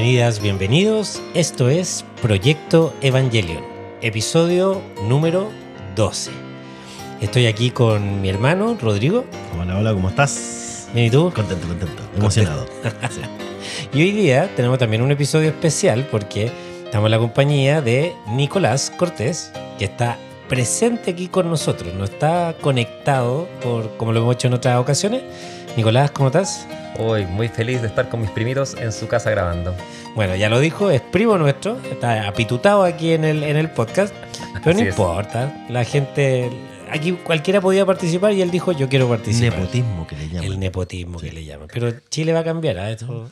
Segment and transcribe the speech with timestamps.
[0.00, 1.22] Bienvenidas, bienvenidos.
[1.34, 3.62] Esto es Proyecto Evangelion,
[4.00, 5.50] episodio número
[5.94, 6.30] 12.
[7.20, 9.26] Estoy aquí con mi hermano Rodrigo.
[9.60, 10.88] Hola, hola, ¿cómo estás?
[10.94, 11.30] Bien, ¿y tú?
[11.36, 12.66] Contento, contento, emocionado.
[13.10, 13.20] Sí.
[13.92, 16.50] Y hoy día tenemos también un episodio especial porque
[16.82, 20.16] estamos en la compañía de Nicolás Cortés, que está
[20.48, 25.24] presente aquí con nosotros, no está conectado por como lo hemos hecho en otras ocasiones.
[25.76, 26.66] Nicolás, ¿cómo estás?
[26.98, 29.74] Hoy muy feliz de estar con mis primitos en su casa grabando.
[30.14, 34.14] Bueno, ya lo dijo, es primo nuestro, está apitutado aquí en el, en el podcast,
[34.64, 34.88] pero no es.
[34.88, 36.50] importa, la gente,
[36.90, 39.58] aquí cualquiera podía participar y él dijo yo quiero participar.
[39.60, 40.44] Nepotismo que le llaman.
[40.44, 41.34] El nepotismo que Sí.
[41.34, 41.68] le llaman.
[41.72, 42.90] Pero Chile va a cambiar, ¿ah?
[42.90, 43.30] Esto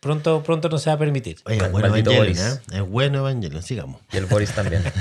[0.00, 1.38] pronto, pronto no se va a permitir.
[1.46, 2.36] Oye, es bueno Evangelion.
[2.36, 2.60] ¿eh?
[2.72, 4.00] Es bueno Evangelion, sigamos.
[4.12, 4.82] Y el Boris también.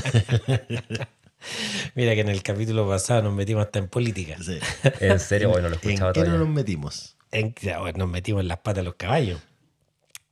[1.96, 4.38] Mira que en el capítulo pasado nos metimos hasta en política.
[4.44, 4.60] Sí.
[5.00, 6.46] En serio, hoy no lo ¿En escuchaba qué no todavía.
[6.46, 7.16] nos metimos?
[7.32, 9.40] En- bueno, nos metimos en las patas de los caballos.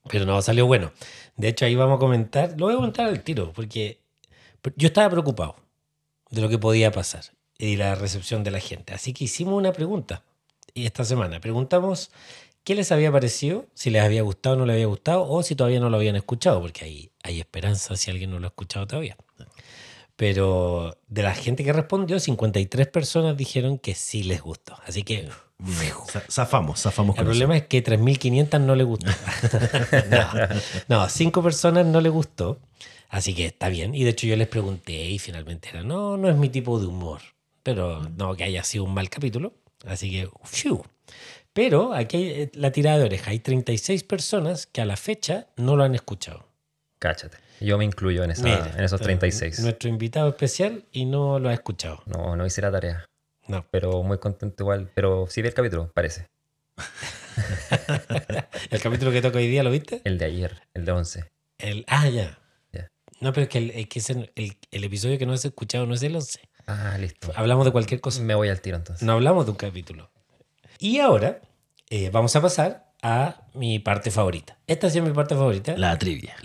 [0.09, 0.92] Pero no, salió bueno.
[1.38, 4.00] De hecho, ahí vamos a comentar, lo voy a comentar al tiro, porque
[4.75, 5.55] yo estaba preocupado
[6.30, 7.23] de lo que podía pasar
[7.58, 8.94] y la recepción de la gente.
[8.94, 10.23] Así que hicimos una pregunta
[10.73, 11.39] y esta semana.
[11.39, 12.11] Preguntamos
[12.66, 15.55] qué les había parecido, si les había gustado o no les había gustado, o si
[15.55, 18.86] todavía no lo habían escuchado, porque hay, hay esperanza si alguien no lo ha escuchado
[18.88, 19.16] todavía.
[20.16, 24.78] Pero de la gente que respondió, 53 personas dijeron que sí les gustó.
[24.86, 25.28] Así que
[26.30, 27.31] Zafamos, zafamos el con eso.
[27.31, 29.08] problema es que 3.500 no le gustó.
[30.10, 32.60] no, no, 5 personas no le gustó.
[33.10, 33.95] Así que está bien.
[33.95, 36.87] Y de hecho yo les pregunté y finalmente era, no, no es mi tipo de
[36.87, 37.21] humor.
[37.61, 39.54] Pero no que haya sido un mal capítulo.
[39.86, 40.83] Así que, fiu.
[41.54, 43.32] Pero aquí hay eh, la tirada de oreja.
[43.32, 46.48] Hay 36 personas que a la fecha no lo han escuchado.
[46.99, 47.37] Cáchate.
[47.63, 49.59] Yo me incluyo en, esa, Mira, en esos pero 36.
[49.61, 52.03] Nuestro invitado especial y no lo ha escuchado.
[52.05, 53.05] No, no hice la tarea.
[53.47, 53.65] No.
[53.71, 54.91] Pero muy contento igual.
[54.93, 56.27] Pero sí vi el capítulo, parece.
[58.69, 60.01] El capítulo que toca hoy día, ¿lo viste?
[60.03, 61.25] El de ayer, el de 11.
[61.57, 62.39] El, ah, ya.
[63.19, 65.85] No, pero es que, el, es que ese- el, el episodio que no has escuchado
[65.85, 66.39] no es el 11.
[66.67, 67.31] Ah, listo.
[67.35, 68.21] Hablamos de cualquier cosa.
[68.21, 69.05] Me voy al tiro entonces.
[69.05, 70.11] No hablamos de un capítulo.
[70.80, 71.39] Y ahora
[71.89, 74.55] eh, vamos a pasar a mi parte favorita.
[74.65, 75.73] Esta sí es mi parte favorita.
[75.73, 76.36] La, La trivia.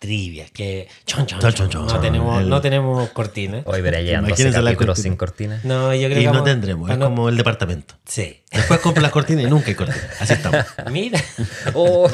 [0.00, 1.68] trivia, que chon, chon, Chon, chon.
[1.70, 3.62] chon, no, tenemos, El- no tenemos cortina.
[3.64, 5.02] Hoy veré ya 12 Imagínense la capítulos cortina.
[5.02, 5.60] sin cortina.
[5.62, 7.04] No, yo creo Y que no vamos- tendremos, ah, es no.
[7.06, 7.94] como el departamento.
[8.04, 8.42] Sí.
[8.50, 10.10] Después compras las cortinas y nunca hay cortina.
[10.20, 10.64] Así estamos.
[10.90, 11.22] Mira.
[11.74, 12.08] Oh,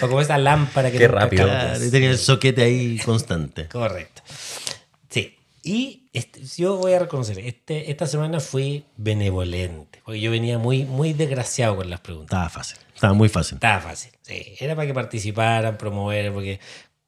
[0.00, 1.44] O como esa lámpara que Qué rápido.
[1.44, 3.66] Claro, y tenía el soquete ahí constante.
[3.68, 4.22] Correcto.
[5.10, 5.36] Sí.
[5.64, 10.84] Y este- yo voy a reconocer, este, esta semana fui benevolente, porque yo venía muy,
[10.84, 12.30] muy desgraciado con las preguntas.
[12.36, 12.78] Estaba fácil.
[13.02, 13.56] Estaba muy fácil.
[13.56, 14.12] Estaba fácil.
[14.22, 16.60] Sí, era para que participaran, promover, porque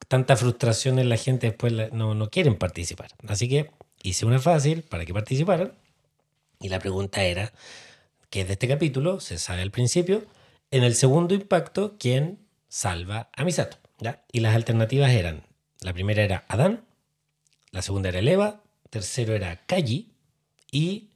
[0.08, 3.10] tanta frustración en la gente después la- no, no quieren participar.
[3.28, 3.70] Así que
[4.02, 5.72] hice una fácil para que participaran.
[6.58, 7.52] Y la pregunta era,
[8.30, 10.26] que es de este capítulo, se sabe al principio,
[10.72, 13.78] en el segundo impacto, ¿quién salva a Misato?
[14.00, 14.24] ¿Ya?
[14.32, 15.44] Y las alternativas eran,
[15.80, 16.84] la primera era Adán,
[17.72, 20.12] la segunda era Eleva, tercero era Kaji
[20.72, 21.10] y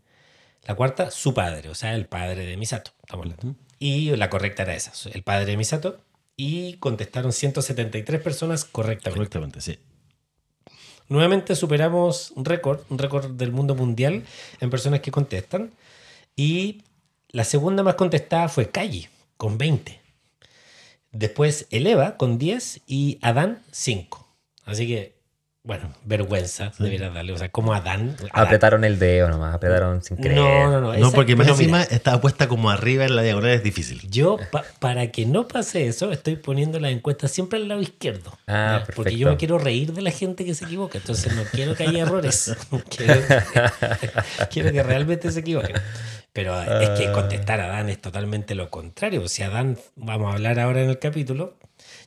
[0.64, 2.92] la cuarta, su padre, o sea, el padre de Misato.
[3.02, 3.56] Estamos hablando.
[3.78, 6.00] Y la correcta era esa, el padre de Misato.
[6.36, 9.10] Y contestaron 173 personas correctamente.
[9.18, 9.78] Correctamente, sí.
[11.08, 14.24] Nuevamente superamos un récord, un récord del mundo mundial
[14.60, 15.72] en personas que contestan.
[16.36, 16.82] Y
[17.30, 20.00] la segunda más contestada fue Kaji, con 20.
[21.10, 22.82] Después Eleva, con 10.
[22.86, 24.28] Y Adán, 5.
[24.64, 25.17] Así que,
[25.68, 27.32] bueno, vergüenza debería darle.
[27.34, 28.16] O sea, como Adán.
[28.18, 28.30] Adán.
[28.32, 30.34] apretaron el dedo nomás, apretaron sin creer.
[30.34, 30.94] No, no, no.
[30.96, 34.00] No, porque más pero mira, encima estaba puesta como arriba en la diagonal, es difícil.
[34.10, 38.32] Yo, pa- para que no pase eso, estoy poniendo la encuesta siempre al lado izquierdo.
[38.46, 38.86] Ah, ¿ya?
[38.86, 39.18] Porque perfecto.
[39.18, 40.96] yo me quiero reír de la gente que se equivoca.
[40.96, 42.56] Entonces no quiero que haya errores.
[42.96, 43.20] quiero,
[44.50, 45.76] quiero que realmente se equivoquen.
[46.32, 49.28] Pero es que contestar a Adán es totalmente lo contrario.
[49.28, 51.58] Si Adán, vamos a hablar ahora en el capítulo,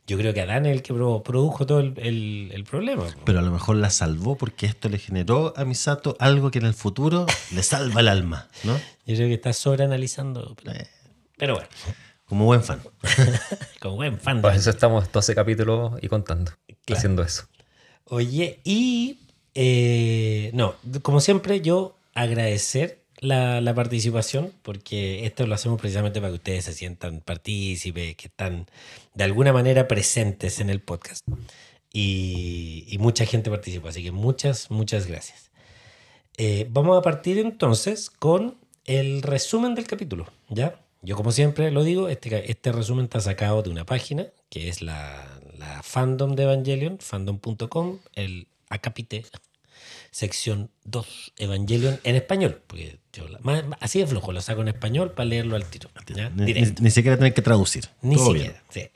[0.07, 3.05] yo creo que Adán es el que pro- produjo todo el, el- el problema.
[3.25, 6.65] Pero a lo mejor la salvó porque esto le generó a Misato algo que en
[6.65, 8.77] el futuro le salva el alma, ¿no?
[9.05, 10.55] Yo creo que está sobreanalizando.
[10.63, 10.87] Pero, Eh.
[11.37, 11.69] pero bueno,
[12.25, 12.81] Como buen fan.
[13.81, 14.37] como buen fan.
[14.37, 16.51] de Por eso estamos 12 capítulos y contando.
[16.85, 16.97] Claro.
[16.97, 17.43] Haciendo eso.
[18.05, 19.19] Oye, y
[19.53, 26.31] eh, no, como siempre, yo agradecer la, la participación, porque esto lo hacemos precisamente para
[26.31, 28.65] que ustedes se sientan partícipes, que están
[29.13, 31.25] de alguna manera presentes en el podcast.
[31.93, 35.51] Y, y mucha gente participó, así que muchas, muchas gracias.
[36.37, 40.79] Eh, vamos a partir entonces con el resumen del capítulo, ¿ya?
[41.03, 44.81] Yo como siempre lo digo, este, este resumen está sacado de una página que es
[44.81, 49.25] la, la fandom de Evangelion, fandom.com, el acápite
[50.11, 54.67] sección 2, Evangelion en español, porque yo la- más- así de flojo, lo saco en
[54.67, 55.89] español para leerlo al tiro.
[56.13, 56.29] ¿ya?
[56.31, 56.81] Ni, Directo.
[56.81, 57.85] ni- ni siquiera tener que traducir.
[58.01, 58.61] Ni Todo siquiera.
[58.69, 58.89] sí.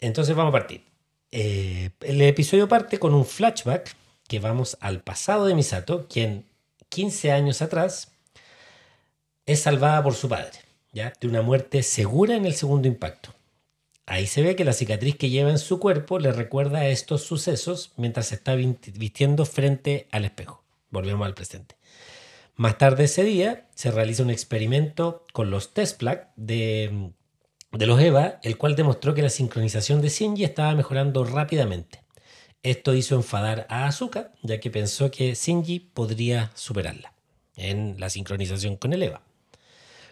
[0.00, 0.82] Entonces vamos a partir.
[1.30, 3.94] Eh, el episodio parte con un flashback
[4.26, 6.44] que vamos al pasado de Misato, quien
[6.88, 8.10] 15 años atrás
[9.46, 10.58] es salvada por su padre,
[10.92, 11.12] ¿ya?
[11.20, 13.34] De una muerte segura en el segundo impacto.
[14.12, 17.22] Ahí se ve que la cicatriz que lleva en su cuerpo le recuerda a estos
[17.22, 20.62] sucesos mientras se está vistiendo frente al espejo.
[20.90, 21.76] Volvemos al presente.
[22.54, 26.02] Más tarde ese día se realiza un experimento con los test
[26.36, 27.10] de,
[27.72, 32.02] de los EVA, el cual demostró que la sincronización de Shinji estaba mejorando rápidamente.
[32.62, 37.14] Esto hizo enfadar a Asuka, ya que pensó que Shinji podría superarla
[37.56, 39.22] en la sincronización con el EVA.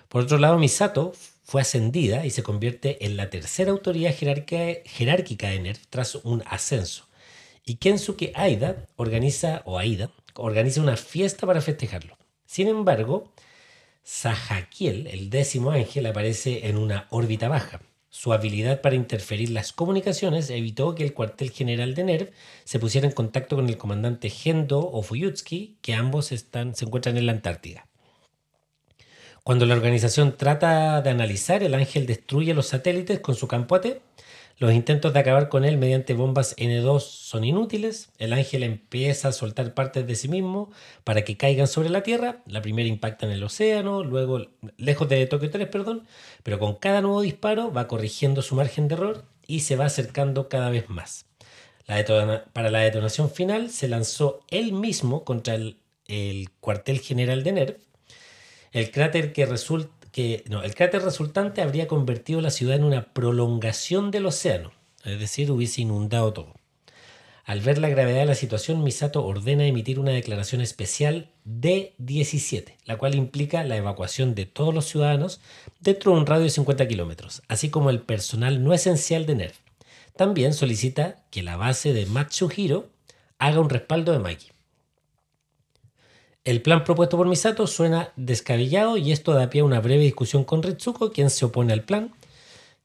[0.08, 1.12] Por otro lado, Misato
[1.50, 7.08] fue ascendida y se convierte en la tercera autoridad jerárquica de NERF tras un ascenso.
[7.66, 12.16] Y Kensuke Aida organiza, o Aida, organiza una fiesta para festejarlo.
[12.46, 13.32] Sin embargo,
[14.04, 17.82] Sahakiel, el décimo ángel, aparece en una órbita baja.
[18.10, 22.30] Su habilidad para interferir las comunicaciones evitó que el cuartel general de NERV
[22.62, 25.02] se pusiera en contacto con el comandante Gendo o
[25.82, 26.44] que ambos se
[26.84, 27.89] encuentran en la Antártida.
[29.42, 33.86] Cuando la organización trata de analizar, el ángel destruye los satélites con su campo AT.
[34.58, 38.10] Los intentos de acabar con él mediante bombas N2 son inútiles.
[38.18, 40.70] El ángel empieza a soltar partes de sí mismo
[41.02, 42.42] para que caigan sobre la Tierra.
[42.46, 46.06] La primera impacta en el océano, luego lejos de Tokio 3, perdón.
[46.42, 50.50] Pero con cada nuevo disparo va corrigiendo su margen de error y se va acercando
[50.50, 51.24] cada vez más.
[52.52, 57.89] para la detonación final se lanzó él mismo contra el, el cuartel general de NERV
[58.72, 59.48] el cráter que
[60.12, 64.72] que no, el cráter resultante habría convertido la ciudad en una prolongación del océano,
[65.04, 66.54] es decir, hubiese inundado todo.
[67.44, 72.96] Al ver la gravedad de la situación, Misato ordena emitir una declaración especial D-17, la
[72.96, 75.40] cual implica la evacuación de todos los ciudadanos
[75.80, 79.54] dentro de un radio de 50 kilómetros, así como el personal no esencial de NERV.
[80.16, 82.90] También solicita que la base de Matsuhiro
[83.38, 84.49] haga un respaldo de Maki.
[86.42, 90.44] El plan propuesto por Misato suena descabellado y esto da pie a una breve discusión
[90.44, 92.14] con Ritsuko, quien se opone al plan,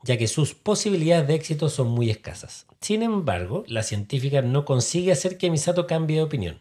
[0.03, 2.65] ya que sus posibilidades de éxito son muy escasas.
[2.81, 6.59] Sin embargo, la científica no consigue hacer que Misato cambie de opinión.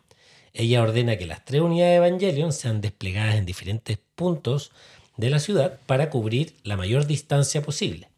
[0.52, 4.70] Ella ordena que las tres unidades de Evangelion sean desplegadas en diferentes puntos
[5.16, 8.08] de la ciudad para cubrir la mayor distancia posible.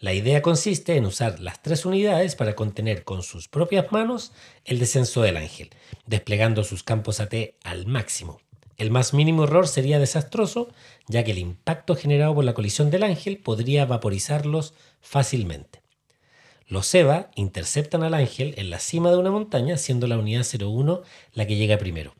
[0.00, 4.32] La idea consiste en usar las tres unidades para contener con sus propias manos
[4.64, 5.68] el descenso del ángel,
[6.06, 8.40] desplegando sus campos AT al máximo.
[8.78, 10.70] El más mínimo error sería desastroso,
[11.06, 15.82] ya que el impacto generado por la colisión del ángel podría vaporizarlos fácilmente.
[16.66, 21.02] Los EVA interceptan al ángel en la cima de una montaña, siendo la unidad 01
[21.34, 22.14] la que llega primero.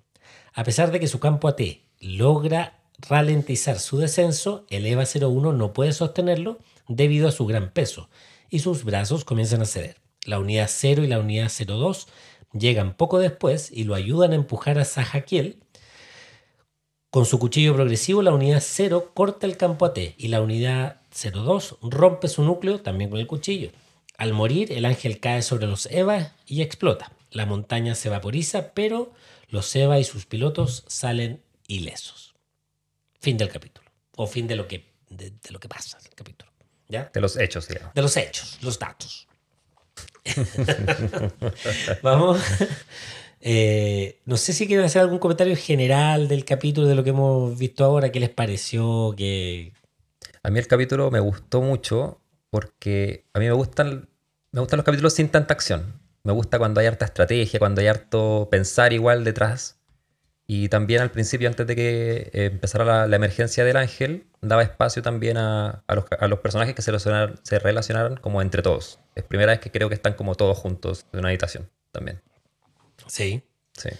[0.52, 1.62] A pesar de que su campo AT
[1.98, 2.78] logra
[3.08, 6.58] ralentizar su descenso, el EVA 01 no puede sostenerlo
[6.90, 8.10] debido a su gran peso,
[8.50, 9.96] y sus brazos comienzan a ceder.
[10.26, 12.08] La unidad 0 y la unidad 02
[12.52, 15.62] llegan poco después y lo ayudan a empujar a Sahakiel.
[17.10, 21.78] Con su cuchillo progresivo, la unidad 0 corta el campo AT y la unidad 02
[21.82, 23.70] rompe su núcleo también con el cuchillo.
[24.18, 27.12] Al morir, el ángel cae sobre los Eva y explota.
[27.30, 29.12] La montaña se vaporiza, pero
[29.48, 32.34] los Eva y sus pilotos salen ilesos.
[33.20, 33.88] Fin del capítulo.
[34.16, 36.49] O fin de lo que, de, de lo que pasa en el capítulo.
[36.90, 37.94] De los hechos, digamos.
[37.94, 39.28] De los hechos, los datos.
[42.02, 42.40] Vamos.
[43.40, 47.58] Eh, no sé si quieren hacer algún comentario general del capítulo, de lo que hemos
[47.58, 48.12] visto ahora.
[48.12, 49.14] ¿Qué les pareció?
[49.16, 49.72] Que...
[50.42, 52.20] A mí el capítulo me gustó mucho
[52.50, 54.08] porque a mí me gustan,
[54.52, 56.00] me gustan los capítulos sin tanta acción.
[56.22, 59.79] Me gusta cuando hay harta estrategia, cuando hay harto pensar igual detrás.
[60.52, 65.00] Y también al principio, antes de que eh, empezara la, emergencia del ángel, daba espacio
[65.00, 65.84] también a,
[66.28, 68.98] los, personajes que se, se relacionaran como entre todos.
[69.14, 72.20] Es primera vez que creo que están como todos juntos en una habitación también.
[73.06, 73.44] Sí.
[73.74, 73.90] Sí.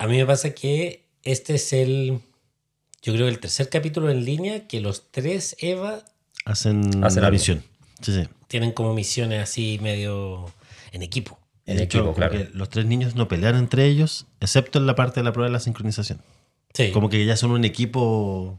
[0.00, 2.18] A mí me pasa que este es el,
[3.00, 6.02] yo creo, el tercer capítulo en línea que los tres Eva
[6.44, 7.62] hacen, hacen la misión.
[8.00, 8.28] Sí, sí.
[8.48, 10.52] Tienen como misiones así medio
[10.90, 11.38] en equipo.
[11.64, 12.38] En equipo, claro.
[12.54, 15.52] los tres niños no pelean entre ellos, excepto en la parte de la prueba de
[15.52, 16.20] la sincronización.
[16.74, 16.90] Sí.
[16.90, 18.58] Como que ya son un equipo,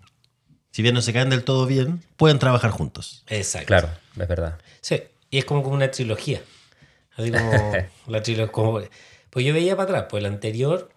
[0.71, 3.23] si bien no se caen del todo bien, pueden trabajar juntos.
[3.27, 3.67] Exacto.
[3.67, 4.57] Claro, es verdad.
[4.81, 6.41] Sí, y es como, como una trilogía.
[7.15, 7.51] Así como
[8.07, 8.51] la trilogía.
[8.51, 8.79] Como,
[9.29, 10.89] pues yo veía para atrás, pues el anterior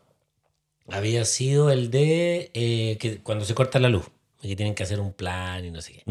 [0.89, 4.07] había sido el de eh, que cuando se corta la luz,
[4.41, 6.05] que tienen que hacer un plan y no sé qué.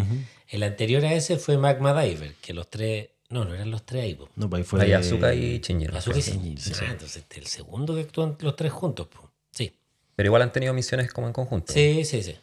[0.49, 4.03] El anterior a ese fue Magma Diver, que los tres no, no eran los tres
[4.03, 4.19] ahí.
[4.35, 4.81] No, pues ahí fue.
[4.81, 5.97] Ahí Azuka y Shinjiro.
[5.97, 6.77] Azuka y Shinjiro.
[6.81, 9.07] Ah, entonces este, el segundo que actúan los tres juntos.
[9.51, 9.75] Sí.
[10.15, 11.73] Pero igual han tenido misiones como en conjunto.
[11.73, 12.35] Sí, sí, sí.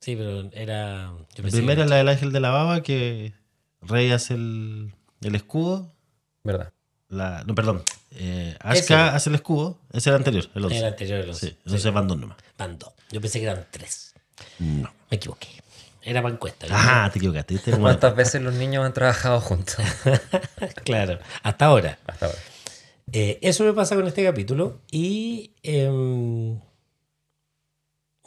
[0.00, 1.12] Sí, pero era.
[1.36, 3.32] la primera es la del ángel de la baba, que
[3.82, 4.92] Rey hace el,
[5.22, 5.92] el escudo.
[6.42, 6.72] ¿Verdad?
[7.08, 7.82] La, no, perdón.
[8.12, 8.56] Eh.
[8.60, 9.78] Asuka hace el escudo.
[9.90, 10.78] Ese es el anterior, el 11.
[10.78, 11.38] El anterior de los.
[11.38, 12.36] Sí, entonces van dos nomás.
[12.58, 12.92] Van dos.
[13.10, 14.14] Yo pensé que eran tres.
[14.58, 14.92] No.
[15.10, 15.48] Me equivoqué.
[16.06, 16.66] Era para encuesta.
[16.68, 16.74] ¿no?
[16.74, 17.58] Ajá, te equivocaste.
[17.58, 19.76] Como- ¿Cuántas veces los niños han trabajado juntos?
[20.84, 21.18] claro.
[21.42, 21.98] Hasta ahora.
[22.06, 22.38] Hasta ahora.
[23.12, 26.58] Eh, eso me pasa con este capítulo y em,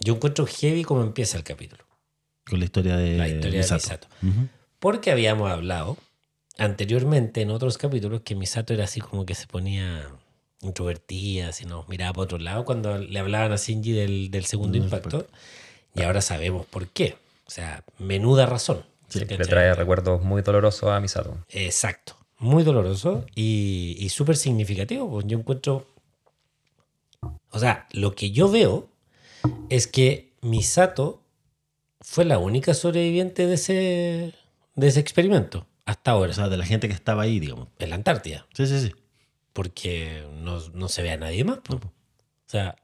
[0.02, 1.84] yo encuentro heavy cómo empieza el capítulo.
[2.50, 3.84] Con la historia de La historia de Misato.
[3.84, 4.08] Misato.
[4.24, 4.48] Ujú.
[4.80, 5.98] Porque habíamos hablado
[6.58, 10.06] anteriormente en otros capítulos que Misato era así como que se ponía
[10.62, 14.74] introvertida, así nos miraba para otro lado cuando le hablaban a Shinji del, del segundo
[14.74, 15.28] Del impacto.
[15.96, 17.16] Y ahora sabemos por qué.
[17.50, 18.86] O sea, menuda razón.
[19.12, 21.36] Le trae recuerdos muy dolorosos a Misato.
[21.50, 22.16] Exacto.
[22.38, 25.10] Muy doloroso y, y súper significativo.
[25.10, 25.88] Pues yo encuentro.
[27.50, 28.88] O sea, lo que yo veo
[29.72, 31.24] es que Misato
[32.02, 34.34] fue la única sobreviviente de ese,
[34.76, 37.68] de ese experimento hasta ahora, O sea, de la gente que estaba ahí, digamos.
[37.80, 38.46] en la Antártida.
[38.54, 38.96] Sí, sí, sí.
[39.54, 41.58] Porque no, no se ve a nadie más.
[41.58, 41.78] po.
[41.78, 41.82] O
[42.46, 42.76] sea,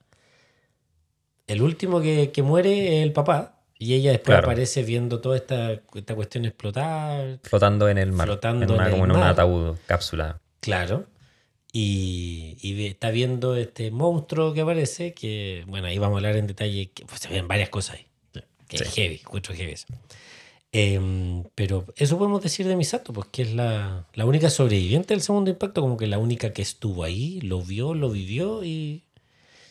[1.46, 3.55] el último que, que muere es el papá.
[3.77, 4.48] Y ella después Claro.
[4.48, 8.27] aparece viendo toda esta, esta cuestión explotar, Flotando en el mar.
[8.27, 10.39] Flotando en una, en el como en un ataúd, cápsula.
[10.62, 11.08] Claro.
[11.74, 16.48] Y, y está viendo este monstruo que aparece, que, bueno, ahí vamos a hablar en
[16.48, 18.05] detalle, que pues, se ven varias cosas ahí.
[18.67, 19.01] Que es Sí.
[19.01, 19.86] heavy, encuentro heavy eso.
[20.72, 25.50] Em, pero eso podemos decir de Misato, porque es la, la única sobreviviente del segundo
[25.51, 29.03] impacto, como que la única que estuvo ahí, lo vio, lo vivió y...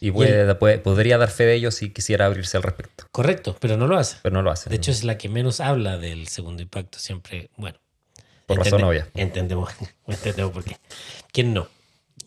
[0.01, 3.07] Y puede- puede- podría dar fe de ello si quisiera abrirse al respecto.
[3.11, 4.17] Correcto, pero no lo hace.
[4.23, 4.69] Pero no lo hace.
[4.71, 7.79] De hecho, es la que menos habla del segundo impacto, siempre, bueno.
[8.47, 9.09] Por razón Entende- obvia.
[9.15, 9.71] Entendemos,
[10.07, 10.77] entendemos por qué.
[11.33, 11.69] ¿Quién no?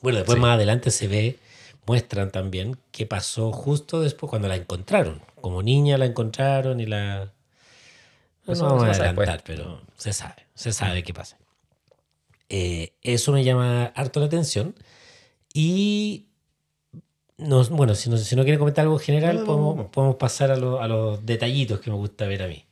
[0.02, 0.42] Bueno, después Sí.
[0.42, 1.38] más adelante se ve,
[1.86, 5.22] muestran también qué pasó justo después cuando la encontraron.
[5.42, 7.32] Como niña la encontraron y la...
[8.46, 11.38] No Eso vamos a adelantar, pero se sabe, se sabe qué pasa.
[12.50, 14.74] Eh, eso me llama harto la atención.
[15.54, 16.26] Y
[17.38, 19.91] nos, bueno, si no, si no quieren comentar algo general, No, no, podemos, no.
[19.91, 22.65] podemos pasar a, lo- a los detallitos que me gusta ver a mí.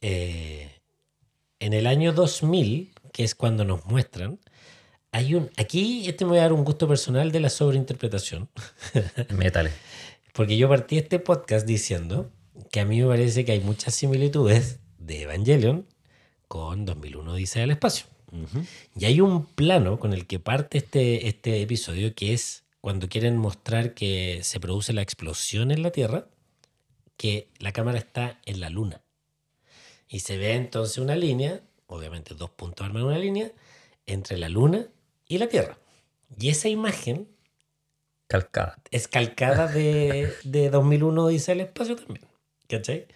[0.00, 0.70] Eh,
[1.60, 4.38] en el año 2000, que es cuando nos muestran,
[5.12, 5.50] hay un.
[5.56, 8.48] Aquí este me voy a dar un gusto personal de la sobreinterpretación,
[9.36, 9.70] Métale.
[10.32, 12.30] porque yo partí este podcast diciendo
[12.70, 15.86] que a mí me parece que hay muchas similitudes de Evangelion
[16.46, 18.06] con 2001 Dice del Espacio.
[18.94, 23.36] Y hay un plano con el que parte este, este episodio que es cuando quieren
[23.36, 26.28] mostrar que se produce la explosión en la Tierra,
[27.16, 29.02] que la cámara está en la Luna.
[30.08, 33.50] Y se ve entonces una línea, obviamente dos puntos arman una línea,
[34.06, 34.86] entre la Luna
[35.26, 35.78] y la Tierra.
[36.38, 37.28] Y esa imagen
[38.26, 38.76] Calcada.
[38.90, 42.26] es calcada de, de 2001 Dice el Espacio también.
[42.68, 43.06] ¿Cachai?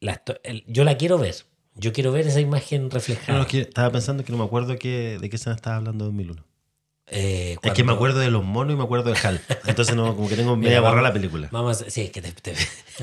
[0.00, 1.34] La el- yo la quiero ver.
[1.74, 3.38] Yo quiero ver esa imagen reflejada.
[3.38, 6.04] no, es que estaba pensando que no me acuerdo que, de qué escena estaba hablando
[6.04, 6.45] en 2001.
[7.08, 9.40] Eh, Es que me acuerdo de los monos y me acuerdo de Hal.
[9.66, 11.48] Entonces, no, como que tengo media borrada la película.
[11.52, 12.54] Vamos a- sí, es que te, te-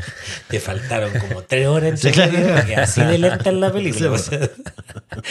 [0.49, 2.31] te faltaron como tres horas en Sí, claro.
[2.55, 4.17] porque así de lenta es la película.
[4.17, 4.49] Sí, o sea,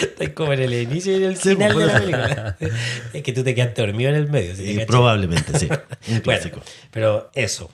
[0.01, 2.57] estás como en el inicio y en el Sí, final de la película.
[3.13, 4.57] Es que tú te quedaste dormido en el medio.
[4.57, 5.67] ¿sí te Y probablemente, sí.
[5.69, 6.61] Un Bueno, clásico.
[6.91, 7.71] pero eso.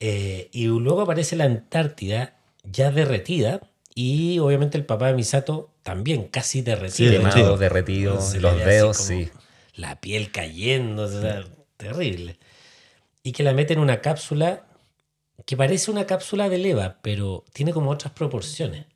[0.00, 3.62] Eh, y luego aparece la Antártida ya derretida
[3.94, 7.10] y obviamente el papá de Misato también casi derretido.
[7.10, 7.60] Sí, Quemado, sí.
[7.60, 9.30] derretido, los dedos, como sí.
[9.76, 11.44] La piel cayendo, o sea,
[11.76, 12.38] terrible.
[13.22, 14.66] Y que la mete en una cápsula
[15.44, 18.86] que parece una cápsula de leva, pero tiene como otras proporciones.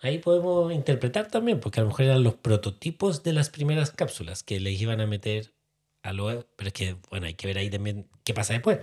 [0.00, 4.42] Ahí podemos interpretar también, porque a lo mejor eran los prototipos de las primeras cápsulas
[4.42, 5.52] que les iban a meter
[6.02, 6.46] a lo...
[6.56, 8.78] Pero es que, bueno, hay que ver ahí también qué pasa después.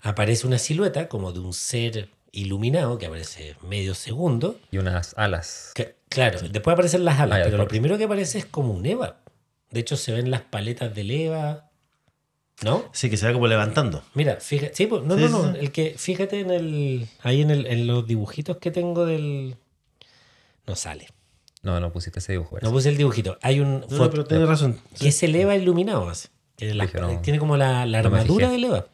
[0.00, 4.58] Aparece una silueta como de un ser iluminado que aparece medio segundo.
[4.70, 5.72] Y unas alas.
[5.74, 8.86] Que- claro, después aparecen las alas, Ah, pero lo primero que aparece es como un
[8.86, 9.20] Eva.
[9.70, 11.70] De hecho, se ven las paletas del Eva.
[12.62, 12.84] ¿No?
[12.92, 14.02] Sí, que se va como levantando.
[14.14, 14.74] Mira, fíjate.
[14.74, 15.52] Sí, pues, no, Sí, no, sí, no.
[15.52, 15.58] sí.
[15.60, 17.08] El que, fíjate en el.
[17.22, 19.56] Ahí en, el, en los dibujitos que tengo del.
[20.66, 21.08] No sale.
[21.62, 22.58] No, no pusiste ese dibujo.
[22.62, 23.38] No puse el dibujito.
[23.42, 23.84] Hay un.
[23.90, 24.80] No, pero tienes razón.
[24.98, 26.08] que es el Eva iluminado.
[26.08, 26.28] así.
[26.56, 27.20] Que la- Dije, no.
[27.20, 28.86] tiene como la, la armadura del Eva.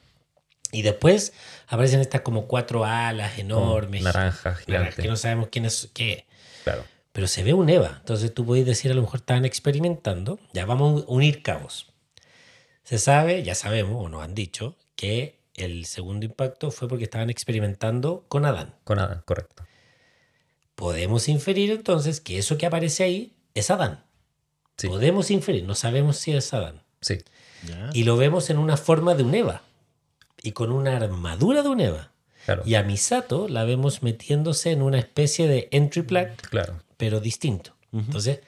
[0.73, 1.33] Y después
[1.69, 4.03] aparecen estas como cuatro alas enormes.
[4.03, 5.03] Naranja, naranjas, gigante.
[5.03, 6.25] Que no sabemos quién es qué.
[6.65, 6.83] Claro.
[7.13, 7.97] Pero se ve un Eva.
[8.01, 10.41] Entonces tú podés decir, a lo mejor estaban experimentando.
[10.55, 11.93] Ya vamos a unir cabos.
[12.85, 17.31] Se sabe, ya sabemos, o nos han dicho, que el segundo impacto fue porque estaban
[17.31, 18.75] experimentando con Adán.
[18.85, 19.65] Con nada, correcto.
[20.75, 24.05] Podemos inferir entonces que eso que aparece ahí es Adán.
[24.79, 24.89] Sí.
[24.89, 26.83] Podemos inferir, no sabemos si es Adán.
[27.01, 27.19] Sí.
[27.93, 29.63] Y lo vemos en una forma de un Eva.
[30.43, 32.11] Y con una armadura de un Eva.
[32.45, 32.63] Claro.
[32.67, 36.81] Y a Misato la vemos metiéndose en una especie de entry plaque Claro.
[37.03, 37.75] Pero distinto.
[37.93, 38.39] Entonces,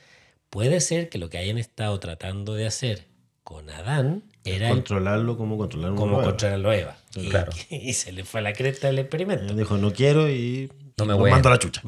[0.49, 3.05] puede ser que lo que hayan estado tratando de hacer
[3.43, 6.97] con Adán era el- Controlarlo como controlar un como controlarlo a Eva.
[7.17, 7.51] Y, Claro.
[7.69, 9.47] y se le fue a la cresta el experimento.
[9.53, 11.33] Él dijo, no quiero y No me voy.
[11.33, 11.83] mando a la chucha.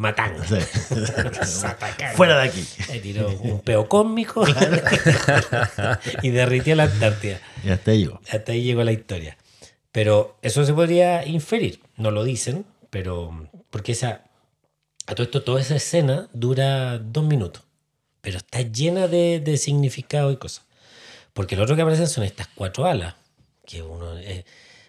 [0.48, 0.56] Sí.
[1.46, 2.16] Satacán.
[2.16, 2.64] Fuera de aquí.
[2.92, 4.44] Le tiró un peo cósmico
[6.22, 7.38] y derritió la Antártida.
[7.64, 8.20] Y hasta ahí llegó.
[8.28, 9.38] Hasta ahí llegó la historia.
[9.92, 11.80] Pero eso se podría inferir.
[11.96, 13.48] No lo dicen, pero.
[13.70, 14.24] Porque esa.
[15.06, 17.62] A todo esto, toda esa escena dura dos minutos.
[18.20, 20.64] Pero está llena de, de significado y cosas.
[21.32, 23.14] Porque lo otro que aparecen son estas cuatro alas.
[23.64, 24.18] Que uno.
[24.18, 24.44] eh,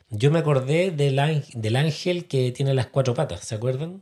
[0.09, 4.01] yo me acordé del, ángel, del ángel que tiene las cuatro patas, ¿se acuerdan?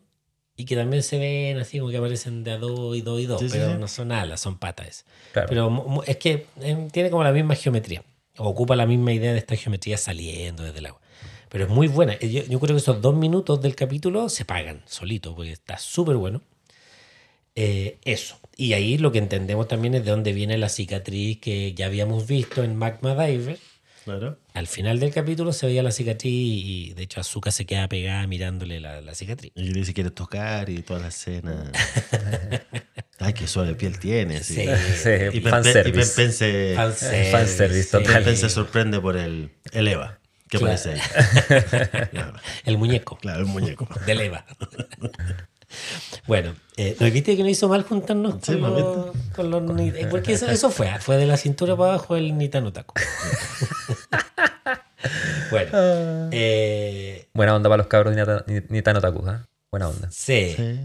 [0.56, 3.26] Y que también se ven así como que aparecen de a dos y dos y
[3.26, 3.78] dos, Sí, pero sí.
[3.78, 5.04] no son alas, son patas.
[5.34, 5.50] Claro.
[5.50, 8.04] Pero es que eh, tiene como la misma geometría.
[8.38, 11.02] Ocupa la misma idea de esta geometría saliendo desde el agua.
[11.56, 12.20] Pero es muy buena.
[12.20, 16.18] Yo, yo creo que esos dos minutos del capítulo se pagan solito, porque está súper
[16.18, 16.42] bueno.
[17.56, 18.38] Eh, eso.
[18.58, 22.28] Y ahí lo que entendemos también es de dónde viene la cicatriz que ya habíamos
[22.28, 23.58] visto en Magma Diver.
[24.04, 24.38] Claro.
[24.54, 28.28] Al final del capítulo se veía la cicatriz y de hecho Azuka se queda pegada
[28.28, 29.54] mirándole la, la cicatriz.
[29.56, 31.72] Y le dice quiere tocar y toda la escena.
[33.20, 34.44] Ay, qué suave piel tiene.
[34.44, 34.56] Sí.
[34.56, 34.66] Sí.
[35.04, 37.92] Sí, Y Pen- y Pen- Pen se- Fanservice, fanservice sí.
[37.92, 38.24] total.
[38.26, 40.20] Pen se sorprende por el, el Eva.
[40.50, 40.80] Que Claro.
[40.86, 41.00] ahí.
[42.12, 42.34] Claro,
[42.66, 43.88] El muñeco claro, el muñeco.
[44.06, 44.46] del Eva.
[46.28, 49.64] bueno, eh, ¿no viste que no hizo mal juntarnos Sí, con, ¿me los, con los
[49.64, 52.72] ni- eh, Porque eso, eso fue, ah, fue de la cintura para abajo el Nitano
[52.72, 52.94] Taco.
[55.52, 55.70] bueno,
[56.32, 59.46] eh, Buena onda para los cabros de Nita- Ni- Nitano Taku, ¿ah?
[59.72, 60.10] Buena onda.
[60.12, 60.54] sí.
[60.56, 60.80] Sí.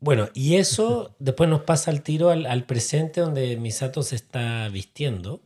[0.00, 4.68] Bueno, y eso después nos pasa al tiro al, al presente donde Misato se está
[4.68, 5.42] vistiendo.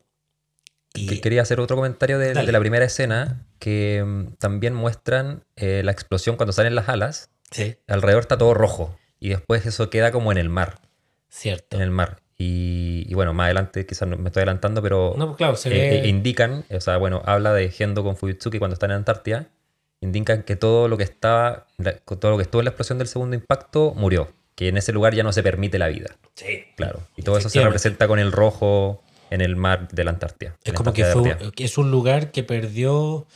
[0.94, 5.82] Y, Que- Quería hacer otro comentario de, la primera escena, que mm, también muestran eh,
[5.84, 7.30] la explosión cuando salen las alas.
[7.50, 8.96] sí, Alrededor está todo rojo.
[9.18, 10.80] Y después eso queda como en el mar.
[11.28, 11.76] cierto.
[11.76, 12.20] En el mar.
[12.36, 15.72] Y, y bueno, más adelante quizás me estoy adelantando, pero No, pues claro, se eh,
[15.90, 15.98] ve...
[16.00, 19.46] eh, indican, o sea, bueno, habla de Gendo con Fujitsuki cuando están en Antártida,
[20.00, 21.68] indican que todo lo que estaba,
[22.18, 25.14] todo lo que estuvo en la explosión del segundo impacto murió, que en ese lugar
[25.14, 26.64] ya no se permite la vida, sí.
[26.76, 27.00] claro.
[27.16, 30.56] Y todo eso se representa con el rojo en el mar de la Antártida.
[30.64, 33.26] Es la como que, fue, es un lugar que perdió,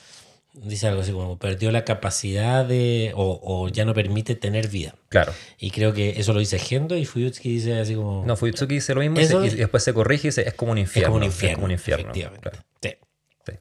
[0.54, 4.94] dice algo así como, perdió la capacidad de, o, o ya no permite tener vida.
[5.08, 5.32] Claro.
[5.58, 8.24] Y creo que eso lo dice Gendo y Fuyutsuki dice así como...
[8.26, 10.46] No, Fujitsuki dice lo mismo y, Eso se- y es- después se corrige y dice
[10.48, 11.08] es como un es infierno.
[11.12, 11.50] como un infierno.
[11.52, 12.10] Es como un infierno.
[12.10, 12.50] efectivamente.
[12.50, 12.58] claro.
[12.82, 12.90] Sí.
[13.46, 13.52] Sí.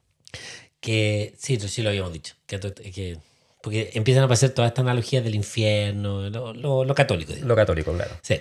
[0.80, 2.36] Que sí, sí lo habíamos dicho.
[2.46, 3.18] Que, que-
[3.62, 7.34] porque empiezan a aparecer todas estas analogías del infierno, lo, lo- lo católico.
[7.42, 8.12] Lo católico, claro.
[8.22, 8.40] Sí.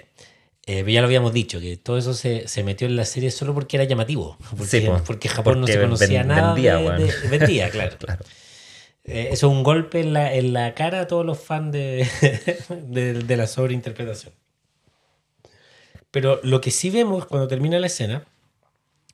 [0.66, 3.52] Eh, ya lo habíamos dicho, que todo eso se, se metió en la serie solo
[3.52, 4.38] porque era llamativo.
[4.56, 5.02] Porque, Sí, po.
[5.04, 6.52] porque Japón no se conocía ven- nada.
[6.54, 6.98] vendía, de- weón.
[7.06, 7.96] de- vendía, claro.
[7.98, 8.24] Claro.
[9.06, 12.08] Eh, eso es un golpe en la, en la cara a todos los fans de,
[12.88, 14.32] de, de la sobreinterpretación.
[16.10, 18.24] Pero lo que sí vemos cuando termina la escena,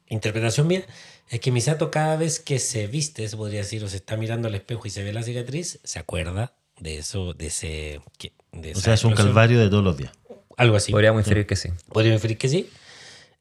[0.08, 0.84] interpretación mía,
[1.28, 4.46] es que Misato cada vez que se viste, se podría decir, o se está mirando
[4.48, 8.00] al espejo y se ve la cicatriz, se acuerda de eso, de ese...
[8.74, 10.12] O sea, es un calvario de todos los días.
[10.60, 10.92] Algo así.
[10.92, 11.70] Podríamos inferir que sí.
[11.92, 12.70] Podría inferir que sí.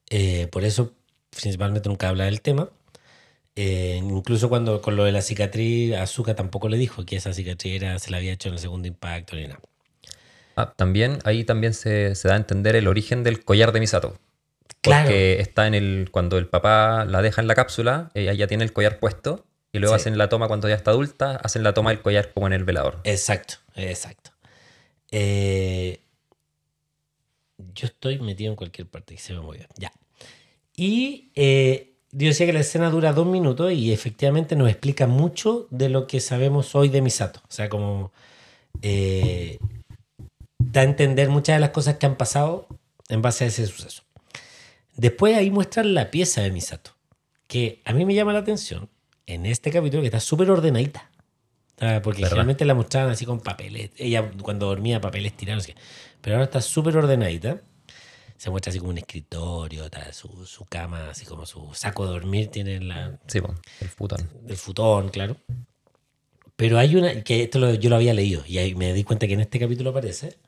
[0.08, 0.92] Eh, por eso,
[1.30, 2.68] principalmente, nunca habla del tema.
[3.56, 7.74] Eh, incluso cuando con lo de la cicatriz, Azuka tampoco le dijo que esa cicatriz
[7.82, 9.60] era, se la había hecho en el segundo impacto ni nada.
[10.56, 14.16] Ah, también, ahí también se, se da a entender el origen del collar de Misato.
[14.80, 15.04] Claro.
[15.04, 16.08] Porque está en el.
[16.10, 19.44] Cuando el papá la deja en la cápsula, ella ya tiene el collar puesto.
[19.72, 20.00] Y luego Sí.
[20.00, 22.64] hacen la toma cuando ya está adulta, hacen la toma del collar como en el
[22.64, 22.98] velador.
[23.04, 24.30] Exacto, exacto.
[25.12, 26.00] Eh,
[27.80, 29.66] yo estoy metido en cualquier parte que se me mueva.
[29.76, 29.92] Ya.
[30.76, 35.66] Y eh, yo decía que la escena dura dos minutos y efectivamente nos explica mucho
[35.70, 37.40] de lo que sabemos hoy de Misato.
[37.44, 38.12] O sea, como
[38.82, 39.58] eh,
[40.58, 42.66] da a entender muchas de las cosas que han pasado
[43.08, 44.02] en base a ese suceso.
[44.96, 46.90] Después ahí muestran la pieza de Misato,
[47.46, 48.88] que a mí me llama la atención
[49.26, 51.10] en este capítulo que está súper ordenadita.
[52.02, 52.28] Porque ¿Verdad?
[52.28, 53.90] generalmente la mostraban así con papeles.
[53.96, 55.66] Ella cuando dormía papeles tirados.
[56.20, 57.62] Pero ahora está súper ordenadita.
[58.40, 62.12] Se muestra así como un escritorio, está su, su cama, así como su saco de
[62.12, 64.30] dormir tiene la, Sí, po, el futón.
[64.48, 65.36] el futón, claro.
[66.56, 69.26] Pero hay una, que esto lo- yo lo había leído y ahí me di cuenta
[69.26, 70.38] que en este capítulo aparece.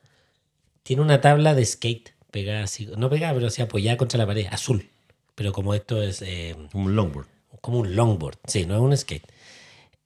[0.81, 4.47] Tiene una tabla de skate pegada así, no pegada, pero así apoyada contra la pared,
[4.49, 4.89] azul.
[5.35, 7.27] Pero como esto es eh, Como un longboard.
[7.61, 9.25] como un longboard, sí, no es un skate.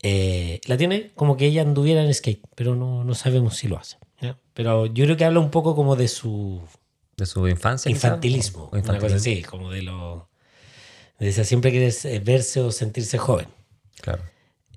[0.03, 3.77] Eh, la tiene como que ella anduviera en skate, pero no, no sabemos si lo
[3.77, 3.97] hace.
[4.21, 4.37] ¿ya?
[4.53, 6.61] Pero yo creo que habla un poco como de su
[7.17, 7.89] De su infancia.
[7.89, 9.17] infantilismo, o una cosa infantilismo.
[9.17, 10.29] así, como de lo...
[11.19, 13.47] De esa, siempre quieres eh, verse o sentirse joven.
[14.01, 14.21] Claro.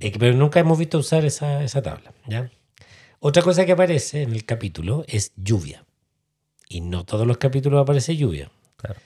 [0.00, 2.14] Eh, pero nunca hemos visto usar esa, esa tabla.
[2.26, 2.50] ¿ya?
[3.18, 5.84] Otra cosa que aparece en el capítulo es lluvia.
[6.66, 8.50] Y no todos los capítulos aparece lluvia.
[8.76, 8.98] Claro.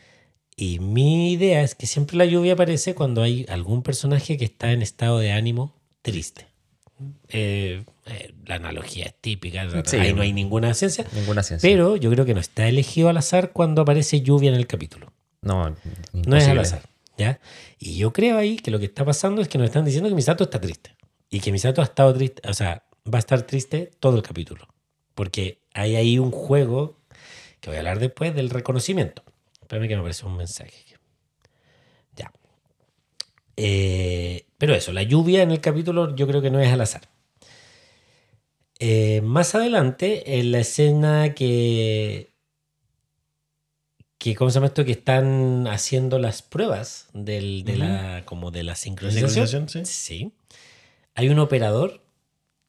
[0.57, 4.71] Y mi idea es que siempre la lluvia aparece cuando hay algún personaje que está
[4.71, 6.47] en estado de ánimo triste.
[7.29, 9.97] Eh, eh, la analogía es típica, Sí.
[9.97, 11.05] ahí no hay ninguna ciencia.
[11.13, 11.69] Ninguna ciencia.
[11.69, 15.13] Pero yo creo que no está elegido al azar cuando aparece lluvia en el capítulo.
[15.43, 15.75] no,
[16.13, 16.83] No es al azar.
[17.19, 17.39] ¿ya?
[17.79, 20.15] Y yo creo ahí que lo que está pasando es que nos están diciendo que
[20.15, 20.97] Misato está triste.
[21.31, 24.67] Y que Misato ha estado triste, o sea, va a estar triste todo el capítulo.
[25.15, 26.99] Porque hay ahí un juego
[27.61, 29.23] que voy a hablar después del reconocimiento.
[29.61, 30.73] Espérame que me apareció un mensaje.
[32.17, 32.33] Ya.
[33.57, 37.03] Eh, pero eso, la lluvia en el capítulo yo creo que no es al azar.
[38.79, 42.33] Eh, más adelante, en la escena que
[44.17, 44.87] que, ¿cómo se llama esto?
[44.87, 49.47] Que están haciendo las pruebas del, de la, como de la sincronización.
[49.47, 49.93] sincronización, sí.
[49.93, 50.33] Sí.
[51.15, 52.01] Hay un operador,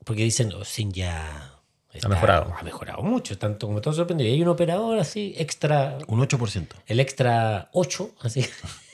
[0.04, 1.62] porque dicen, oh, Sin ya
[1.94, 2.54] está- mejorado.
[2.60, 4.30] Ha mejorado mucho, tanto como todo sorprendido.
[4.30, 6.68] Y hay un operador así, extra, Un 8%.
[6.88, 8.46] el extra 8, así.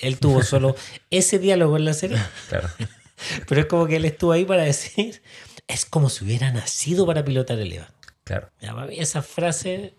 [0.00, 0.76] Él tuvo solo
[1.10, 2.68] ese diálogo en la serie, Claro.
[3.48, 5.22] pero es como que él estuvo ahí para decir,
[5.68, 7.92] es como si hubiera nacido para pilotar el EVA.
[8.24, 8.50] Claro.
[8.90, 9.94] Esa frase,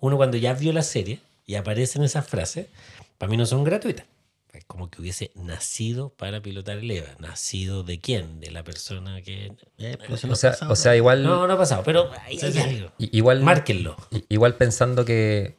[0.00, 2.66] uno cuando ya vio la serie y aparecen esas frases,
[3.18, 4.06] para mí no son gratuitas.
[4.52, 7.08] Es como que hubiese nacido para pilotar el EVA.
[7.18, 8.40] ¿Nacido de quién?
[8.40, 9.52] De la persona que...
[9.76, 12.10] Eh, pero eso O no sea, pasado, o sea, igual, No, no ha pasado, pero
[12.24, 12.90] ahí algo.
[12.98, 13.96] igual, Márquenlo.
[14.30, 15.56] igual pensando que,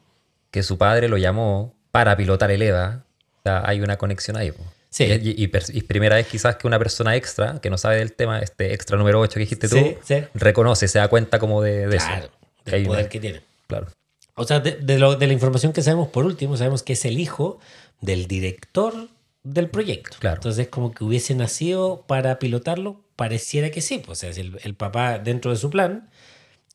[0.50, 3.04] que su padre lo llamó para pilotar el EVA,
[3.42, 4.52] sea, hay una conexión ahí.
[4.52, 4.62] po.
[4.90, 5.04] Sí.
[5.04, 8.12] Y, y per- y primera vez quizás que una persona extra, que no sabe del
[8.14, 10.14] tema, este extra número 8 que dijiste tú, Sí, sí.
[10.34, 12.32] reconoce, se da cuenta como de, de Claro, eso.
[12.64, 13.42] Del poder una- que tiene.
[13.66, 13.86] Claro.
[14.34, 17.04] O sea, de, de lo- de la información que sabemos por último, sabemos que es
[17.04, 17.58] el hijo
[18.00, 19.08] del director
[19.42, 20.16] del proyecto.
[20.20, 20.36] Claro.
[20.36, 23.98] Entonces, como que hubiese nacido para pilotarlo, pareciera que sí.
[24.04, 26.08] Pues, o sea, si el, el papá dentro de su plan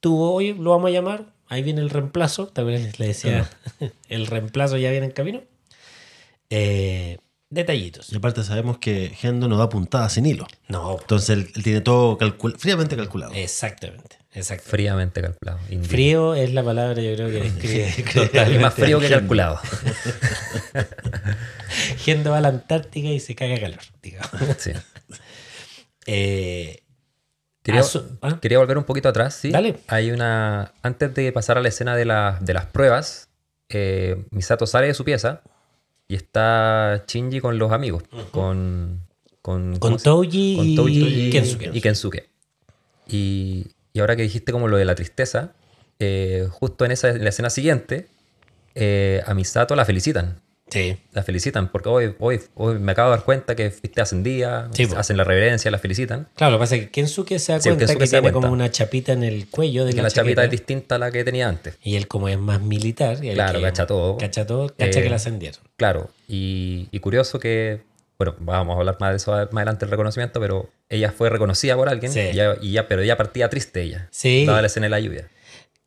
[0.01, 3.49] tuvo, oye, lo vamos a llamar, ahí viene el reemplazo, también le decía,
[4.09, 5.41] el reemplazo ya viene en camino.
[6.55, 7.17] Eh,
[7.49, 8.11] detallitos.
[8.13, 10.45] Y aparte sabemos que Gendo no da puntada sin hilo.
[10.67, 13.33] No, Entonces él, él tiene todo calcul- fríamente calculado.
[13.33, 14.17] exactamente.
[14.31, 14.69] exactamente.
[14.69, 15.59] Fríamente calculado.
[15.83, 19.59] Frío es la palabra, yo creo que describe más frío que calculado.
[21.97, 24.31] Gente va a la Antártica y se caga calor, digamos.
[24.57, 24.71] Sí.
[26.05, 26.83] Eh,
[27.63, 27.81] Quería,
[28.21, 28.37] ¿ah?
[28.41, 29.51] quería volver un poquito atrás, ¿sí?
[29.51, 29.77] Dale.
[29.87, 30.73] Hay una.
[30.81, 33.29] Antes de pasar a la escena de, la- de las pruebas,
[33.69, 35.43] eh, Misato sale de su pieza
[36.13, 38.03] y está Shinji con los amigos.
[38.31, 39.01] Con.
[39.41, 41.71] Con, Con ¿cómo se- Touji y Kensuke.
[41.73, 42.29] Y Kensuke.
[43.07, 45.53] Y, y ahora que dijiste como lo de la tristeza,
[45.99, 48.07] eh, justo en, esa, en la escena siguiente,
[48.75, 50.39] eh, a Misato la felicitan.
[50.73, 50.97] Sí.
[51.13, 53.71] La felicitan porque hoy, hoy, hoy me acabo de dar cuenta que
[54.73, 54.97] Sí, po.
[54.97, 56.27] hacen la reverencia, la felicitan.
[56.35, 58.39] Claro, lo que pasa es que Kensuke se da Sí, cuenta que da tiene cuenta.
[58.41, 60.43] como una chapita en el cuello de Que la, la chapita chaqueta.
[60.45, 61.77] es distinta a la que tenía antes.
[61.83, 64.17] Y él como es más militar, Claro, que cacha todo.
[64.17, 65.61] Cacha todo, cacha Eh, que la ascendieron.
[65.77, 67.81] Claro, y, y curioso que,
[68.17, 71.75] bueno, vamos a hablar más de eso más adelante el reconocimiento, pero ella fue reconocida
[71.75, 72.19] por alguien, Sí.
[72.31, 74.45] y ya, y ya- pero ella partía triste ella, Sí.
[74.45, 75.29] dada la escena de la lluvia.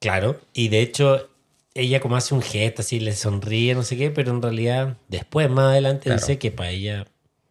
[0.00, 1.28] Claro, y de hecho
[1.80, 5.48] ella como hace un gesto así, le sonríe, no sé qué, pero en realidad después,
[5.50, 6.20] más adelante, Claro.
[6.20, 7.06] dice que para ella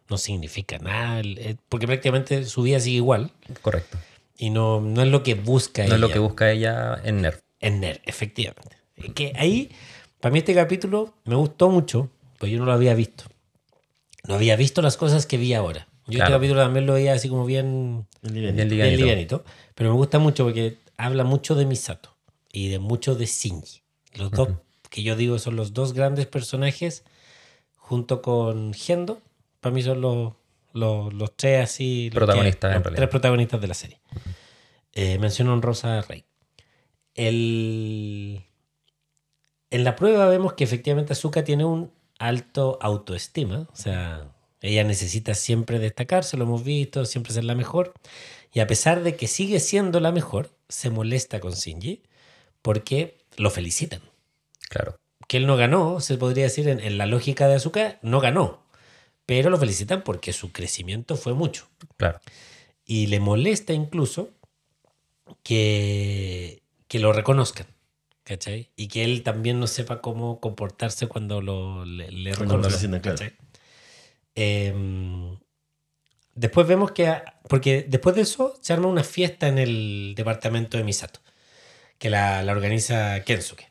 [0.08, 3.98] no significa nada, eh, porque prácticamente su vida sigue igual Correcto.
[4.38, 5.94] y no, no es lo que busca No ella.
[5.96, 7.40] es lo que busca ella en Nerf.
[7.60, 8.76] En Ner, efectivamente.
[9.14, 9.70] Que ahí,
[10.20, 13.24] para mí este capítulo me gustó mucho, pues yo no lo había visto.
[14.28, 15.88] No había visto las cosas que vi ahora.
[16.06, 16.24] Yo Claro.
[16.24, 18.06] este capítulo también lo veía así como bien.
[18.22, 18.96] Bien bien livianito.
[18.98, 19.44] livianito.
[19.74, 22.16] Pero me gusta mucho porque habla mucho de Misato
[22.52, 23.82] y de mucho de Shinji.
[24.16, 24.48] Los dos,
[24.90, 27.04] que yo digo, son los dos grandes personajes
[27.76, 29.20] junto con Gendo.
[29.60, 30.32] Para mí son los,
[30.72, 32.10] los, los tres así...
[32.10, 32.94] los Protagonistas, que- los.
[32.96, 34.00] Tres protagonistas de la serie.
[34.92, 36.24] Eh, menciono a Rosa Rey.
[37.14, 38.42] El...
[39.70, 43.68] En la prueba vemos que efectivamente Azuka tiene un alto autoestima.
[43.72, 44.28] O sea,
[44.60, 47.92] ella necesita siempre destacarse, lo hemos visto, siempre ser la mejor.
[48.52, 52.02] Y a pesar de que sigue siendo la mejor, se molesta con Shinji
[52.62, 54.00] porque lo felicitan.
[54.68, 58.20] Claro, Que él no ganó, se podría decir en, en la lógica de Azuka, no
[58.20, 58.62] ganó.
[59.26, 61.68] Pero lo felicitan porque su crecimiento fue mucho.
[61.96, 62.20] claro.
[62.88, 64.30] Y le molesta incluso
[65.42, 67.66] que, que lo reconozcan.
[68.22, 68.70] ¿Cachai?
[68.74, 72.32] Y que él también no sepa cómo comportarse cuando lo, le, le.
[74.34, 75.38] Em,
[76.34, 77.22] después vemos que.
[77.48, 81.20] Porque después de eso se arma una fiesta en el departamento de Misato.
[81.98, 83.70] Que la, la organiza Kensuke.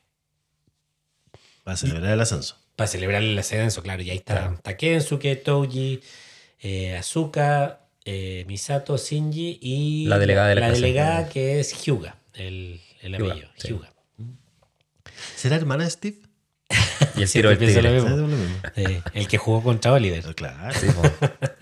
[1.64, 2.56] Para celebrar el ascenso.
[2.76, 4.02] Para celebrar el ascenso, claro.
[4.02, 4.54] Y ahí está, Claro.
[4.54, 6.00] está Kensuke, Touji,
[6.60, 12.16] eh, Asuka, eh, Misato, Shinji y La delegada de la la delegada que es Hyuga,
[12.34, 13.48] el, el apellido.
[13.56, 13.68] sí.
[13.68, 13.92] Hyuga.
[15.34, 16.16] ¿Será hermana de Steve?
[17.16, 17.94] Y el tiro del pienso tigre.
[17.94, 18.36] lo ¿Sabes mismo.
[18.36, 18.60] lo mismo?
[18.74, 20.78] Sí, el que jugó contra Oliver, Claro.
[20.78, 21.02] Sí, po.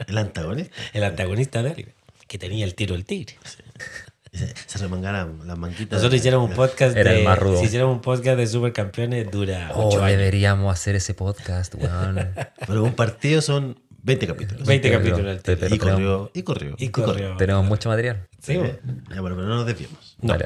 [0.07, 0.75] El antagonista.
[0.93, 1.95] el antagonista de Oliver,
[2.27, 3.37] que tenía el tiro del tigre.
[3.37, 4.04] Y
[4.35, 5.99] Se, se remangaron las manquitas.
[5.99, 7.19] Nosotros hiciéramos un podcast Era de.
[7.21, 7.59] el más rudo.
[7.61, 10.19] Si hiciéramos un podcast de supercampeones, dura Oh, 8 años.
[10.19, 12.31] deberíamos hacer ese podcast, weón.
[12.67, 14.67] Pero un partido son 20 capítulos.
[14.67, 16.75] 20 Pero- capítulos y, corrió, y corrió.
[16.79, 17.37] Y corrió.
[17.37, 18.27] Tenemos mucho material.
[18.41, 18.75] Sí, bueno.
[19.15, 20.17] Ya, bueno, pero no nos desviemos.
[20.21, 20.37] No.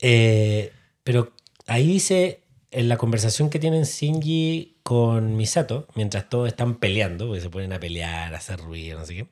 [0.00, 0.72] Eh,
[1.04, 1.32] pero
[1.66, 7.40] ahí dice, en la conversación que tienen Shinji con Misato, mientras todos están peleando, porque
[7.40, 9.26] se ponen a pelear, a hacer ruido, no sé qué,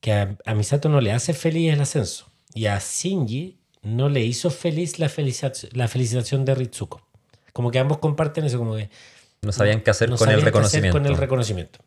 [0.00, 2.26] que a, a Misato no le hace feliz el ascenso.
[2.54, 7.06] Y a Shinji no le hizo feliz la, felicitación, la felicitación de Ritsuko.
[7.52, 8.88] Como que ambos comparten eso, como que
[9.42, 10.98] No sabían qué hacer no con el sabían qué hacer reconocimiento.
[10.98, 11.78] con el reconocimiento.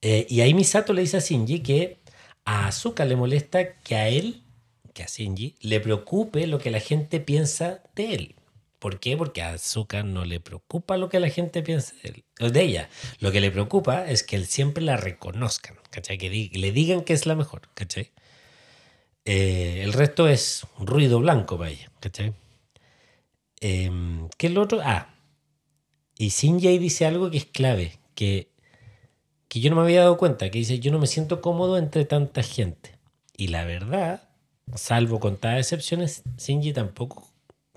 [0.00, 1.98] Eh, y ahí Misato le dice a Shinji que
[2.44, 4.42] a Azuka le molesta que a él,
[4.94, 8.34] que a Shinji, le preocupe lo que la gente piensa de él.
[8.78, 9.16] ¿Por qué?
[9.16, 12.88] Porque a Azuka no le preocupa lo que la gente piensa de, él, de ella.
[13.18, 16.16] Lo que le preocupa es que él siempre la reconozcan, ¿cachai?
[16.16, 18.12] Que le digan que es la mejor, ¿cachai?
[19.30, 22.32] Eh, el resto es ruido blanco para ella, ¿cachai?
[23.60, 24.80] Em, ¿Qué es lo otro?
[24.82, 25.14] Ah,
[26.16, 28.48] y Shinji dice algo que es clave, que,
[29.48, 32.06] que yo no me había dado cuenta, que dice, yo no me siento cómodo entre
[32.06, 32.96] tanta gente.
[33.36, 34.30] Y la verdad,
[34.74, 37.28] salvo contadas excepciones, Shinji tampoco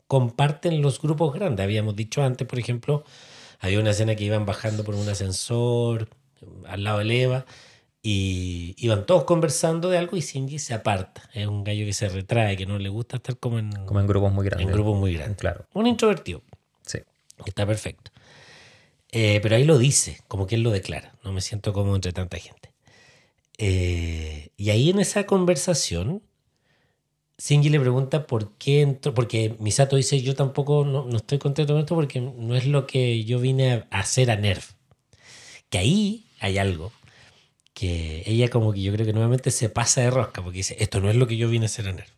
[0.08, 1.66] comparten los grupos grandes.
[1.66, 3.04] Habíamos dicho antes, por ejemplo,
[3.60, 6.08] había una escena que iban bajando por un ascensor
[6.66, 7.46] al lado de Eva
[8.04, 11.30] y iban todos conversando de algo y Shinji se aparta.
[11.34, 14.08] Es un gallo que se retrae, que no le gusta estar como en, Como en
[14.08, 14.68] grupos muy grandes.
[14.68, 15.38] en grupos muy grandes.
[15.38, 16.42] Claro, Un introvertido.
[16.86, 17.00] sí.
[17.46, 18.12] Está perfecto.
[19.12, 21.16] Eh, pero ahí lo dice, como que él lo declara.
[21.24, 22.72] No me siento cómodo entre tanta gente.
[23.58, 26.22] Eh, y ahí en esa conversación,
[27.38, 29.14] Shinji le pregunta por qué entró.
[29.14, 32.86] Porque Misato dice: Yo tampoco no, no estoy contento con esto porque no es lo
[32.88, 34.74] que yo vine a hacer a Nerf.
[35.70, 36.92] Que ahí hay algo
[37.82, 41.00] que ella, como que yo creo que nuevamente se pasa de rosca porque dice: Esto
[41.00, 42.10] no es lo que yo vine a hacer a Nerf.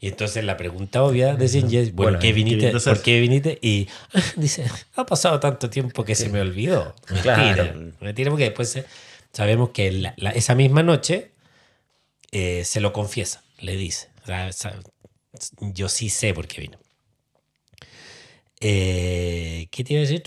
[0.00, 1.52] Y entonces la pregunta obvia de es:
[1.94, 2.72] Bueno, Bueno, ¿qué ¿qué viniste?
[2.72, 3.58] ¿Por qué viniste?
[3.60, 3.86] Y
[4.36, 4.64] dice:
[4.96, 6.94] Ha pasado tanto tiempo que se me olvidó.
[7.22, 7.64] Claro.
[7.64, 7.96] Mentira.
[8.00, 8.78] Mentira, porque después
[9.32, 11.32] sabemos que la- la- esa misma noche
[12.32, 14.08] eh, se lo confiesa, le dice.
[14.22, 14.80] O sea, sa-
[15.60, 16.78] yo sí sé por qué vino.
[18.60, 20.22] Eh, ¿Qué te iba a decir?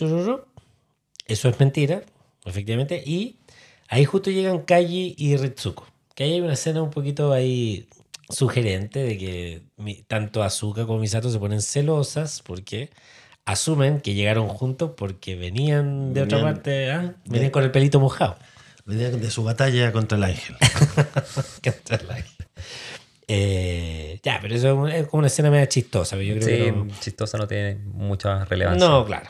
[1.25, 2.03] Eso es mentira,
[2.45, 3.01] efectivamente.
[3.05, 3.37] Y
[3.89, 5.85] ahí justo llegan Kaji y Ritsuko.
[6.15, 7.87] Que ahí hay una escena un poquito ahí
[8.29, 12.89] sugerente de que mi- tanto Azuka como Misato se ponen celosas porque
[13.45, 17.15] asumen que llegaron juntos porque venían de otra Venían- parte, ¿ah?
[17.25, 18.37] venían con el pelito mojado.
[18.85, 20.55] Venía de su batalla contra el ángel.
[21.63, 22.47] Contra el ángel.
[23.27, 26.15] Eh, ya, pero eso es como una escena media chistosa.
[26.17, 28.87] pero Yo creo Sí, que no- chistosa no tiene mucha relevancia.
[28.87, 29.29] No, claro.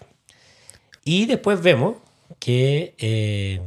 [1.06, 1.98] Y después vemos
[2.40, 3.62] que eh,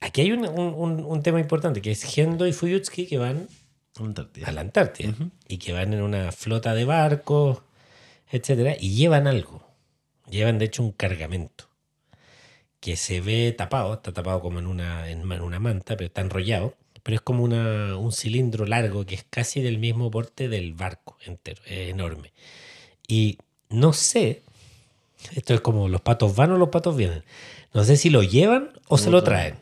[0.00, 3.48] aquí hay un, un- un- tema importante, que es Gendo y Fuyutsuki que van
[3.98, 4.48] Antártida.
[4.48, 5.14] a la Antártida
[5.48, 7.58] y que van en una flota de barcos,
[8.30, 9.62] etcétera, y llevan algo.
[10.30, 11.68] Llevan, de hecho, un cargamento
[12.80, 16.74] que se ve tapado, está tapado como en una, en una manta, pero está enrollado.
[17.02, 21.16] Pero es como una, un cilindro largo que es casi del mismo porte del barco
[21.24, 22.32] entero, es enorme.
[23.08, 23.38] Y
[23.70, 24.42] no sé,
[25.34, 27.24] esto es como los patos van o los patos vienen.
[27.74, 29.56] No sé si lo llevan o se lo traen,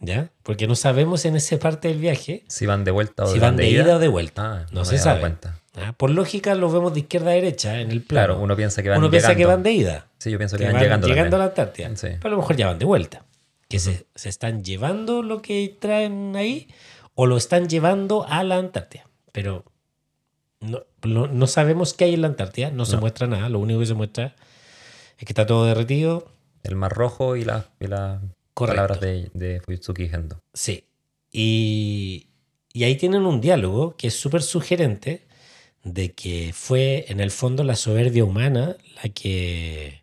[0.00, 0.30] ¿ya?
[0.42, 3.56] Porque no sabemos en esa parte del viaje Si van de vuelta o si van
[3.56, 4.42] de ida o de vuelta.
[4.62, 5.20] Ah, no me se sabe.
[5.20, 5.60] cuenta.
[5.74, 8.26] Ah, Por lógica los vemos de izquierda a derecha en el plano.
[8.28, 10.06] Claro, uno piensa que van Uno piensa que van de ida.
[10.18, 11.06] Sí, yo pienso que, que van, llegando.
[11.06, 11.44] llegando a la.
[11.46, 11.94] Antártida.
[11.96, 12.08] Sí.
[12.20, 13.24] Pero a lo mejor ya van de vuelta.
[13.68, 16.68] Que se, se están llevando lo que traen ahí
[17.14, 19.04] o lo están llevando a la Antártida.
[19.32, 19.64] Pero
[20.60, 22.70] no, no- no sabemos qué hay en la Antártida.
[22.70, 23.00] No, se No.
[23.00, 23.48] muestra nada.
[23.50, 24.34] Lo único que se muestra
[25.18, 26.26] es que está todo derretido.
[26.62, 28.20] El mar rojo y las y las
[28.56, 28.76] Correcto.
[28.76, 30.40] palabras de, de Fuyutsuki y Gendo.
[30.54, 30.84] Sí.
[31.30, 32.28] Y,
[32.72, 35.26] y ahí tienen un diálogo que es súper sugerente
[35.84, 40.02] de que fue en el fondo la soberbia humana la que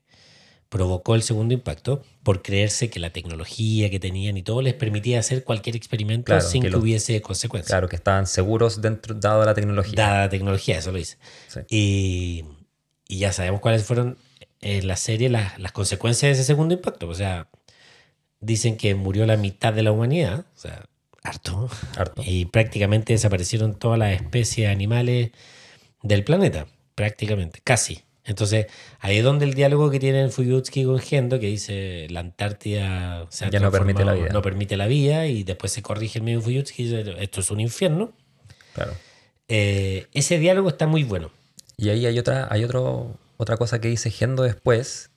[0.70, 5.18] provocó el segundo impacto por creerse que la tecnología que tenían y todo les permitía
[5.20, 7.72] hacer cualquier experimento Claro, sin que que, hubiese consecuencias.
[7.72, 9.94] Claro, que estaban seguros dentro, dado la tecnología.
[9.96, 11.18] Dada la tecnología, eso lo dice.
[11.48, 11.60] Sí.
[11.70, 12.46] Y,
[13.08, 14.18] y ya sabemos cuáles fueron
[14.62, 17.08] en la serie las, las consecuencias de ese segundo impacto.
[17.08, 17.50] O sea,
[18.44, 20.86] dicen que murió la mitad de la humanidad, o sea,
[21.24, 21.70] harto.
[21.98, 22.22] Harto.
[22.26, 25.32] Y prácticamente desaparecieron todas las especies animales
[26.02, 28.04] del planeta, prácticamente, casi.
[28.26, 28.68] Entonces,
[29.00, 33.46] ahí es donde el diálogo que tienen Fuyutsuki con Gendo, que dice la Antártida se
[33.46, 34.30] ha Ya no permite la vida.
[34.30, 37.52] no permite la vida, y después se corrige el mismo Fuyutsuki y dice, esto es
[37.52, 38.14] un infierno.
[38.74, 38.94] Claro.
[39.48, 41.32] Eh, ese diálogo está muy bueno.
[41.78, 45.12] Y ahí hay otra, hay otro, otra cosa que dice Gendo después,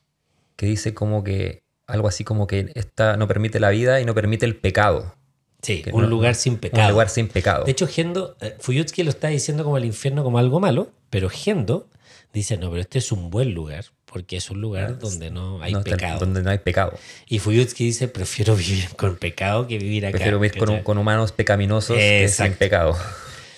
[0.57, 4.14] que dice como que algo así como que esta no permite la vida y no
[4.14, 5.14] permite el pecado.
[5.62, 6.85] Sí, un no- lugar sin pecado.
[6.85, 7.64] Un lugar sin pecado.
[7.64, 11.29] De hecho, Gendo, eh, Fuyutsuki lo está diciendo como el infierno como algo malo, pero
[11.29, 11.88] Gendo
[12.33, 15.72] dice, no, pero este es un buen lugar, porque es un lugar donde no hay
[15.72, 16.18] No pecado.
[16.20, 16.92] donde no hay pecado.
[17.27, 20.18] Y Fuyutsuki dice, prefiero vivir con pecado que vivir acá.
[20.18, 22.96] Prefiero vivir con, humanos pecaminosos que sin pecado.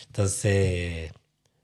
[0.07, 1.13] Entonces,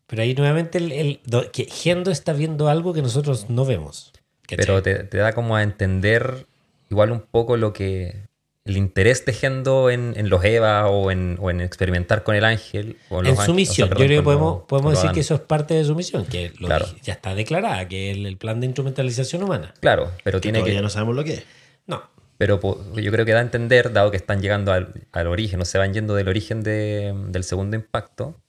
[0.07, 1.21] pero ahí nuevamente el,
[1.53, 4.13] que Gendo está viendo algo que nosotros no vemos.
[4.43, 4.59] ¿cachai?
[4.59, 6.47] Pero te, te da como a entender
[6.91, 8.33] igual un poco lo que...
[8.67, 12.47] El interés de Gendo en, en los Eva o en, o en experimentar con el
[12.47, 12.97] ángel.
[13.11, 15.41] O en su misión, o sea, yo creo que podemos, podemos decir que eso es
[15.43, 16.87] parte de su misión, que lo Claro.
[17.03, 19.75] ya está declarada, que es el, el plan de instrumentalización humana.
[19.81, 20.83] Claro, pero Que tiene todavía que...
[20.83, 21.45] no sabemos lo que es.
[21.87, 22.05] No,
[22.39, 22.59] Pero
[22.95, 25.77] yo creo que da a entender, dado que están llegando al, al origen, o se
[25.77, 28.41] van yendo del origen de- del segundo impacto,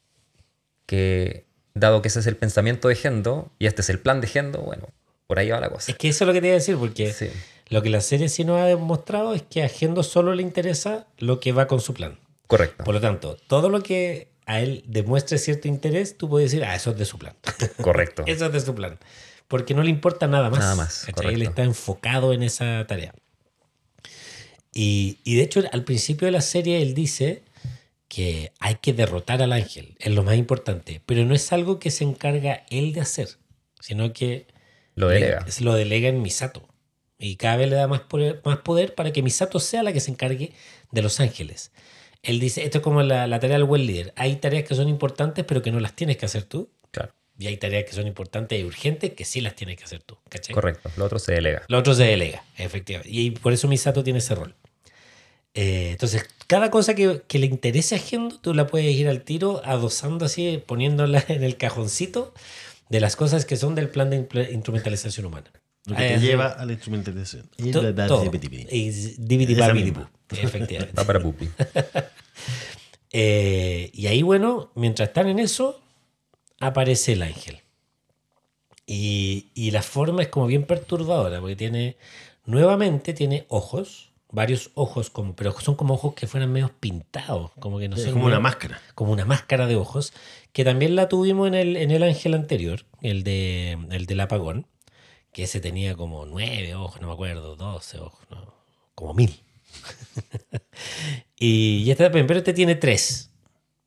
[0.85, 4.27] que dado que ese es el pensamiento de Gendo y este es el plan de
[4.27, 4.87] Gendo, bueno,
[5.27, 5.91] por ahí va la cosa.
[5.91, 7.29] es que eso es lo que te iba a decir, porque Sí,
[7.69, 11.07] lo que la serie sí nos ha demostrado es que a Gendo solo le interesa
[11.17, 12.17] lo que va con su plan.
[12.47, 12.83] correcto.
[12.83, 16.75] Por lo tanto, todo lo que a él demuestre cierto interés, tú puedes decir, ah,
[16.75, 17.33] eso es de su plan.
[17.81, 18.23] Correcto.
[18.27, 18.99] Eso es de su plan.
[19.47, 20.59] Porque no le importa nada más.
[20.59, 21.07] Nada más.
[21.23, 23.13] Él está enfocado en esa tarea.
[24.73, 27.43] Y, y de hecho, al principio de la serie, él dice
[28.07, 29.95] que hay que derrotar al ángel.
[29.99, 31.01] Es lo más importante.
[31.05, 33.29] Pero no es algo que se encarga él de hacer,
[33.79, 34.47] sino que
[34.95, 35.45] Lo delega.
[35.45, 36.67] le- lo delega en Misato.
[37.17, 39.99] Y cada vez le da más poder, más poder para que Misato sea la que
[39.99, 40.53] se encargue
[40.91, 41.71] de los ángeles.
[42.23, 44.13] Él dice, esto es como la, la tarea del buen líder.
[44.15, 46.69] Hay tareas que son importantes, pero que no las tienes que hacer tú.
[46.91, 50.01] Claro, Y hay tareas que son importantes y urgentes que sí las tienes que hacer
[50.01, 50.17] tú.
[50.29, 50.53] ¿cachai?
[50.53, 50.89] correcto.
[50.97, 51.63] Lo otro se delega.
[51.67, 53.15] Lo otro se delega, efectivamente.
[53.15, 54.55] Y por eso Misato tiene ese rol.
[55.53, 59.21] Eh, entonces, cada cosa que, que le interese a Gendo, tú la puedes ir al
[59.21, 62.33] tiro adosando así, poniéndola en el cajoncito
[62.89, 65.51] de las cosas que son del plan de instrumentalización humana.
[65.87, 67.49] Lo que Eh, te lleva a la instrumentalización.
[67.57, 67.71] Y
[69.93, 70.11] misma.
[70.29, 70.35] bu.
[70.35, 70.93] Efectivamente.
[70.99, 71.49] Va para Pupi.
[73.17, 75.79] Eh, y ahí, bueno, mientras están en eso,
[76.59, 77.59] aparece el ángel.
[78.85, 81.95] Y, y la forma es como bien perturbadora, porque tiene,
[82.45, 87.79] nuevamente tiene ojos, varios ojos, como, pero son como ojos que fueran medio pintados, como
[87.79, 88.09] que no Es sé.
[88.11, 88.81] como muy- una máscara.
[88.95, 90.11] Como una máscara de ojos,
[90.51, 94.67] que también la tuvimos en el, en el ángel anterior, el, de, el del apagón,
[95.35, 98.53] que ese tenía como nueve ojos, no me acuerdo, doce ojos, no,
[98.95, 99.37] como mil.
[101.37, 103.31] y, y este también, pero este tiene tres.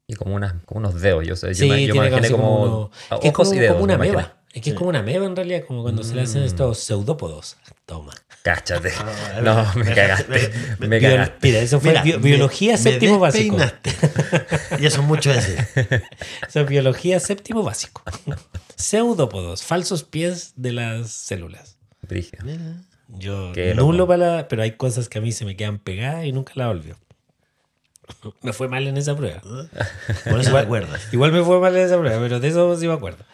[0.06, 1.26] Y como, unas, como unos dedos.
[1.26, 3.72] Yo, sé, yo Sí, me, yo tiene como, uno- ojos que es como, y dedos.
[3.76, 4.42] como una meba.
[4.52, 7.56] Es que es como una meba en realidad, como cuando se le hacen estos pseudópodos.
[7.86, 8.12] Toma.
[8.42, 8.92] Cáchate.
[8.98, 10.50] Ah, No, me me- cagaste.
[10.80, 11.36] me- cagaste.
[11.48, 13.56] Mira, eso fue Mira, biología me séptimo básico.
[14.78, 15.64] y eso es mucho decir.
[16.46, 18.02] Eso es biología séptimo básico.
[18.78, 21.78] Pseudópodos, falsos pies de las células.
[22.08, 22.44] Brígido.
[22.44, 22.76] Mira.
[23.08, 24.08] Yo Qué nulo loco.
[24.08, 26.68] para la- pero hay cosas que a mí se me quedan pegadas y nunca la
[26.68, 26.96] volvió.
[28.42, 29.40] Me fue mal en esa prueba.
[29.42, 31.08] Por eso Igual- acuerdas.
[31.12, 33.24] Igual me fue mal en esa prueba, pero de eso sí me acuerdo.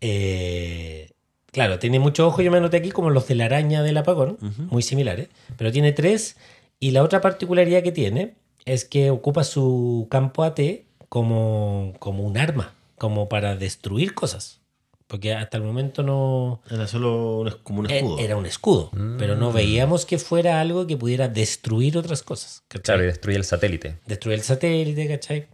[0.00, 1.10] Eh,
[1.52, 4.36] claro, tiene muchos ojos, yo me anoté aquí como los de la araña del apagón,
[4.70, 6.36] muy similares, pero tiene tres.
[6.80, 8.34] Y la otra particularidad que tiene
[8.66, 10.60] es que ocupa su campo AT
[11.08, 14.60] como, como un arma, como para destruir cosas.
[15.06, 18.18] Porque hasta el momento no, Era solo un, como un e- escudo.
[18.18, 22.64] Era un escudo, pero no veíamos que fuera algo que pudiera destruir otras cosas.
[22.66, 22.82] ¿cachai?
[22.82, 23.98] Claro, y destruye el satélite.
[24.06, 25.46] Destruir el satélite, ¿cachai?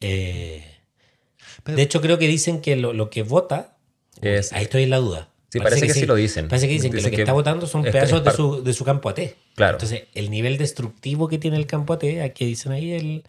[0.00, 0.64] Eh,
[1.64, 3.76] Pero- de hecho, creo que dicen que lo, lo que vota.
[4.22, 5.28] Es- ahí estoy en la duda.
[5.50, 6.46] Sí, parece que sí lo dicen.
[6.48, 8.30] Parece que dicen que Dicen lo que, que está votando son es- pedazos es de,
[8.32, 9.20] su, de su campo AT.
[9.54, 9.76] Claro.
[9.76, 13.24] Entonces, el nivel destructivo que tiene el campo AT, aquí dicen ahí, el,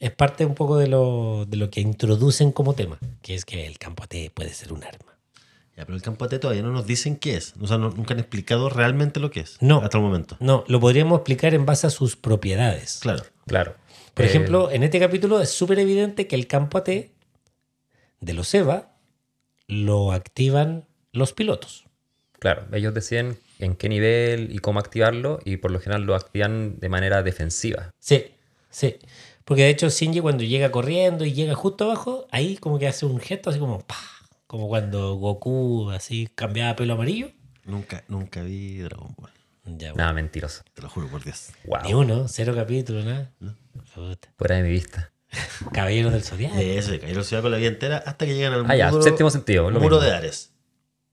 [0.00, 3.66] es parte un poco de lo, de lo que introducen como tema, que es que
[3.66, 5.16] el campo AT puede ser un arma.
[5.76, 7.54] Ya, pero el campo AT todavía no nos dicen qué es.
[7.60, 9.56] O sea, no- nunca han explicado realmente lo que es.
[9.60, 9.80] No.
[9.80, 10.36] Hasta el momento.
[10.40, 12.98] No, lo podríamos explicar en base a sus propiedades.
[13.00, 13.22] Claro.
[13.46, 13.74] Claro.
[14.14, 18.52] Por Eh, ejemplo, en este capítulo es súper evidente que el campo AT de los
[18.54, 18.90] EVA
[19.68, 21.84] lo activan los pilotos.
[22.38, 26.78] Claro, ellos deciden en qué nivel y cómo activarlo y por lo general lo activan
[26.78, 27.90] de manera defensiva.
[27.98, 28.26] Sí,
[28.68, 28.96] sí.
[29.44, 33.06] Porque de hecho Shinji cuando llega corriendo y llega justo abajo, ahí como que hace
[33.06, 33.96] un gesto así como ¡pah!
[34.46, 37.30] Como cuando Goku así cambiaba a pelo amarillo.
[37.64, 39.30] Nunca, nunca vi Dragon Ball.
[39.64, 39.94] Ya, bueno.
[39.96, 40.62] Nada, mentiroso.
[40.74, 41.48] Te lo juro por Dios.
[41.64, 41.82] Wow.
[41.84, 43.30] Ni uno, cero capítulos, nada.
[43.94, 44.28] Puta.
[44.36, 45.10] Fuera de mi vista.
[45.72, 46.56] Caballeros del Zodiaco.
[46.56, 48.90] De eso, de caer el con la vida entera hasta que llegan al Ah, ya,
[48.90, 50.10] muro, séptimo sentido, lo muro mismo.
[50.10, 50.52] de Ares.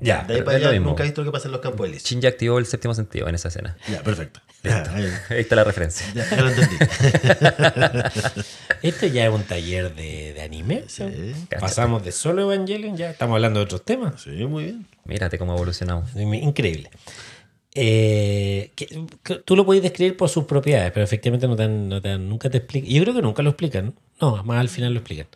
[0.02, 0.24] Ya.
[0.24, 1.98] De ahí para allá nunca he visto lo que pasa en los campos de.
[2.00, 3.78] Shinji activó el séptimo sentido en esa escena.
[3.90, 4.40] Ya, perfecto.
[4.64, 6.06] Ya, ahí- Ahí está la referencia.
[6.14, 6.76] ya, ya lo entendí.
[8.84, 10.84] Esto ya es un taller de, de anime.
[10.88, 11.04] Sí,
[11.60, 14.22] Pasamos de solo Evangelion, ya estamos hablando de otros temas.
[14.22, 14.86] sí, muy bien.
[15.06, 16.04] Mírate cómo ha evolucionado.
[16.16, 16.90] Increíble.
[17.74, 22.50] eh, que- que tú lo puedes describir por sus propiedades, pero efectivamente no no nunca
[22.50, 22.90] te explican.
[22.92, 23.96] Yo creo que nunca lo explican.
[24.20, 25.28] No, más al final lo explican.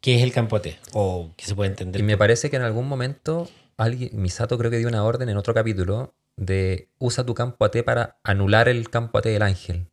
[0.00, 0.78] ¿Qué es el campo T?
[0.94, 2.00] O que se puede entender.
[2.00, 3.48] Y me parece que en algún momento
[3.82, 7.82] alguien, Misato creo que dio una orden en otro capítulo de usa tu campo AT
[7.84, 9.86] para anular el campo AT del ángel.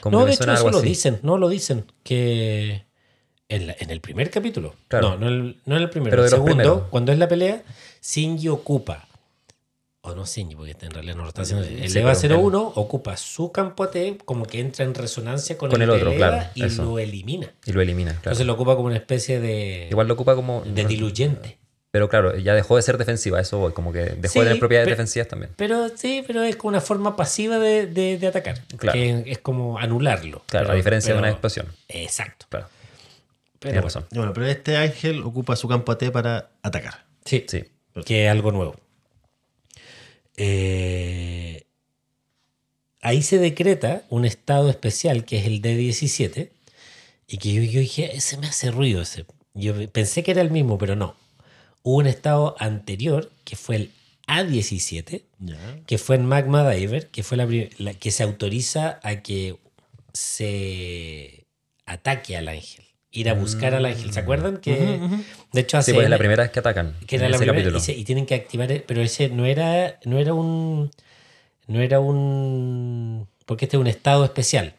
[0.00, 0.86] Como no, de hecho, eso lo así.
[0.88, 1.18] dicen.
[1.22, 1.86] No lo dicen.
[2.04, 2.86] Que
[3.48, 4.74] en, la- en el primer capítulo.
[4.88, 5.10] Claro.
[5.10, 6.10] No, no, el- no en el primero.
[6.10, 6.88] Pero el de los segundo, primeros.
[6.90, 7.62] cuando es la pelea,
[8.02, 9.06] Shinji ocupa.
[10.02, 11.66] O no Shinji, porque en realidad no lo está haciendo.
[11.66, 15.58] El Sí, EVA pero él- 01 ocupa su campo AT como que entra en resonancia
[15.58, 16.84] con, Con el, el otro, claro, y eso.
[16.84, 17.52] lo elimina.
[17.66, 18.20] Y lo elimina, claro.
[18.30, 20.62] Entonces lo ocupa como una especie de, Igual lo ocupa como...
[20.62, 21.58] de diluyente.
[21.92, 24.58] Pero claro, ya dejó de ser defensiva, eso voy, como que dejó Sí, de tener
[24.60, 25.50] propiedades pe- defensivas también.
[25.56, 28.60] Pero sí, pero es como una forma pasiva de, de- de atacar.
[28.76, 28.92] Claro.
[28.96, 30.42] Que es como anularlo.
[30.46, 31.66] Claro, Pero- a diferencia de pero- una explosión.
[31.88, 32.46] Exacto.
[32.48, 32.68] Claro,
[33.58, 34.06] Pero tienes bueno, razón.
[34.12, 37.04] Bueno, pero este ángel ocupa su campo AT para atacar.
[37.24, 37.64] Sí, Sí.
[38.06, 38.76] que es algo nuevo.
[40.36, 41.64] Eh,
[43.00, 46.50] ahí se decreta un estado especial que es el D17
[47.26, 49.26] y que yo, yo dije, ese me hace ruido ese.
[49.54, 51.16] Yo pensé que era el mismo, pero no.
[51.82, 53.90] Hubo un estado anterior que fue el
[54.26, 55.56] A17 Ya.
[55.86, 59.56] que fue en Magma Diver, que fue la, la que se autoriza a que
[60.12, 61.46] se
[61.86, 64.12] ataque al ángel, ir a buscar al ángel.
[64.12, 64.58] ¿Se acuerdan?
[64.58, 65.00] Que
[65.52, 66.94] de hecho hace Sí, pues es la primera vez que atacan.
[67.06, 67.78] que era la primera capítulo.
[67.78, 70.90] y, se- y tienen que activar, pero ese no era no era un
[71.66, 74.74] no era un porque este es un estado especial.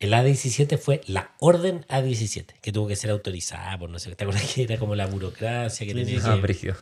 [0.00, 4.24] El A17 fue la orden A17, que tuvo que ser autorizada por no sé, ¿te
[4.24, 6.74] acuerdas que era como la burocracia que Sí, tenía sí, que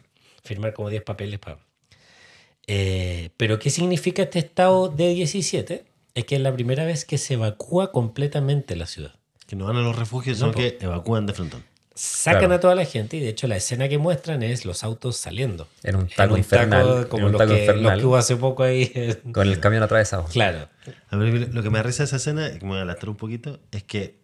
[0.45, 1.59] firmar como 10 papeles para...
[2.67, 5.85] Eh, pero ¿qué significa este estado de 17?
[6.15, 9.15] Es que es la primera vez que se evacúa completamente la ciudad.
[9.47, 11.65] Que no van a los refugios, No, sino que evacúan de frontón.
[11.99, 12.55] Sacan Claro.
[12.57, 15.67] a toda la gente y de hecho la escena que muestran es los autos saliendo.
[15.83, 16.83] En un En taco un infernal.
[16.87, 17.85] taco en como un los taco que, infernal.
[17.85, 19.17] los que hubo hace poco ahí.
[19.33, 20.27] Con el camión atravesado.
[20.27, 20.69] claro.
[21.11, 23.09] A ver, lo que me risa de esa escena, y que me voy a adelantar
[23.09, 24.21] un poquito, es que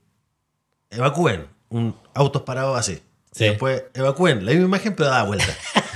[0.91, 3.01] evacúen un autos parados así.
[3.33, 3.45] Sí.
[3.45, 5.47] Y después evacúen la misma imagen, pero da vuelta.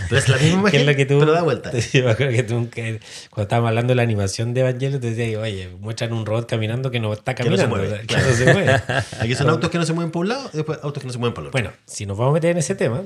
[0.09, 1.71] Pero es la misma ¿Qué imagen, es lo que tú, pero da vuelta.
[1.71, 5.11] Yo me acuerdo que tú, que cuando estábamos hablando de la animación de Evangelio, te
[5.13, 7.89] decía, oye, muestran un robot caminando que no está Que no se caminando.
[7.89, 8.27] mueve, que claro.
[8.31, 8.73] no se mueve.
[9.21, 11.13] Aquí son autos que no se mueven por un lado y después autos que no
[11.13, 11.61] se mueven por el otro.
[11.61, 13.03] Bueno, si nos vamos a meter en ese tema,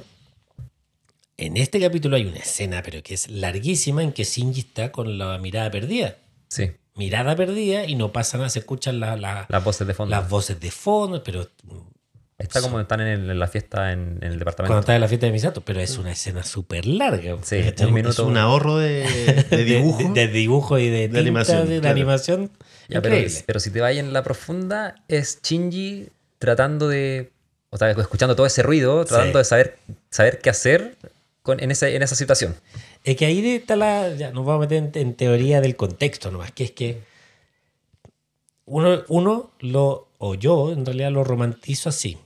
[1.37, 5.19] en este capítulo hay una escena, pero que es larguísima, en que Shinji está con
[5.19, 6.17] la mirada perdida.
[6.49, 10.11] Sí, Mirada perdida y no pasa nada, se escuchan la- la- las voces de fondo.
[10.15, 11.49] las voces de fondo, pero
[12.41, 14.71] Está como están en, el- en la fiesta en, en el departamento.
[14.71, 17.37] cuando está en la fiesta de Misato, pero es una escena súper larga.
[17.43, 18.11] Sí, Es un un- minuto.
[18.13, 19.05] Es un ahorro de,
[19.51, 20.03] de dibujo.
[20.13, 21.93] De, de dibujo y de, tinta, animación, de, de claro.
[21.97, 22.51] animación.
[22.89, 27.31] Ya, pero, si te vas en la profunda, es Shinji tratando de.
[27.71, 29.39] O sea, escuchando todo ese ruido, tratando Sí.
[29.39, 29.79] de saber,
[30.11, 30.97] saber qué hacer
[31.43, 32.57] con, en, ese, en esa situación.
[33.05, 34.13] Es que ahí está la.
[34.17, 36.99] Ya nos vamos a meter en, en teoría del contexto nomás, que es que
[38.65, 42.19] uno, uno lo, o yo en realidad lo romantizo así,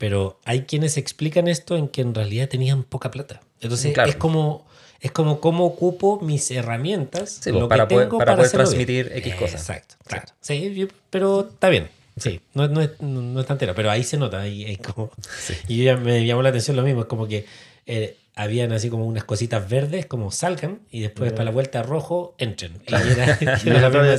[0.00, 3.42] pero hay quienes explican esto en que en realidad tenían poca plata.
[3.60, 4.08] Entonces Claro.
[4.08, 4.66] es como.
[5.02, 8.50] Es como cómo ocupo mis herramientas Sí, lo pues, para que poder- tengo para poder
[8.50, 8.58] bien.
[8.64, 9.60] transmitir X cosas.
[9.62, 10.26] Exacto, claro.
[10.42, 11.88] Sí, yo- pero está bien.
[12.18, 14.40] Sí, no, no es, no, es tan entero, pero ahí se nota.
[14.42, 15.10] Ahí, ahí como,
[15.68, 17.46] Y yo ya me llamó la atención lo mismo, es como que
[17.86, 22.34] eh, habían así como unas cositas verdes, como salgan, y después para la vuelta rojo
[22.36, 22.72] entren.
[22.86, 23.90] Y era, y era la.
[23.90, 24.18] Pero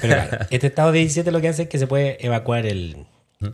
[0.00, 2.96] claro, este estado de 17 lo que hace es que se puede evacuar el...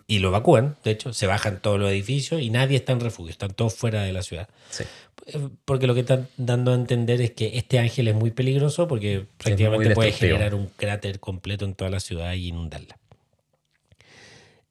[0.07, 3.31] Y lo evacúan, de hecho, se bajan todos los edificios y nadie está en refugio,
[3.31, 4.49] están todos fuera de la ciudad.
[4.71, 4.85] Sí.
[5.27, 8.87] Eh, Porque lo que están dando a entender es que este ángel es muy peligroso
[8.89, 12.99] porque prácticamente puede generar un cráter completo en toda la ciudad y inundarla.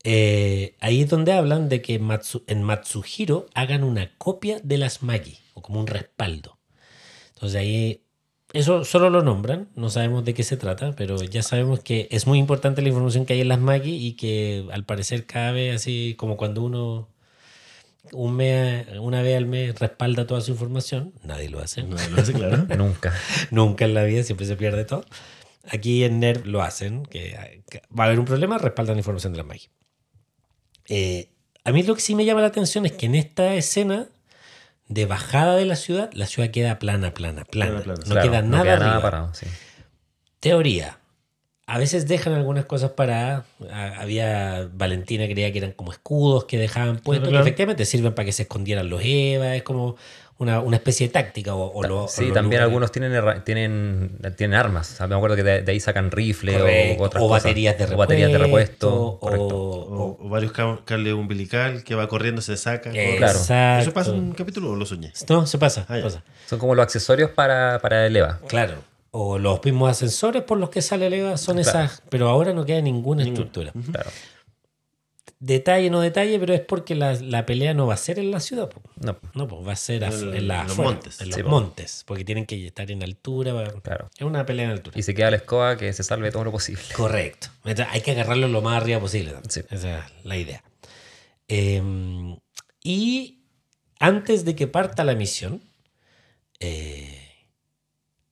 [0.04, 5.04] Eh, ahí es donde hablan de que Matsu- en Matsuhiro hagan una copia de las
[5.04, 6.58] Magi, o como un respaldo.
[7.34, 8.02] Entonces ahí,
[8.54, 12.28] eso solo lo nombran, no sabemos de qué se trata, pero ya sabemos que es
[12.28, 15.76] muy importante la información que hay en las Magi y que al parecer cada vez
[15.76, 17.10] así como cuando uno
[18.14, 21.84] un mes, una vez al mes respalda toda su información, nadie lo hace.
[21.84, 22.58] No, lo hace claro.
[22.78, 23.14] Nunca.
[23.52, 25.06] Nunca en la vida, siempre se pierde todo.
[25.70, 27.64] Aquí en NERV lo hacen, que,
[27.98, 29.70] va a haber un problema, respaldan la información de la magia.
[30.88, 31.30] Eh,
[31.66, 34.08] a mí lo que sí me llama la atención es que en esta escena
[34.90, 37.82] de bajada de la ciudad, la ciudad queda plana, plana, plana.
[37.82, 38.00] Plana, plana.
[38.06, 39.34] No Claro, queda no nada queda parado.
[39.34, 39.46] sí.
[40.40, 41.00] Teoría.
[41.70, 43.44] A veces dejan algunas cosas para.
[43.98, 44.70] Había.
[44.74, 47.44] Valentina creía que eran como escudos que dejaban puestos, claro.
[47.44, 49.54] que efectivamente sirven para que se escondieran los Eva.
[49.54, 49.98] Es como
[50.40, 51.56] una, una especie de táctica.
[51.56, 53.14] O, o lo- o Sí, también algunos tienen,
[53.44, 54.92] tienen, tienen armas.
[54.94, 57.44] O sea, me acuerdo que de, de ahí sacan rifle Correcto, o otras o cosas.
[57.44, 58.88] baterías de O baterías de repuesto.
[58.90, 59.58] repuesto, correcto.
[59.58, 62.92] o- O, o varios ca- cables umbilical que va corriendo, se saca.
[62.92, 63.40] Claro.
[63.82, 65.12] ¿Eso pasa en un capítulo o lo soñé?
[65.30, 65.86] No, se pasa.
[65.90, 66.24] Ah, pasa.
[66.48, 68.40] Son como los accesorios para, para el EVA.
[68.48, 68.76] Claro.
[69.12, 71.70] o los mismos ascensores por los que sale el EVA son Claro.
[71.70, 73.72] esas, pero ahora no queda ninguna estructura.
[73.92, 74.10] Claro.
[75.40, 78.40] Detalle, no detalle, pero es porque la, la pelea no va a ser en la
[78.40, 78.70] ciudad.
[78.70, 78.82] po.
[78.96, 81.22] No, No, pues va a ser En- en, la en los montes.
[81.22, 83.54] En los Sí, montes, porque tienen que estar en altura.
[83.84, 84.10] claro.
[84.18, 84.98] Es una pelea en altura.
[84.98, 86.82] Y se queda la escoba que se salve todo lo posible.
[86.96, 87.50] Correcto.
[87.66, 89.34] Entonces, hay que agarrarlo lo más arriba posible.
[89.48, 89.62] Sí.
[89.70, 90.64] Esa es la idea.
[91.48, 92.38] Eh,
[92.84, 93.44] y
[94.00, 95.62] antes de que parta la misión,
[96.60, 97.22] eh,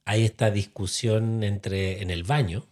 [0.06, 2.66] hay esta discusión entre, en el baño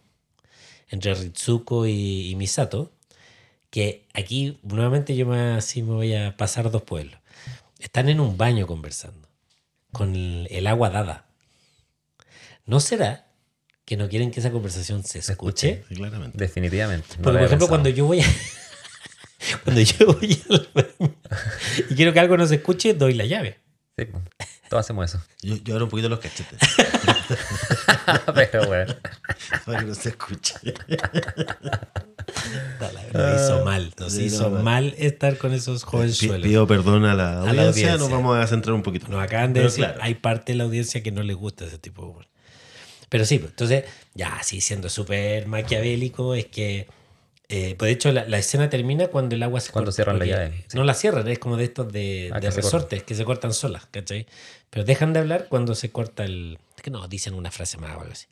[0.88, 2.92] entre Ritsuko y, y Misato,
[3.74, 7.18] que aquí nuevamente yo me, así me voy a pasar dos pueblos.
[7.80, 9.28] Están en un baño conversando,
[9.90, 11.26] con el, el agua dada.
[12.66, 13.26] ¿No será
[13.84, 15.82] que no quieren que esa conversación se escuche?
[15.88, 16.38] Sí, claramente.
[16.38, 17.16] Definitivamente.
[17.16, 17.68] no Porque, por ejemplo, pensado.
[17.68, 18.26] cuando yo voy a.
[19.64, 21.16] cuando yo voy al baño
[21.90, 23.58] y quiero que algo no se escuche, doy la llave.
[23.98, 24.06] Sí,
[24.68, 25.20] todos hacemos eso.
[25.42, 26.60] Yo, yo abro un poquito los cachetes
[28.34, 28.94] Pero bueno.
[29.66, 30.54] para que no se escuche.
[33.12, 36.46] Nos hizo mal, nos sí, hizo no, mal estar con esos jovenzuelos.
[36.46, 37.96] Pido perdón a la la audiencia, audiencia.
[37.96, 39.08] nos vamos a centrar un poquito.
[39.08, 40.00] Nos acaban de Pero decir, claro.
[40.02, 42.26] hay parte de la audiencia que no le gusta ese tipo de humor.
[43.08, 46.88] Pero sí, pues, entonces, ya así siendo súper maquiavélico, es que.
[47.48, 50.18] eh, pues de hecho, la, la escena termina cuando el agua se Cuando corta, cierran
[50.18, 50.76] la llave, sí.
[50.76, 53.24] No la cierran, es como de estos de, Ah, de que se resortes que se
[53.24, 54.26] cortan solas, ¿cachai?
[54.70, 56.58] Pero dejan de hablar cuando se corta el.
[56.76, 58.26] Es que no, dicen una frase más o algo así.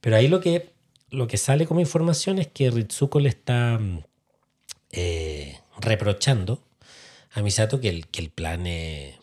[0.00, 0.70] Pero ahí lo que,
[1.14, 4.00] lo que sale como información es que Ritsuko le está mm,
[4.92, 6.60] eh, reprochando
[7.32, 9.14] a Misato que el, que el plan es,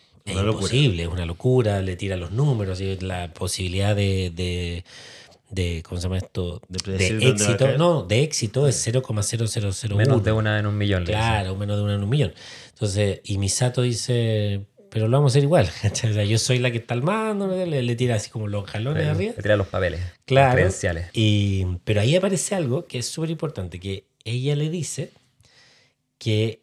[0.52, 4.84] imposible, es una locura, le tira los números y la posibilidad de, de,
[5.50, 6.62] de- ¿cómo se llama esto?
[6.68, 9.96] De De, éxito, no, de éxito es 0,0001.
[9.96, 11.06] Menos de una en un millón.
[11.06, 12.34] Claro, menos de una en un millón.
[12.74, 15.68] Entonces, y Misato dice, pero lo vamos a hacer igual.
[15.92, 18.70] O sea, yo soy la que está al mando, le, le tira así como los
[18.70, 19.34] jalones Le, arriba.
[19.38, 20.02] le tira los papeles.
[20.26, 20.54] Claro.
[20.56, 21.08] credenciales.
[21.14, 25.12] Y, pero ahí aparece algo que es súper importante, que ella le dice
[26.20, 26.62] que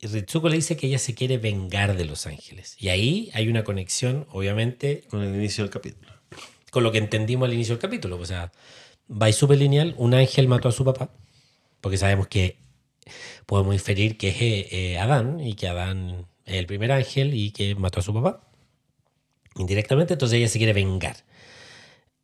[0.00, 2.76] Ritsuko le dice que ella se quiere vengar de Los Ángeles.
[2.78, 6.12] Y ahí hay una conexión, obviamente, Con el inicio del capítulo.
[6.70, 8.18] con lo que entendimos al inicio del capítulo.
[8.18, 8.50] O sea,
[9.10, 11.10] va y súper lineal, un ángel mató a su papá,
[11.80, 12.56] porque sabemos que
[13.46, 17.74] podemos inferir que es eh, eh, Adán y que Adán el primer ángel y que
[17.74, 18.40] mató a su papá.
[19.56, 21.16] Indirectamente, entonces ella se quiere vengar.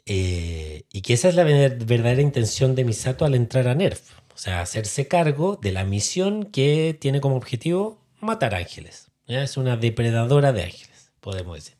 [0.06, 4.00] Eh, y que esa es la ver- verdadera intención de Misato al entrar a Nerf.
[4.34, 9.08] O sea, hacerse cargo de la misión que tiene como objetivo matar ángeles.
[9.26, 11.74] Es una depredadora de ángeles, podemos decir.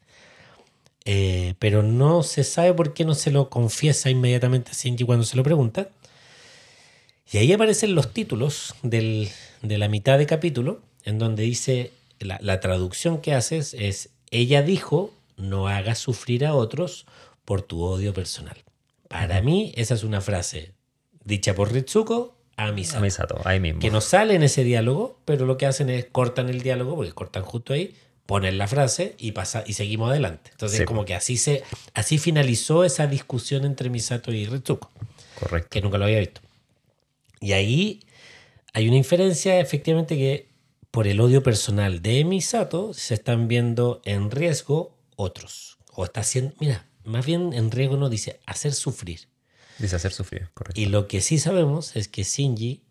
[1.07, 5.25] Eh, pero no se sabe por qué no se lo confiesa inmediatamente a Shinji cuando
[5.25, 5.89] se lo pregunta.
[7.33, 9.29] Y ahí aparecen los títulos del-
[9.63, 14.63] de la mitad de capítulo, en donde dice, la, la traducción que haces es, ella
[14.63, 17.07] dijo, no hagas sufrir a otros
[17.45, 18.57] por tu odio personal.
[19.09, 20.73] Para mí, esa es una frase
[21.25, 23.81] dicha por Ritsuko a Misato A Misato, ahí mismo.
[23.81, 27.13] que no sale en ese diálogo, pero lo que hacen es cortan el diálogo, porque
[27.13, 27.95] cortan justo ahí,
[28.27, 30.51] ponen la frase y pasa y seguimos adelante.
[30.53, 30.85] Entonces, Sí.
[30.85, 31.63] como que así se
[31.95, 34.91] así finalizó esa discusión entre Misato y Ritsuko,
[35.39, 35.69] Correcto.
[35.71, 36.41] que nunca lo había visto.
[37.41, 38.01] Y ahí
[38.75, 40.50] hay una inferencia, efectivamente, que
[40.91, 45.79] por el odio personal de Misato se están viendo en riesgo otros.
[45.93, 49.29] O está haciendo, mira, más bien en riesgo no dice hacer sufrir.
[49.79, 50.81] Dice hacer sufrir, correcto.
[50.81, 52.83] Y lo que sí sabemos es que Shinji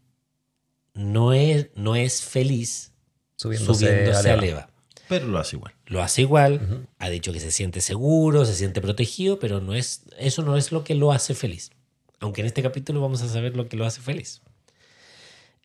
[0.94, 2.94] no es, no es feliz
[3.36, 4.42] Subiéndose, subiéndose, a a Leva.
[4.42, 4.70] Leva.
[5.08, 5.74] Pero lo hace igual.
[5.88, 10.04] Lo hace igual, ha dicho que se siente seguro, se siente protegido, pero no es,
[10.20, 11.72] eso no es lo que lo hace feliz.
[12.20, 14.42] Aunque en este capítulo vamos a saber lo que lo hace feliz.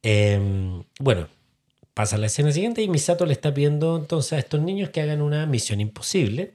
[0.03, 1.28] Em, bueno,
[1.95, 5.22] pasa la escena siguiente y Misato le está pidiendo entonces a estos niños que hagan
[5.22, 6.53] una misión imposible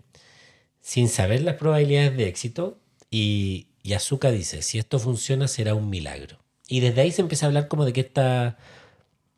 [0.82, 2.78] sin saber las probabilidades de éxito
[3.10, 6.40] y, y Asuka dice, si esto funciona será un milagro.
[6.68, 8.58] Y desde ahí se empieza a hablar como de que esta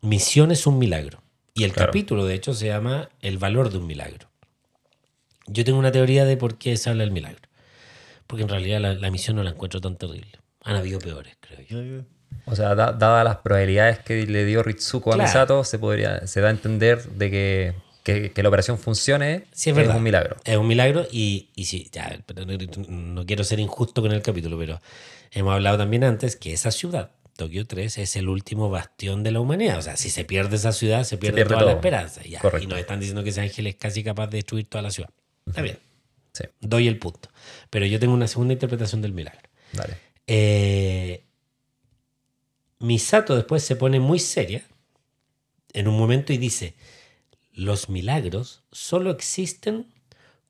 [0.02, 1.22] misión es un milagro.
[1.54, 1.88] Y el Claro.
[1.88, 4.28] capítulo, de hecho, se llama El valor de un milagro.
[5.46, 7.42] Yo tengo una teoría de por qué se habla del milagro.
[8.26, 10.32] Porque en realidad la, la misión no la encuentro tan terrible.
[10.64, 12.04] Han habido peores, creo yo.
[12.46, 15.22] O sea, da- dadas las probabilidades que le dio Ritsuko Claro.
[15.22, 19.44] a Misato, se, podría, se da a entender de que, que- que la operación funcione.
[19.52, 19.96] Sí, es verdad.
[19.96, 20.36] un milagro.
[20.44, 22.18] Es un milagro y, y sí, ya,
[22.86, 24.80] no, quiero ser injusto con el capítulo, pero
[25.30, 29.40] hemos hablado también antes que esa ciudad, Tokio 3, es el último bastión de la
[29.40, 29.78] humanidad.
[29.78, 32.20] O sea, si se pierde esa ciudad, se pierde, pierde toda la esperanza.
[32.24, 34.90] Ya, y nos están diciendo que ese ángel es casi capaz de destruir toda la
[34.90, 35.10] ciudad.
[35.46, 35.78] Está bien,
[36.34, 37.28] Sí, doy el punto.
[37.70, 39.40] Pero yo tengo una segunda interpretación del milagro.
[39.72, 39.94] dale.
[40.26, 41.24] Eh,
[42.82, 44.64] Misato después se pone muy seria
[45.72, 46.74] en un momento y dice,
[47.54, 49.86] los milagros solo existen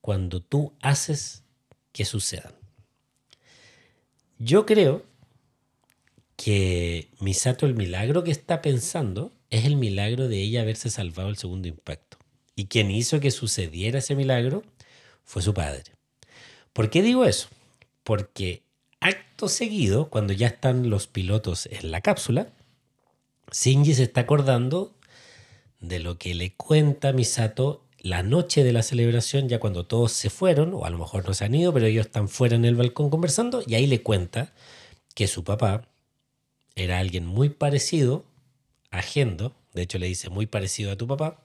[0.01, 1.45] cuando tú haces
[1.93, 2.55] que sucedan.
[4.39, 5.05] Yo creo
[6.37, 11.37] que Misato, el milagro que está pensando, es el milagro de ella haberse salvado el
[11.37, 12.17] segundo impacto.
[12.57, 14.63] Y quien hizo que sucediera ese milagro
[15.23, 15.85] fue su padre.
[16.73, 17.49] ¿Por qué digo eso?
[18.05, 18.63] Porque
[19.03, 22.49] acto seguido, cuando ya están los pilotos en la cápsula,
[23.51, 24.95] Shinji se está acordando
[25.81, 30.31] de lo que le cuenta Misato la noche de la celebración, ya cuando todos se
[30.31, 32.75] fueron, o a lo mejor no se han ido, pero ellos están fuera en el
[32.75, 34.53] balcón conversando, y ahí le cuenta
[35.15, 35.89] que su papá
[36.75, 38.25] era alguien muy parecido
[38.91, 41.45] a Gendo, de hecho le dice muy parecido a tu papá,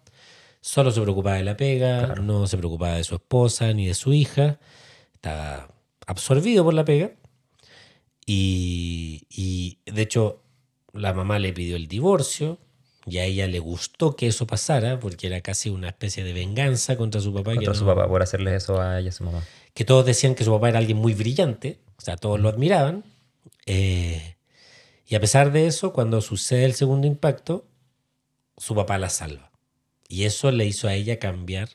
[0.62, 2.24] solo se preocupaba de la pega, Claro.
[2.24, 4.60] no se preocupaba de su esposa ni de su hija,
[5.14, 5.70] estaba
[6.08, 7.12] absorbido por la pega,
[8.28, 10.44] y, y de hecho
[10.94, 12.60] la mamá le pidió el divorcio,
[13.06, 16.98] y a ella le gustó que eso pasara, porque era casi una especie de venganza
[16.98, 17.54] contra su papá.
[17.56, 19.44] Contra que su no- papá por hacerles eso a ella y a su mamá.
[19.74, 23.04] que todos decían que su papá era alguien muy brillante, o sea, todos lo admiraban.
[23.66, 24.36] eh,
[25.10, 27.66] y a pesar de eso, cuando sucede el segundo impacto,
[28.58, 29.52] su papá la salva.
[30.10, 31.70] Y eso le hizo a ella cambiar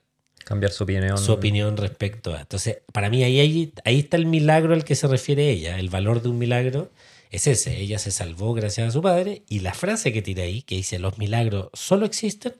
[0.44, 1.18] Cambiar su opinión.
[1.18, 2.40] su opinión respecto a.
[2.40, 5.78] Entonces, para mí ahí, ahí, ahí está el milagro al que se refiere ella.
[5.78, 6.90] El valor de un milagro
[7.30, 7.78] es ese.
[7.78, 9.42] Ella se salvó gracias a su padre.
[9.48, 12.54] Y la frase que tira ahí, que dice, los milagros solo existen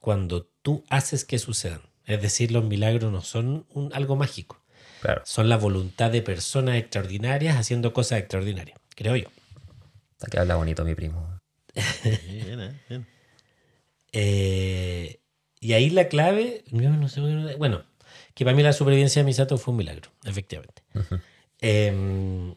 [0.00, 1.82] cuando tú haces que sucedan.
[2.06, 4.60] Es decir, los milagros no son un- algo mágico.
[5.02, 5.22] Claro.
[5.24, 9.28] Son la voluntad de personas extraordinarias haciendo cosas extraordinarias, creo yo.
[10.30, 11.38] Que habla bonito mi primo.
[12.02, 13.06] Bien, bien.
[14.12, 15.20] Eh,
[15.60, 17.20] y ahí la clave, yo no sé,
[17.56, 17.82] bueno,
[18.34, 20.82] que para mí la supervivencia de Misato fue un milagro, efectivamente.
[21.60, 22.54] Eh,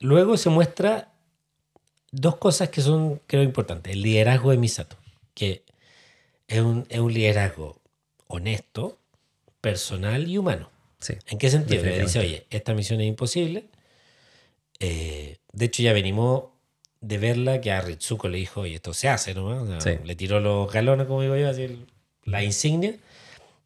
[0.00, 1.12] luego se muestra
[2.12, 3.92] dos cosas que son, creo, importantes.
[3.92, 4.96] El liderazgo de Misato,
[5.34, 5.64] que
[6.46, 7.80] es un, es un liderazgo
[8.28, 8.98] honesto,
[9.60, 10.70] personal y humano.
[11.00, 11.14] Sí.
[11.28, 11.82] ¿En qué sentido?
[11.82, 13.66] Le dice, oye, esta misión es imposible.
[14.80, 16.44] Eh, de hecho, ya venimos
[17.00, 19.46] de verla que a Ritsuko le dijo, oye, esto se hace, ¿no?
[19.46, 19.90] O sea, Sí.
[20.04, 21.86] Le tiró los galones, como digo yo, así el-
[22.24, 22.94] la insignia.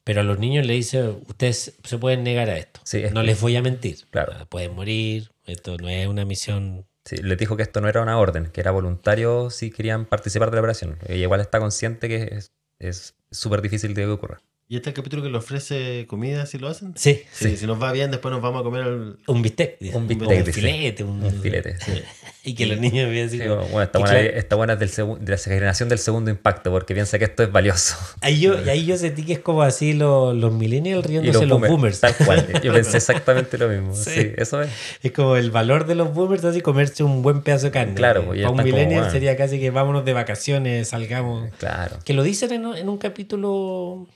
[0.05, 2.81] Pero a los niños le dice, ustedes se pueden negar a esto.
[2.85, 4.07] Sí, es no que- les voy a mentir.
[4.11, 4.33] Claro.
[4.33, 5.31] Sea, Pueden morir.
[5.45, 6.87] Esto no es una misión.
[7.05, 10.51] Sí, les dijo que esto no era una orden, que era voluntario si querían participar
[10.51, 10.99] de la operación.
[11.07, 14.41] Ella igual está consciente que es- es súper difícil de que ocurra.
[14.71, 16.93] ¿Y este es el capítulo que le ofrece comida si lo hacen?
[16.95, 19.17] Sí, Sí, Si nos va bien, después nos vamos a comer el...
[19.27, 19.79] Un bistec.
[19.95, 21.05] Un bistec, un filete.
[21.05, 21.77] Un, Un filete.
[21.81, 21.93] sí.
[22.45, 23.39] Y que los niños vean así.
[23.39, 25.99] Sí, como- bueno, esta y buena, claro, esta buena es del de la generación del
[25.99, 27.97] segundo impacto, porque piensa que esto es valioso.
[28.23, 31.45] Ahí yo, y ahí yo sentí que es como así los, los millennials Y riéndose
[31.47, 32.01] los boomers.
[32.01, 32.47] Tal cual.
[32.63, 33.95] Yo pensé exactamente lo mismo.
[33.95, 34.11] Sí.
[34.13, 34.71] Sí, eso es.
[35.03, 37.95] Es como el valor de los boomers, así comerse un buen pedazo de carne.
[37.95, 39.13] Claro, pues, Para un como, millennial bueno.
[39.13, 41.51] sería casi que vámonos de vacaciones, salgamos.
[41.59, 41.99] Claro.
[42.05, 44.07] Que lo dicen en un capítulo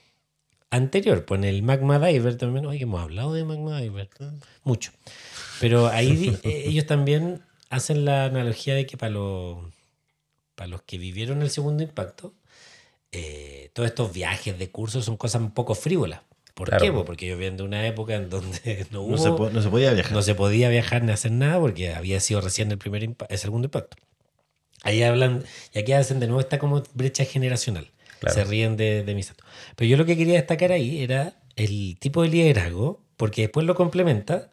[0.72, 2.66] anterior, pues en el Magma Diver también.
[2.66, 4.08] Oye, hemos hablado de Magma Diver.
[4.64, 4.90] Mucho.
[5.60, 9.58] Pero ahí eh, ellos también hacen la analogía de que para los,
[10.56, 12.34] para los que vivieron el segundo impacto,
[13.12, 16.20] eh, todos estos viajes de cursos son cosas un poco frívolas.
[16.54, 16.84] ¿Por Claro.
[16.84, 16.92] qué?
[16.92, 19.12] Pues porque ellos vienen de una época en donde no hubo...
[19.12, 20.12] No se, po- no se podía viajar.
[20.12, 23.66] No se podía viajar ni hacer nada porque había sido recién el primer el segundo
[23.66, 23.96] impacto.
[24.82, 27.90] Ahí hablan, y aquí hacen de nuevo esta como brecha generacional.
[28.22, 28.36] Claro.
[28.36, 29.44] Se ríen de, de Misato.
[29.74, 33.74] Pero yo lo que quería destacar ahí era el tipo de liderazgo, porque después lo
[33.74, 34.50] complementa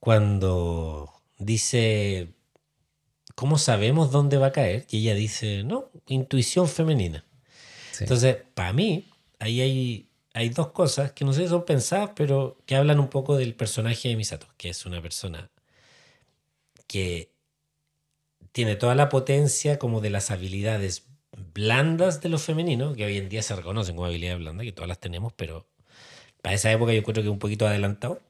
[0.00, 2.34] cuando dice,
[3.36, 4.86] ¿cómo sabemos dónde va a caer?
[4.90, 7.24] Y ella dice, no, intuición femenina.
[7.92, 8.02] Sí.
[8.04, 12.58] Entonces, para mí, ahí hay, hay dos cosas que no sé si son pensadas, pero
[12.66, 15.48] que hablan un poco del personaje de Misato, que es una persona
[16.88, 17.30] que
[18.50, 21.06] tiene toda la potencia como de las habilidades
[21.54, 24.88] blandas de lo femenino, que hoy en día se reconocen como habilidades blandas, que todas
[24.88, 25.66] las tenemos, pero
[26.42, 28.20] para esa época yo creo que un poquito adelantado.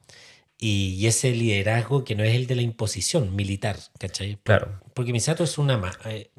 [0.59, 4.39] Y, y ese liderazgo que no es el de la imposición militar, ¿cachai?
[4.43, 4.81] Claro.
[4.95, 5.77] Porque Misato es una...
[5.77, 6.31] ma- eh,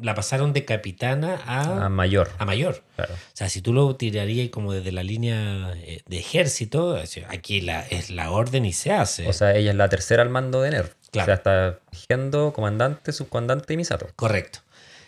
[0.00, 2.30] la pasaron de capitana a, A mayor.
[2.38, 2.84] a mayor.
[2.96, 3.12] Claro.
[3.12, 6.98] O sea, si tú lo tirarías como desde la línea eh, de ejército,
[7.28, 9.28] aquí la, es la orden y se hace.
[9.28, 10.94] O sea, ella es la tercera al mando de NER.
[11.10, 11.24] Claro.
[11.24, 14.06] O sea, está Gendo, comandante, subcomandante y Misato.
[14.16, 14.60] Correcto.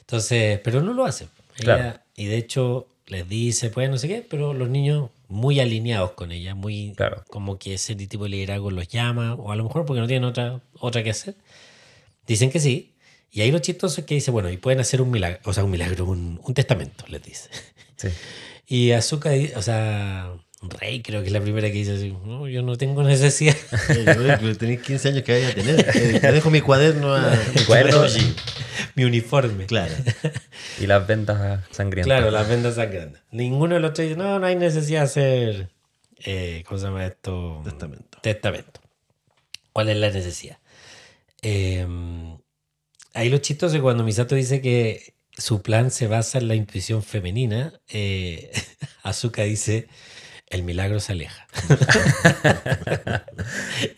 [0.09, 1.25] Entonces, pero no lo hace.
[1.59, 1.99] Ella- Claro.
[2.17, 6.33] Y de hecho les dice, pues no sé qué, pero los niños muy alineados con
[6.33, 7.25] ella, muy Claro.
[7.29, 10.25] como que ese tipo de liderazgo los llama, o a lo mejor porque no tienen
[10.25, 11.35] otra, otra que hacer.
[12.27, 12.95] Dicen que sí.
[13.31, 15.63] Y ahí lo chistoso es que dice, bueno, y pueden hacer un milagro, o sea,
[15.65, 17.51] un milagro, un, un testamento, les dice.
[17.97, 18.09] Sí.
[18.71, 20.31] Y Azuka, o sea,
[20.61, 23.57] Rey creo que es la primera que dice así, no, yo no tengo necesidad.
[23.89, 25.81] Yo, pero tenéis 15 años que vaya a tener.
[25.95, 28.03] Eh, Te dejo mi cuaderno a Mi cuaderno.
[28.95, 29.67] Mi uniforme.
[29.67, 29.95] Claro.
[30.81, 32.07] Y las vendas sangrientas.
[32.07, 33.19] Claro, las vendas sangrando.
[33.31, 35.71] Ninguno de los tres dice, no, no hay necesidad de hacer,
[36.25, 37.61] eh, ¿cómo se llama esto?
[37.65, 38.19] Testamento.
[38.23, 38.81] Testamento.
[39.73, 40.59] ¿Cuál es la necesidad?
[41.43, 41.87] Eh,
[43.15, 47.03] ahí lo chistoso es cuando Misato dice que su plan se basa en la intuición
[47.03, 48.51] femenina, eh,
[49.03, 49.89] Azuka dice,
[50.51, 51.47] el milagro se aleja.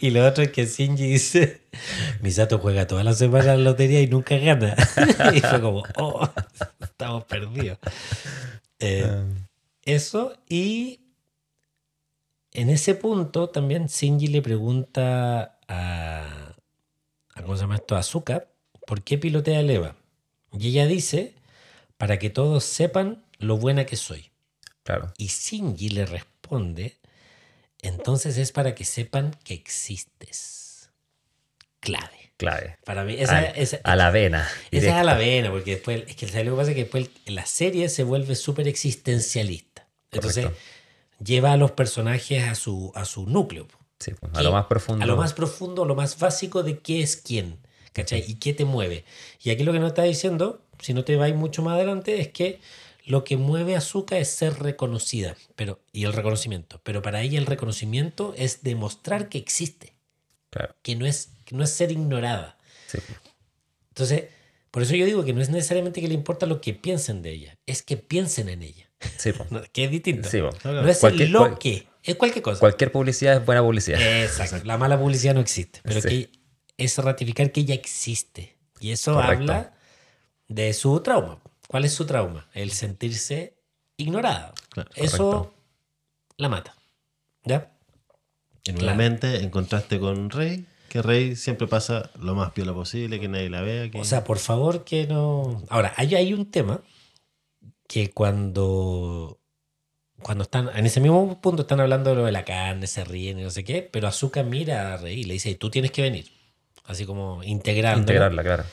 [0.00, 1.62] y lo otro es que Shinji dice,
[2.20, 4.74] Misato juega toda la semana a la lotería y nunca gana.
[5.34, 6.28] y fue como, oh,
[6.80, 7.78] estamos perdidos.
[8.80, 9.24] Eh, Ah,
[9.84, 11.00] eso y
[12.52, 16.54] en ese punto también Shinji le pregunta a,
[17.34, 17.96] a ¿cómo se llama esto?
[17.96, 18.46] A Azuka,
[18.86, 19.96] ¿por qué pilotea el Eva?
[20.52, 21.34] Y ella dice,
[21.96, 24.30] para que todos sepan lo buena que soy.
[24.82, 25.12] claro.
[25.16, 26.29] Y Shinji le responde,
[27.82, 30.90] entonces es para que sepan que existes.
[31.80, 32.32] Clave.
[32.36, 32.76] Clave.
[32.84, 34.48] Para mí, esa, a, esa- a la vena.
[34.70, 36.82] esa es a la vena, porque después, es que ¿sabes lo que pasa es que
[36.84, 39.86] después la serie se vuelve súper existencialista.
[40.10, 40.64] Entonces, Correcto.
[41.22, 43.66] lleva a los personajes a su, a su núcleo.
[43.98, 45.02] Sí, pues, a ¿Qué- lo más profundo.
[45.02, 47.58] A lo más profundo, a lo más básico de qué es quién,
[47.92, 48.24] ¿cachai?
[48.26, 49.04] Y qué te mueve.
[49.42, 52.28] Y aquí lo que nos está diciendo, si no te vais mucho más adelante, es
[52.28, 52.58] que
[53.10, 56.80] lo que mueve a Azuka es ser reconocida pero, y el reconocimiento.
[56.84, 59.94] Pero para ella el reconocimiento es demostrar que existe,
[60.50, 60.74] Claro.
[60.82, 62.56] que no es, que no es ser ignorada.
[62.86, 62.98] Sí.
[63.88, 64.24] Entonces,
[64.70, 67.30] por eso yo digo que no es necesariamente que le importa lo que piensen de
[67.30, 68.90] ella, es que piensen en ella.
[69.18, 69.32] Sí.
[69.50, 70.28] No, que es distinto.
[70.28, 70.38] Sí.
[70.64, 72.60] No es Cualquier- lo cual- que, es cualquier cosa.
[72.60, 74.00] Cualquier publicidad es buena publicidad.
[74.22, 74.64] Exacto.
[74.64, 76.08] La mala publicidad no existe, pero Sí.
[76.08, 76.30] que
[76.84, 78.56] es ratificar que ella existe.
[78.80, 79.42] Y eso Correcto.
[79.52, 79.74] habla
[80.48, 81.40] de su trauma.
[81.70, 82.48] ¿Cuál es su trauma?
[82.52, 83.54] El sentirse
[83.96, 84.52] ignorada.
[84.70, 85.54] Claro, eso correcto.
[86.36, 86.74] la mata.
[87.44, 87.70] ¿Ya?
[88.64, 88.80] Y Claro.
[88.80, 93.48] nuevamente, en contraste con Rey, que Rey siempre pasa lo más piola posible, que nadie
[93.50, 93.88] la vea.
[93.88, 94.00] Que...
[94.00, 95.62] O sea, por favor que no...
[95.68, 96.80] Ahora, hay, hay un tema
[97.86, 99.38] que cuando...
[100.22, 103.38] Cuando están, en ese mismo punto están hablando de lo de la carne, se ríen
[103.38, 106.02] y no sé qué, pero Azúcar mira a Rey y le dice, tú tienes que
[106.02, 106.26] venir.
[106.86, 108.00] Así como integrando.
[108.00, 108.64] Integrarla, claro.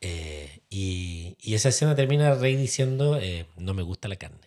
[0.00, 4.38] Eh, y, y esa escena termina Rey diciendo, eh, no me gusta la carne.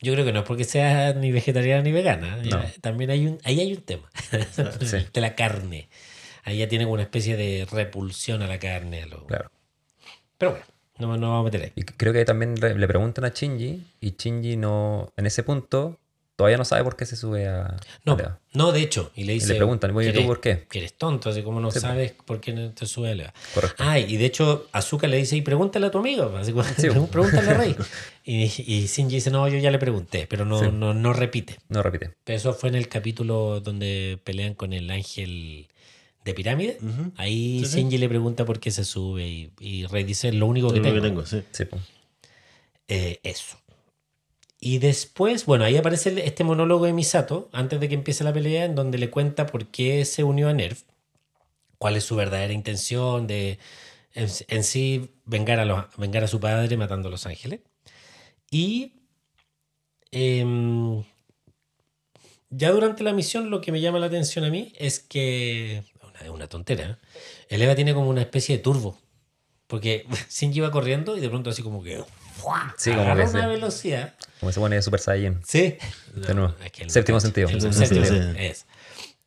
[0.00, 2.36] Yo creo que no es porque sea ni vegetariana ni vegana.
[2.36, 2.62] No.
[2.62, 4.08] Eh, También hay un, ahí hay un tema
[4.80, 4.98] Sí.
[5.12, 5.88] de la carne.
[6.44, 9.02] Ahí ya tiene como una especie de repulsión a la carne.
[9.02, 9.50] a lo- Claro.
[10.38, 10.66] Pero bueno,
[10.98, 11.72] no, no vamos a meter ahí.
[11.74, 15.98] Y creo que también le le preguntan a Shinji y Shinji no, en ese punto
[16.38, 17.76] todavía no sabe por qué se sube a...
[18.04, 19.10] No, a no, de hecho.
[19.16, 21.42] Y le Y dice, le preguntan, "Oye, ¿tú "¿Quieres- por qué?" Que eres tonto, así
[21.42, 21.86] como no Sí, po.
[21.88, 23.34] sabes por qué no te sube a Leva.
[23.54, 23.82] Correcto.
[23.84, 26.32] Ah, y de hecho, Azuka le dice, y pregúntale a tu amigo.
[26.36, 26.88] Así como, Sí.
[27.10, 27.74] pregúntale a Rey.
[28.24, 30.66] Y, y Shinji dice, no, yo ya le pregunté, pero no, Sí.
[30.72, 31.56] no, no repite.
[31.70, 32.12] No repite.
[32.24, 35.66] Pero eso fue en el capítulo donde pelean con el ángel
[36.24, 36.78] de pirámide.
[37.16, 37.76] Ahí Sí, sí.
[37.78, 40.80] Shinji le pregunta por qué se sube y, y Rey dice, lo único Lo que
[40.80, 41.24] único tengo.
[41.24, 41.42] que tengo, sí.
[41.52, 41.82] Sí, pues.
[42.88, 43.56] Eh, eso.
[44.60, 48.64] Y después, bueno, ahí aparece este monólogo de Misato, antes de que empiece la pelea,
[48.64, 50.82] en donde le cuenta por qué se unió a Nerf,
[51.78, 53.58] cuál es su verdadera intención de
[54.14, 57.60] en, sí vengar a, los, vengar a su padre matando a los ángeles.
[58.50, 58.94] Y
[60.10, 61.04] em,
[62.50, 65.84] ya durante la misión lo que me llama la atención a mí es que,
[66.20, 66.98] es una tontera,
[67.48, 67.62] ¿eh?
[67.62, 68.98] Eva tiene como una especie de turbo.
[69.66, 72.02] Porque Shinji va corriendo y de pronto así como que...
[72.38, 72.74] ¡fua!
[72.78, 74.14] Sí, como que una velocidad.
[74.40, 75.42] Como se pone Super Saiyan.
[75.46, 75.76] Sí.
[76.14, 76.54] De nuevo.
[76.64, 77.48] es que él no Séptimo sentido.
[77.48, 78.18] El Séptimo sí.
[78.38, 78.66] es.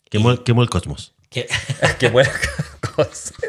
[0.09, 1.13] Quemó, el- quemó el cosmos.
[1.29, 1.47] Que,
[2.95, 3.33] cosa.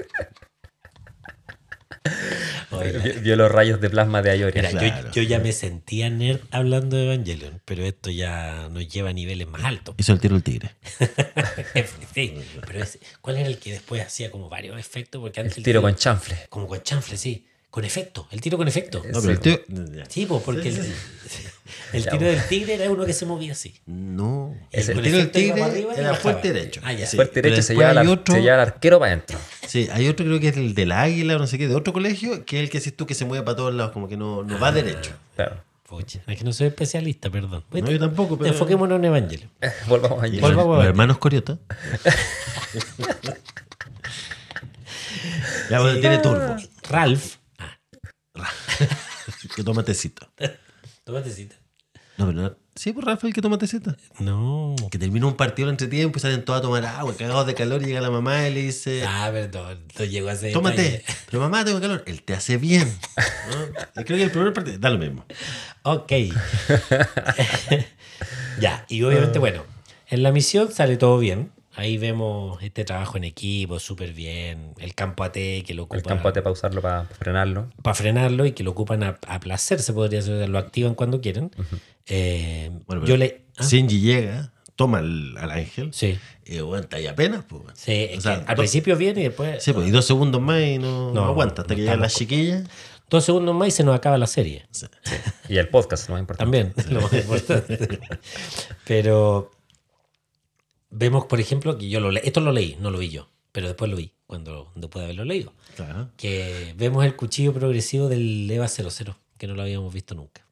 [2.72, 4.54] Oiga, Vio- Vio los rayos de plasma de Ayori.
[4.60, 5.08] mira, Claro.
[5.12, 9.12] yo, yo ya me sentía nerd hablando de Evangelion, pero esto ya nos lleva a
[9.12, 9.94] niveles más altos.
[9.98, 10.70] Hizo el tiro el tigre.
[12.14, 12.34] sí,
[12.66, 15.20] pero es- ¿cuál era el que después hacía como varios efectos?
[15.20, 16.36] Porque antes El tiro con chanfle.
[16.48, 17.46] Como con chanfle, sí.
[17.72, 19.02] Con efecto, el tiro con efecto.
[19.10, 20.04] No, Sí, pero el ya.
[20.06, 20.78] Sí, pues porque Sí,
[21.94, 23.74] el, sí, tiro del tigre era uno que se movía así.
[23.86, 24.54] No.
[24.70, 26.82] El tiro del tigre arriba y era fuerte derecho.
[26.84, 27.06] Ah, ya.
[27.06, 29.38] Sí, Fuerte derecho se lleva, otro- se lleva al arquero para adentro.
[29.66, 31.94] Sí, hay otro creo que es el del águila o no sé qué, de otro
[31.94, 34.18] colegio, que es el que decís tú que se mueve para todos lados, como que
[34.18, 34.72] no, no va Ah.
[34.72, 35.12] derecho.
[35.36, 35.56] Claro.
[35.88, 37.64] Pucha, es que no soy especialista, perdón.
[37.72, 38.50] No, yo tampoco, pero.
[38.50, 39.48] Enfoquémonos en Evangelion.
[39.88, 40.88] Volvamos a ver.
[40.88, 41.56] hermanos Coriota.
[45.70, 46.54] ya, bueno, tiene turbo.
[46.90, 47.36] Ralph.
[48.42, 48.50] Ah,
[49.56, 50.28] Que toma tecito.
[51.04, 51.56] tómate cita.
[52.18, 52.56] No, pero no.
[52.74, 53.94] Sí, pues Rafael que toma tecito.
[54.18, 54.74] No.
[54.90, 57.82] Que termina un partido entre tiempo y salen todos a tomar agua, cagados de calor,
[57.82, 59.04] y llega la mamá y le dice.
[59.06, 61.04] Ah, perdón, no a ese Tómate.
[61.30, 62.02] Pero mamá, tengo calor.
[62.06, 62.92] Él te hace bien.
[63.50, 64.04] ¿no?
[64.04, 65.24] Creo que el primer partido da lo mismo.
[65.82, 66.12] Ok.
[68.60, 69.64] ya, y obviamente, bueno,
[70.08, 71.52] en la misión sale todo bien.
[71.74, 74.74] Ahí vemos este trabajo en equipo, súper bien.
[74.78, 77.70] El campo AT que lo El ocupa campo AT para usarlo para frenarlo.
[77.82, 81.20] para frenarlo y que lo ocupan a, a placer, se podría decir, lo activan cuando
[81.20, 81.50] quieren.
[82.06, 83.46] Eh, Bueno, yo le.
[83.56, 86.18] ah, Shinji llega, toma al, al ángel, Sí.
[86.44, 87.62] y aguanta ahí apenas, pues.
[87.74, 89.62] Sí, O sea, al dos- principio viene y después.
[89.62, 91.96] Sí, pues, y dos segundos más y no, No, no aguanta hasta no que llega
[91.96, 92.64] la estamos con- chiquilla.
[93.08, 94.66] Dos segundos más y se nos acaba la serie.
[94.70, 94.86] Sí.
[95.48, 96.44] Y el podcast, lo más importante.
[96.44, 97.98] También, lo más importante.
[98.86, 99.50] Pero
[100.92, 102.22] vemos, por ejemplo, que yo lo leí.
[102.24, 105.24] Esto lo leí, no lo vi yo, pero después lo vi, cuando después de haberlo
[105.24, 105.52] leído.
[105.74, 106.10] Claro.
[106.16, 110.46] Que vemos el cuchillo progresivo del EVA 00, que no lo habíamos visto nunca.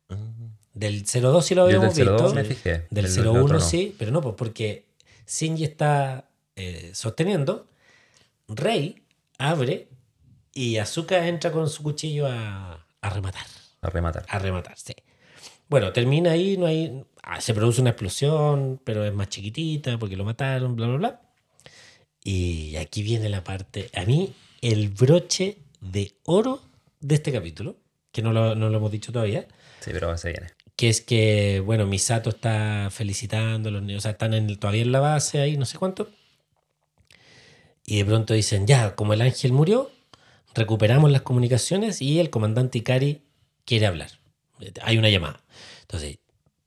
[0.74, 2.34] Del 02 sí lo habíamos del 02 visto.
[2.34, 2.86] me fijé.
[2.91, 3.64] Del el- el 01 otro no.
[3.64, 4.86] sí, pero no, pues porque
[5.28, 7.66] Shinji está eh, sosteniendo,
[8.49, 9.03] Rey
[9.38, 9.88] abre
[10.53, 13.47] y Azuka entra con su cuchillo a, a rematar.
[13.82, 14.26] A rematar.
[14.28, 14.95] A rematar, sí.
[15.70, 17.02] Bueno, termina ahí, no hay.
[17.22, 21.20] ah, se produce una explosión, pero es más chiquitita porque lo mataron, bla, bla, bla.
[22.22, 23.88] Y aquí viene la parte.
[23.94, 26.60] A mí, el broche de oro
[27.00, 27.76] de este capítulo,
[28.12, 29.46] que no lo, no lo hemos dicho todavía,
[29.80, 30.48] Sí, pero se viene.
[30.76, 34.82] que es que, bueno, Misato está felicitando a los niños, o sea, están en- todavía
[34.82, 36.10] en la base ahí, no sé cuánto.
[37.86, 39.90] Y de pronto dicen, ya, como el ángel murió,
[40.54, 43.22] recuperamos las comunicaciones y el comandante Ikari
[43.64, 44.10] quiere hablar.
[44.82, 45.42] Hay una llamada.
[45.82, 46.18] Entonces,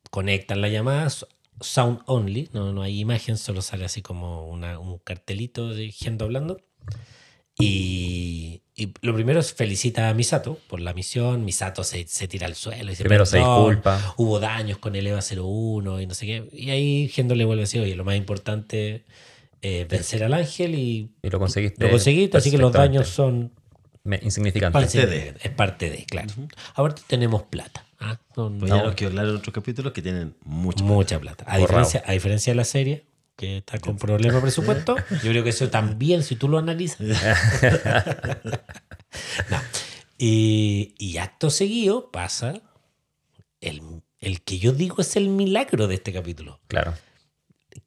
[0.10, 1.28] conectan la llamada, so-
[1.62, 6.24] sound only, no, no hay imagen, solo sale así como una- un cartelito de gente
[6.24, 6.58] hablando.
[7.60, 11.46] Y, y lo primero es felicita a Misato por la misión.
[11.46, 14.14] Misato se, se tira al suelo y dice, Primero se "Perdón, disculpa.
[14.18, 16.50] Hubo daños con el EVA 01 y no sé qué.
[16.52, 19.04] Y ahí Gendo le vuelve a decir, oye, lo más importante
[19.62, 21.86] es vencer al ángel y Y lo conseguiste.
[21.86, 23.54] lo conseguiste, así que los daños son
[24.06, 24.82] Me- insignificantes.
[24.82, 25.36] Parte de.
[25.42, 26.30] es parte de, claro.
[26.76, 27.86] Ahora tenemos plata.
[28.00, 28.20] ¿ah?
[28.36, 30.84] No- Pues no- ya nos quedó claro en otros capítulos que tienen mucho.
[30.84, 31.46] mucha plata.
[31.48, 33.06] A diferencia, a diferencia de la serie,
[33.38, 37.00] que está con problema de presupuesto, yo creo que eso también, si tú lo analizas.
[39.50, 39.58] No.
[40.18, 42.62] Y, y acto seguido pasa
[43.62, 43.82] el,
[44.20, 46.60] el que yo digo es el milagro de este capítulo.
[46.68, 46.94] Claro.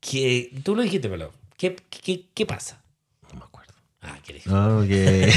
[0.00, 2.82] Que, tú lo dijiste, pero ¿qué, qué, qué pasa?
[4.06, 4.48] Ah, ¿qué dije?
[4.48, 5.32] No, que,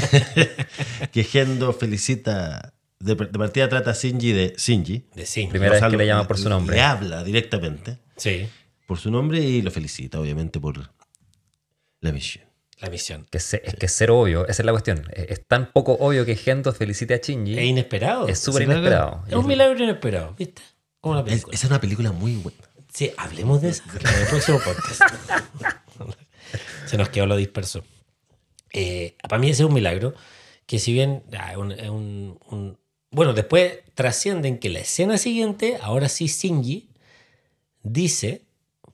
[1.11, 2.73] que Gendo felicita.
[2.99, 5.05] De, de partida trata a Shinji de Shinji.
[5.15, 5.47] De sí.
[5.47, 6.75] Primera vez que le llama por su nombre.
[6.75, 8.47] Le habla directamente Sí,
[8.85, 10.91] por su nombre y lo felicita, obviamente, por
[12.01, 12.43] la misión.
[12.81, 13.25] la misión.
[13.31, 14.45] Que se- es que es cero obvio.
[14.47, 15.03] Esa es la cuestión.
[15.13, 17.57] Es, es tan poco obvio que Gendo felicite a Shinji.
[17.57, 18.27] Es inesperado.
[18.27, 19.23] Es súper inesperado.
[19.27, 20.61] Es un milagro inesperado, ¿viste?
[20.99, 21.55] Como una Es- película.
[21.55, 22.57] esa es una película muy buena.
[22.93, 25.01] Sí, hablemos de eso en el próximo podcast.
[26.87, 27.83] Se nos quedó lo disperso.
[28.73, 30.13] Eh, para mí ese es un milagro
[30.65, 32.77] que si bien ah, un- un- un-
[33.11, 36.89] bueno, después trascienden que la escena siguiente, ahora sí Shinji
[37.83, 38.43] dice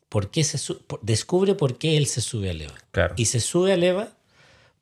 [0.09, 2.73] por qué se por- descubre por qué él se sube a Eva.
[2.91, 3.13] Claro.
[3.17, 4.09] Y se sube a Eva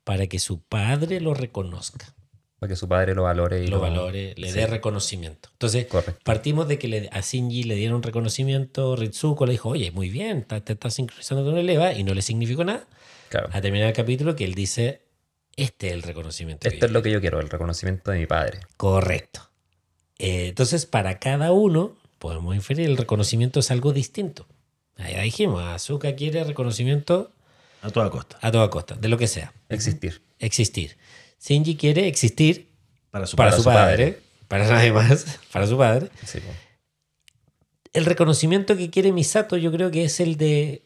[0.04, 2.14] para que su padre lo reconozca,
[2.60, 4.54] Para que su padre lo valore y lo valore, le sí.
[4.58, 5.48] dé reconocimiento.
[5.52, 6.20] Entonces, Correcto.
[6.24, 10.44] Partimos de que le- a Shinji le dieron reconocimiento, Ritsuko le dijo, oye, muy bien,
[10.44, 12.86] te estás sincronizando con el EVA y no le significó nada.
[13.34, 13.50] Claro.
[13.52, 15.02] A terminar el capítulo que él dice,
[15.56, 16.68] este es el reconocimiento.
[16.68, 18.60] Esto es lo que yo quiero, el reconocimiento de mi padre.
[18.76, 19.50] Correcto.
[20.20, 24.46] Eh, entonces, para cada uno, podemos inferir, el reconocimiento es algo distinto.
[24.98, 27.32] Ahí dijimos, Azuka quiere reconocimiento
[27.82, 28.38] A toda costa.
[28.40, 29.52] a toda costa, de lo que sea.
[29.68, 30.22] Existir.
[30.38, 30.96] Existir.
[31.40, 32.68] Shinji quiere existir
[33.10, 36.08] Para su para, para su su padre, para nadie más, para su padre.
[36.24, 36.38] Sí,
[37.94, 40.82] el reconocimiento que quiere Misato yo creo que es el de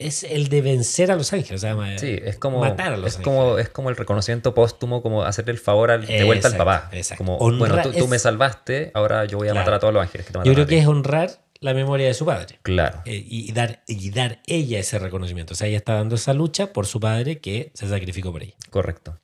[0.00, 2.96] es el de vencer a los ángeles, o sea, ma- Sí, es como, matar a
[2.96, 3.24] los es ángeles.
[3.38, 6.80] como es como el reconocimiento póstumo, como hacerle el favor al- de vuelta Exacto, al
[6.80, 6.96] papá.
[6.96, 7.24] exacto.
[7.24, 9.60] Como, Honra- bueno, tú, tú me salvaste, ahora yo voy a Claro.
[9.64, 11.30] matar a todos los ángeles que te Yo creo que es honrar
[11.60, 15.52] la memoria de su padre Claro, eh, y, dar, y dar ella ese reconocimiento.
[15.52, 18.54] O sea, ella está dando esa lucha por su padre que se sacrificó por ella.
[18.70, 19.18] correcto.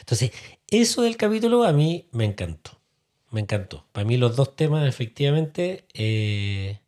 [0.00, 0.30] Entonces,
[0.70, 2.80] eso del capítulo a mí me encantó.
[3.30, 3.84] Me encantó.
[3.92, 6.78] Para mí los dos temas, efectivamente, eh,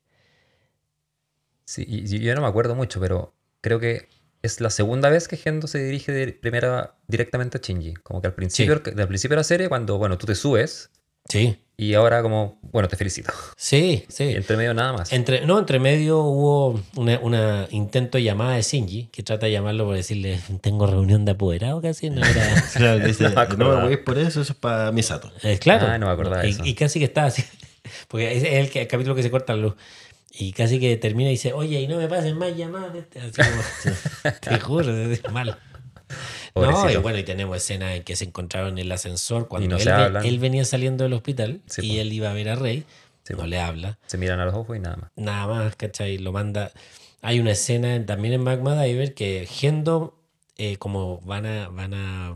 [1.68, 4.08] Sí, y, yo no me acuerdo mucho, pero creo que
[4.40, 7.92] es la segunda vez que Gendo se dirige de primera directamente a Shinji.
[7.92, 10.88] Como que al principio, al principio de la serie, cuando, bueno, tú te subes
[11.28, 13.34] sí, y ahora como, bueno, te felicito.
[13.58, 14.22] sí, Y sí.
[14.34, 15.12] entre medio nada más.
[15.12, 19.52] Entre, no, entre medio hubo una, una intento de llamada de Shinji, que trata de
[19.52, 22.08] llamarlo por decirle, tengo reunión de apoderado casi.
[22.08, 25.30] No era, Claro, dice, No me no, me voy por eso, eso es para Misato.
[25.42, 25.86] Eh, claro.
[25.86, 26.64] Ah, no me acordaba y, eso.
[26.64, 27.44] y casi que está así.
[28.08, 29.74] Porque es el, que- el capítulo que se corta la luz.
[30.40, 32.94] Y casi que termina y dice, oye, y no me pasen más llamadas.
[32.94, 33.20] este".
[33.20, 35.58] Así como, te juro, es mal.
[36.54, 39.76] No, y bueno, y tenemos escenas en que se encontraron en el ascensor cuando no
[39.76, 39.84] él,
[40.22, 42.84] ve- venía saliendo del hospital Sí, y él iba a ver a Rey.
[43.24, 43.98] Sí, no le habla.
[44.06, 45.10] Se miran a los ojos y nada más.
[45.16, 46.16] Nada más, ¿cachai?
[46.18, 46.72] Lo manda.
[47.20, 50.18] Hay una escena en- también en Magma Diver que Gendo,
[50.56, 52.28] eh, como van a, van a,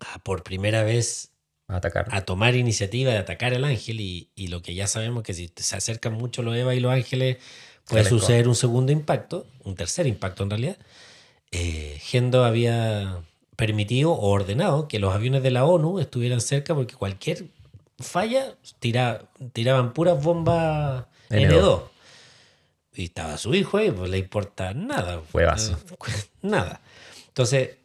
[0.00, 1.30] a por primera vez
[1.72, 2.08] A atacar.
[2.10, 5.52] a tomar iniciativa de atacar al ángel y, y lo que ya sabemos que si
[5.54, 7.36] se acercan mucho los Eva y los ángeles
[7.86, 10.76] puede suceder un segundo impacto, un tercer impacto en realidad.
[11.52, 13.18] Eh, Gendo había
[13.56, 17.46] permitido o ordenado que los aviones de la ONU estuvieran cerca porque cualquier
[17.98, 21.50] falla tira- tiraban puras bombas N2.
[21.50, 21.82] N2.
[22.94, 25.22] Y estaba su hijo ahí, pues le importa nada.
[25.32, 25.78] Huevazo.
[26.42, 26.80] Nada.
[27.28, 27.76] Entonces,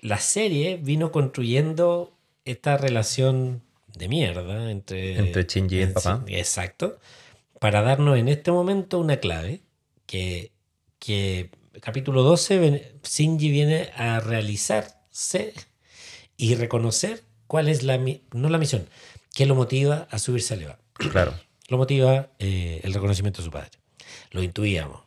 [0.00, 2.12] la serie vino construyendo
[2.46, 3.62] esta relación
[3.94, 6.24] de mierda entre, Entre Shinji y el papá.
[6.28, 6.98] Exacto.
[7.60, 9.60] Para darnos en este momento una clave
[10.06, 10.52] que,
[10.98, 15.54] que capítulo 12, ven- Shinji viene a realizarse
[16.36, 18.86] y reconocer cuál es la, no la misión,
[19.34, 20.78] qué lo motiva a subirse al EVA.
[21.12, 21.34] Claro.
[21.68, 23.70] Lo motiva eh, el reconocimiento de su padre.
[24.30, 25.02] Lo intuíamos.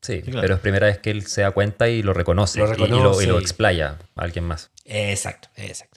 [0.00, 0.40] Sí, claro.
[0.40, 2.60] pero es primera vez que él se da cuenta y lo reconoce.
[2.60, 4.70] Lo y- y, lo, reconoce y lo explaya a alguien más.
[4.84, 5.95] Exacto, exacto.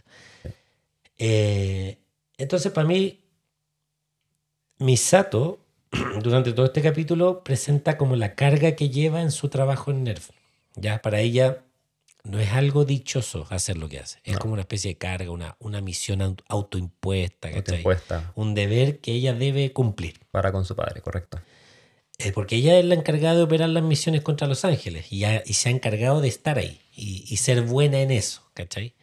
[1.19, 1.97] Eh,
[2.37, 3.19] entonces, para mí,
[4.79, 5.59] Misato,
[6.23, 10.29] durante todo este capítulo, presenta como la carga que lleva en su trabajo en Nerf.
[10.75, 11.63] Ya, para ella
[12.23, 14.19] no es algo dichoso hacer lo que hace.
[14.23, 14.39] Es No.
[14.39, 17.49] como una especie de carga, una, una misión aut- autoimpuesta.
[17.49, 20.19] Autoimpuesta Un deber que ella debe cumplir.
[20.31, 21.39] para con su padre, correcto.
[22.19, 25.41] Eh, porque ella es la encargada de operar las misiones contra Los Ángeles y, ha-
[25.45, 28.93] y se ha encargado de estar ahí y, y ser buena en eso, ¿cachai?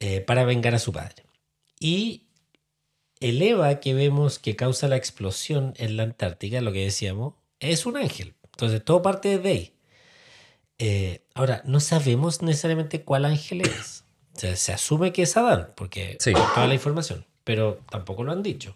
[0.00, 1.22] Eh, para vengar a su padre.
[1.82, 2.26] Y
[3.20, 7.86] el Eva que vemos que causa la explosión en la Antártica, lo que decíamos, es
[7.86, 8.34] un ángel.
[8.44, 9.72] Entonces todo parte de ahí.
[10.78, 14.04] Eh, ahora, no sabemos necesariamente cuál ángel es.
[14.34, 16.32] O sea, se asume que es Adán, porque Sí.
[16.54, 18.74] toda la información, pero tampoco lo han dicho.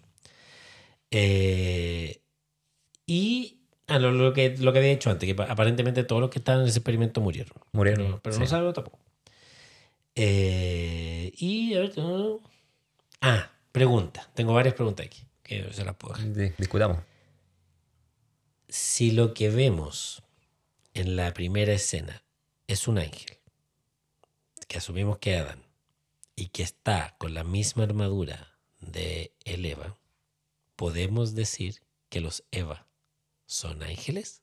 [1.10, 2.20] Eh,
[3.06, 6.30] y ah, lo, lo que, lo que había dicho antes, que pa- aparentemente todos los
[6.30, 7.54] que estaban en ese experimento murieron.
[7.72, 8.50] Murieron, Pero, pero no sí.
[8.50, 8.98] sabemos tampoco.
[10.14, 11.92] Eh, y a ver.
[13.20, 14.28] Ah, pregunta.
[14.34, 15.22] Tengo varias preguntas aquí.
[15.42, 16.56] Que se las puedo dejar.
[16.58, 16.98] Discutamos.
[18.68, 20.22] Si lo que vemos
[20.94, 22.22] en la primera escena
[22.66, 23.38] es un ángel,
[24.66, 25.62] que asumimos que es Adán,
[26.34, 29.96] y que está con la misma armadura de el Eva,
[30.74, 32.86] ¿podemos decir que los Eva
[33.46, 34.42] son ángeles?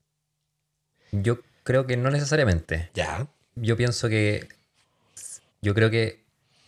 [1.12, 2.90] Yo creo que no necesariamente.
[2.94, 3.28] Ya.
[3.56, 4.48] Yo pienso que.
[5.62, 6.23] Yo creo que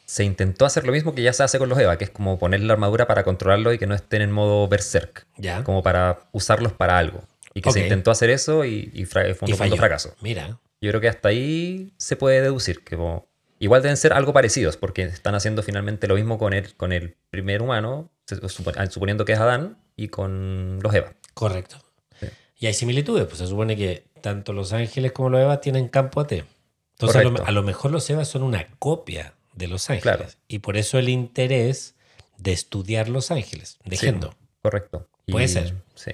[0.05, 2.37] se intentó hacer lo mismo que ya se hace con los Eva, que es como
[2.39, 5.63] poner la armadura para controlarlo y que no estén en modo berserk, Ya.
[5.63, 7.23] como para usarlos para algo.
[7.53, 10.13] Y que se intentó hacer eso y, fue un rotundo fracaso.
[10.21, 10.59] Mira.
[10.81, 13.27] Yo creo que hasta ahí se puede deducir que como-
[13.59, 17.15] igual deben ser algo parecidos, porque están haciendo finalmente lo mismo con el, con el
[17.29, 21.13] primer humano, supo- suponiendo que es Adán, y con los Eva.
[21.33, 21.77] Correcto.
[22.19, 22.27] Sí.
[22.59, 26.19] Y hay similitudes, pues se supone que tanto los ángeles como los Eva tienen campo
[26.19, 26.33] AT.
[26.33, 27.47] Entonces a lo, Correcto.
[27.47, 30.03] a lo mejor los Eva son una copia de los ángeles.
[30.17, 30.31] Claro.
[30.47, 31.95] Y por eso el interés
[32.37, 34.05] de estudiar los ángeles, de Sí.
[34.07, 34.35] Gendo.
[34.61, 35.07] Correcto.
[35.25, 35.75] Y- Puede ser.
[35.95, 36.11] Sí.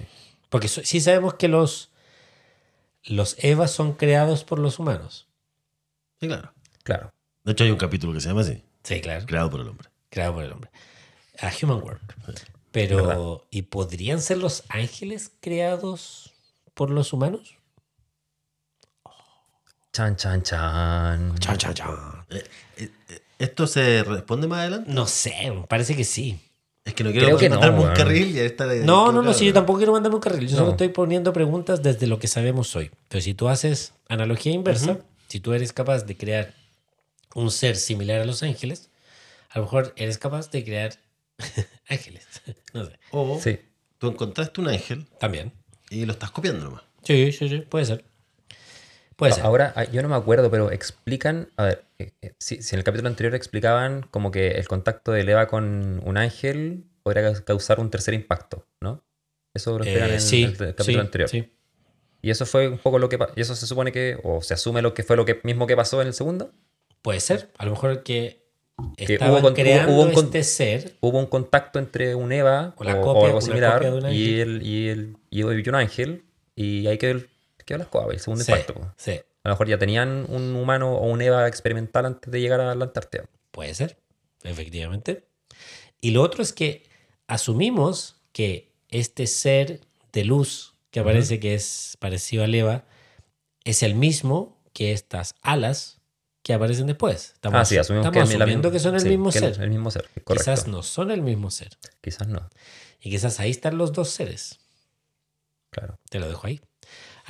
[0.49, 1.91] Porque so- sí sabemos que los,
[3.03, 5.27] los Eva son creados por los humanos.
[6.19, 6.53] Sí, claro.
[6.83, 7.11] Claro.
[7.43, 9.25] De hecho, hay un capítulo que se llama así, Sí, claro.
[9.25, 9.89] creado por el hombre.
[10.09, 10.69] Creado por el hombre.
[11.39, 12.01] A Human Work.
[12.71, 16.31] Pero, ¿y podrían ser los ángeles creados
[16.73, 17.55] por los humanos?
[19.93, 21.35] Chan, chan, chan.
[21.39, 22.25] Chan, chan, chan.
[23.41, 24.91] ¿Esto se responde más adelante?
[24.91, 25.33] No sé,
[25.67, 26.39] parece que sí.
[26.85, 27.95] Es que no quiero que no, mandarme un weón.
[27.95, 30.47] carril y ahí está de- No, no, no, sí, yo tampoco quiero mandarme un carril.
[30.47, 30.71] Yo solo No.
[30.71, 32.91] estoy poniendo preguntas desde lo que sabemos hoy.
[33.07, 36.53] Pero si tú haces analogía inversa, si tú eres capaz de crear
[37.35, 38.89] un ser similar a los ángeles,
[39.49, 40.97] a lo mejor eres capaz de crear
[41.87, 42.25] ángeles.
[42.73, 42.99] no sé.
[43.11, 43.59] O Sí.
[43.99, 45.51] tú encontraste un ángel También.
[45.89, 46.83] y lo estás copiando nomás.
[47.03, 48.05] Sí, sí, sí, puede ser.
[49.21, 49.45] Puede ser.
[49.45, 52.79] Ahora, ah, yo no me acuerdo, pero explican, a ver, eh, eh, si, si en
[52.79, 57.43] el capítulo anterior explicaban como que el contacto de Eva con un ángel podría ca-
[57.45, 59.03] causar un tercer impacto, ¿no?
[59.53, 61.29] Eso lo explican Eh, en sí, el, capítulo sí, anterior.
[61.29, 61.53] sí.
[62.23, 64.81] Y eso fue un poco lo que, y eso se supone que, o se asume
[64.81, 66.51] lo que fue lo que mismo que pasó en el segundo.
[67.03, 67.49] Puede ser.
[67.59, 68.43] A lo mejor que
[68.97, 70.93] Que estaban hubo creando hubo un este ser.
[70.99, 73.91] Hubo un contacto entre un Eva O la o, copia- o algo una similar copia
[73.91, 76.23] de un y, el, y, el, y un ángel,
[76.55, 77.29] y ahí quedó, el-
[77.71, 78.73] quedó la escoba, el segundo Sí, impacto.
[78.75, 78.93] po.
[78.97, 79.11] sí,
[79.43, 82.75] A lo mejor ya tenían un humano o un Eva experimental antes de llegar a
[82.75, 83.25] la Antártida.
[83.51, 83.97] puede ser.
[84.43, 85.25] Efectivamente.
[85.99, 86.83] Y lo otro es que
[87.27, 89.81] asumimos que este ser
[90.13, 92.83] de luz que aparece, que es parecido al Eva,
[93.63, 95.99] es el mismo que estas alas
[96.43, 97.31] que aparecen después.
[97.33, 99.61] Estamos, ah, sí, asumimos estamos que, asumiendo misma- que son el sí, mismo ser.
[99.61, 100.33] El mismo ser, correcto.
[100.33, 101.77] Quizás no son el mismo ser.
[102.01, 102.49] Quizás no,
[102.99, 104.59] Y quizás ahí están los dos seres.
[105.69, 105.97] claro.
[106.09, 106.61] Te lo dejo ahí.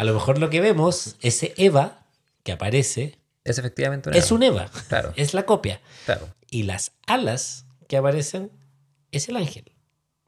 [0.02, 2.06] A lo mejor lo que vemos, ese Eva
[2.43, 4.36] que aparece, Es efectivamente un es Eva.
[4.36, 4.72] un Eva.
[4.89, 5.80] Claro, Es la copia.
[6.06, 6.28] claro.
[6.49, 8.52] Y las alas que aparecen
[9.12, 9.72] es el ángel.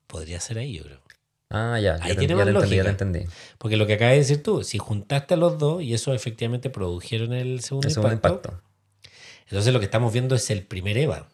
[0.07, 1.01] Podría ser ahí, yo creo.
[1.49, 3.03] Ah, ya, ya, Ahí te, tiene ya más te entendí, ya te lógica.
[3.05, 3.33] entendí.
[3.57, 6.69] Porque lo que acabas de decir tú, si juntaste a los dos y eso efectivamente
[6.69, 8.63] produjeron el segundo, El segundo impacto, impacto.
[9.47, 11.27] entonces lo que estamos viendo es el primer Eva.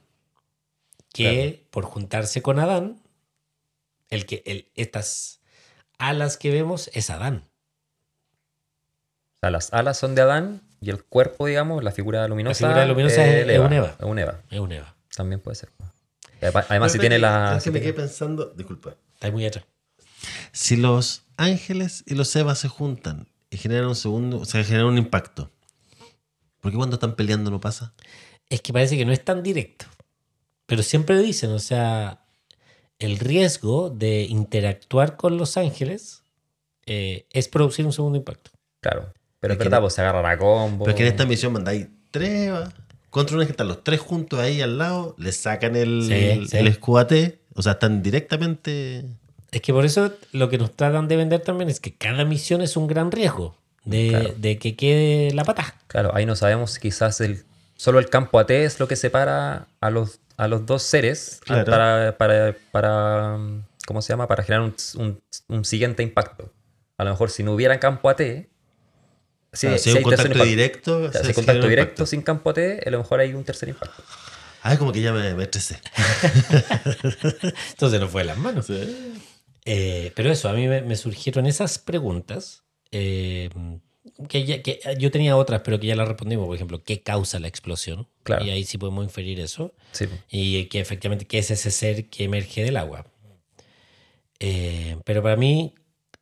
[1.14, 3.02] Que por juntarse con Adán,
[4.10, 5.42] el que, el, estas
[5.98, 7.49] alas que vemos es Adán.
[9.40, 12.68] O sea, las alas son de Adán y el cuerpo, digamos, la figura luminosa.
[12.68, 13.96] figura luminosa es- es un Eva.
[13.98, 14.42] Es un Eva.
[14.50, 14.96] Es un Eva.
[15.16, 15.70] También puede ser.
[16.42, 17.56] Además, si tiene la.
[17.58, 18.96] es que me quedé pensando, disculpa.
[19.14, 19.66] Está ahí muy atrás.
[20.52, 24.88] Si los ángeles y los Evas se juntan y generan un segundo, o sea, generan
[24.88, 25.52] un impacto,
[26.60, 27.94] ¿por qué cuando están peleando no pasa?
[28.50, 29.86] Es que parece que no es tan directo.
[30.66, 32.22] Pero siempre dicen, o sea,
[33.00, 36.24] el riesgo de interactuar con los ángeles
[36.86, 38.52] eh, es producir un segundo impacto.
[38.82, 39.14] Claro.
[39.40, 40.86] Pero Es que verdad, pues se agarra la combo.
[40.86, 42.52] Pero es que en esta misión mandáis tres
[43.10, 46.48] contra un ángel, están los tres juntos ahí al lado, le sacan el, Sí, el,
[46.48, 46.58] sí.
[46.58, 46.78] el
[47.56, 49.06] o sea, están directamente...
[49.52, 52.62] Es que por eso lo que nos tratan de vender también es que cada misión
[52.62, 54.34] es un gran riesgo de, Claro.
[54.38, 55.74] de que quede la pata.
[55.88, 57.44] Claro, ahí no sabemos si quizás el,
[57.76, 61.66] solo el campo AT es lo que separa a los, a los dos seres Claro.
[61.66, 63.38] para, para, para,
[63.88, 64.28] ¿cómo se llama?
[64.28, 66.52] Para generar un, un- un siguiente impacto.
[66.98, 68.22] A lo mejor si no hubiera campo AT,
[69.54, 71.70] si, Ah, si hay un contacto directo, O sea, se si hay genera contacto un
[71.70, 72.06] directo impacto.
[72.06, 74.04] sin campo AT, a lo mejor hay un tercer impacto.
[74.62, 75.80] Ay, como que ya me, me estresé.
[77.72, 78.68] Entonces no fue de las manos.
[79.66, 82.64] Eh, pero eso, a mí me, me surgieron esas preguntas.
[82.92, 83.50] eh,
[84.28, 86.46] que, ya- que yo tenía otras, pero que ya las respondimos.
[86.48, 88.08] Por ejemplo, ¿qué causa la explosión?
[88.24, 88.44] Claro.
[88.46, 89.74] Y ahí sí podemos inferir eso.
[89.92, 90.08] Sí.
[90.30, 93.06] Y que efectivamente, ¿qué es ese ser que emerge del agua?
[94.40, 95.76] Eh, pero para mí,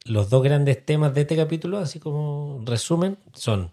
[0.10, 3.72] los dos grandes temas de este capítulo, así como resumen, son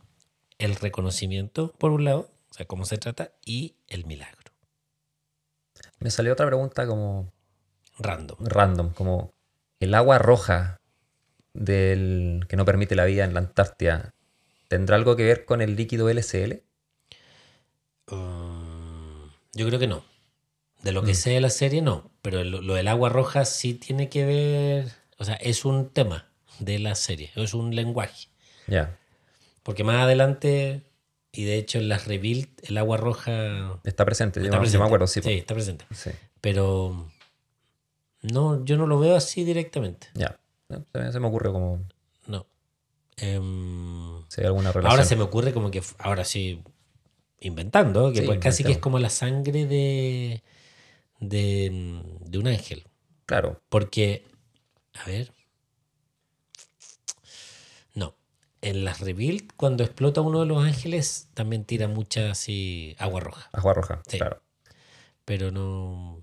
[0.59, 4.53] el reconocimiento, por un lado, o sea, cómo se trata, y el milagro.
[5.99, 7.33] Me salió otra pregunta como
[7.99, 8.37] Random.
[8.41, 9.33] random, como
[9.81, 10.81] el agua roja
[11.53, 14.13] del que no permite la vida en la Antártida,
[14.69, 16.63] ¿tendrá algo que ver con el líquido LCL?
[18.11, 20.05] Mm, yo creo que no.
[20.83, 21.17] De lo que Mm.
[21.17, 22.11] sé de la serie, no.
[22.23, 24.93] Pero lo, lo del agua roja sí tiene que ver.
[25.19, 27.31] O sea, es un tema de la serie.
[27.37, 28.29] Es un lenguaje.
[28.67, 28.97] Ya,
[29.63, 30.83] Porque más adelante,
[31.33, 33.79] y de hecho en las rebuild, el agua roja.
[33.85, 34.79] está presente, está me- yo presente.
[34.79, 35.21] me acuerdo, sí.
[35.23, 35.85] Sí, está presente.
[35.93, 36.11] Sí,
[36.41, 37.11] Pero.
[38.23, 40.09] No, yo no lo veo así directamente.
[40.15, 40.39] ya.
[40.71, 41.85] No, Se me, ocurre como
[42.27, 42.47] No.
[43.19, 44.91] Em, si hay alguna relación.
[44.91, 45.83] ahora se me ocurre como que.
[45.99, 46.63] Ahora sí.
[47.41, 50.43] Inventando, que Sí, pues casi que es como la sangre de.
[51.21, 52.85] de, de un ángel.
[53.27, 54.25] Claro, Porque,
[54.95, 55.33] a ver.
[57.95, 58.15] No.
[58.63, 63.49] En las rebuild, cuando explota uno de los ángeles, también tira mucha así agua roja.
[63.53, 64.19] agua roja, Sí.
[64.19, 64.41] claro.
[65.25, 66.15] Pero no.
[66.17, 66.23] O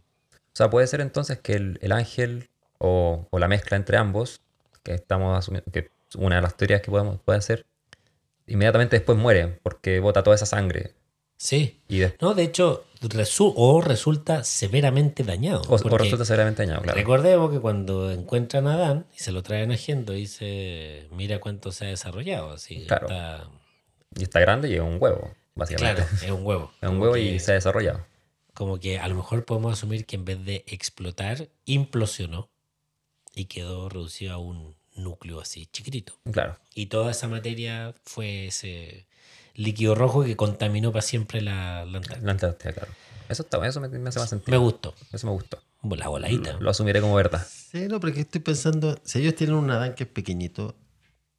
[0.54, 4.42] sea, puede ser entonces que el, el ángel o, o la mezcla entre ambos,
[4.84, 5.80] que estamos asumiendo, que
[6.10, 7.66] es una de las teorías que podemos, puede hacer,
[8.48, 10.94] inmediatamente después muere porque bota toda esa sangre.
[11.38, 11.80] Sí.
[11.88, 15.62] Y No, de hecho, resu- o resulta severamente dañado.
[15.68, 16.98] o, resulta severamente dañado, claro.
[16.98, 21.72] Recordemos que cuando encuentran a Adán y se lo traen a Gendo, dice: Mira cuánto
[21.72, 22.52] se ha desarrollado.
[22.52, 23.08] Así, Claro.
[23.08, 23.50] está-
[24.18, 26.04] Y está grande y es un huevo, básicamente.
[26.04, 26.72] claro, es un huevo.
[26.82, 28.06] Es un huevo que- y se ha desarrollado.
[28.54, 32.50] Como que a lo mejor podemos asumir que en vez de explotar, implosionó
[33.34, 36.14] y quedó reducido a un núcleo así chiquitito.
[36.32, 36.58] Claro.
[36.76, 39.08] Y toda esa materia fue ese
[39.56, 42.26] líquido rojo que contaminó para siempre la, la Antártida.
[42.26, 42.92] La Antártida, claro.
[43.30, 44.60] Eso, está, eso me, me hace más Me sentido.
[44.62, 44.94] gustó.
[45.12, 45.60] Eso me gustó.
[45.84, 46.54] La voladita.
[46.60, 47.46] Lo asumiré como verdad.
[47.48, 50.76] Sí, no, porque estoy pensando, si ellos tienen un Adán que es pequeñito,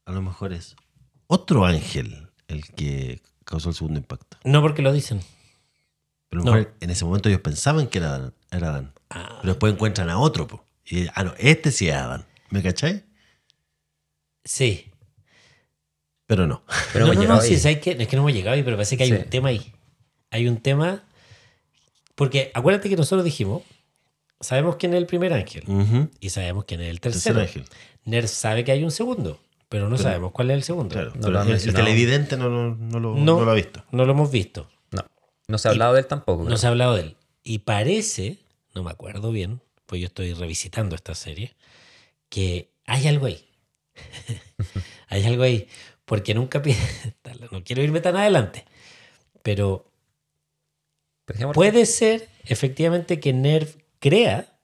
[0.06, 0.74] a lo mejor es
[1.26, 4.36] otro ángel el que causó el segundo impacto.
[4.44, 5.20] No porque lo dicen.
[6.28, 6.50] Pero a No.
[6.52, 8.92] lo mejor en ese momento ellos pensaban que era Adán, era Adán.
[9.10, 10.46] Ah, pero después encuentran a otro.
[10.48, 10.64] po.
[10.86, 12.24] Y, ah, no, este sí es Adán.
[12.50, 13.04] ¿Me cachai?
[14.44, 14.88] sí.
[16.26, 16.62] Pero no.
[16.92, 17.96] Pero no, hemos no, llegado no, sí, ¿sabes qué?
[17.98, 19.16] Es que no hemos llegado ahí, pero parece que hay Sí.
[19.16, 19.72] un tema ahí.
[20.30, 21.02] Hay un tema.
[22.14, 23.62] Porque acuérdate que nosotros dijimos:
[24.40, 26.10] sabemos quién es el primer ángel Ujú.
[26.20, 27.40] y sabemos quién es el Tercer tercero.
[27.40, 27.64] ángel.
[28.04, 30.92] Nerd sabe que hay un segundo, pero no sabemos cuál es el segundo.
[30.94, 31.10] Claro.
[31.14, 33.38] No pero lo han el- el, televidente no, lo- no lo, No.
[33.38, 33.84] no lo ha visto.
[33.90, 34.68] No lo hemos visto.
[34.90, 35.02] No.
[35.48, 36.42] No se ha hablado de él tampoco.
[36.42, 36.58] No creo.
[36.58, 37.16] se ha hablado de él.
[37.42, 38.38] Y parece,
[38.74, 41.54] no me acuerdo bien, pues yo estoy revisitando esta serie,
[42.28, 43.44] que hay algo ahí.
[45.08, 45.68] hay algo ahí.
[46.12, 46.60] Porque nunca
[47.52, 48.66] No quiero irme tan adelante.
[49.42, 49.90] Pero
[51.26, 54.54] dejémoslo- puede ser efectivamente que Nerv crea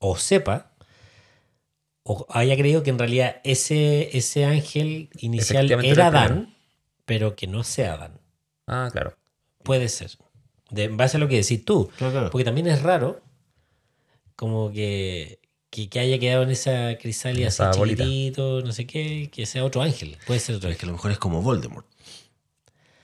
[0.00, 0.72] o sepa
[2.02, 6.52] o haya creído que en realidad ese, ese ángel inicial era Adán,
[7.04, 8.20] pero que no sea Adán.
[8.66, 9.16] Ah, claro.
[9.62, 10.10] Puede ser.
[10.70, 11.92] De, en base a lo que decís tú.
[11.96, 12.30] Claro, claro.
[12.30, 13.22] Porque también es raro
[14.34, 15.37] como que,
[15.70, 18.04] que, que haya quedado en esa crisálida así bolita.
[18.04, 20.16] chiquitito, no sé qué, que sea otro ángel.
[20.26, 20.88] Puede ser otro Es que a ángel.
[20.88, 21.86] lo mejor es como Voldemort.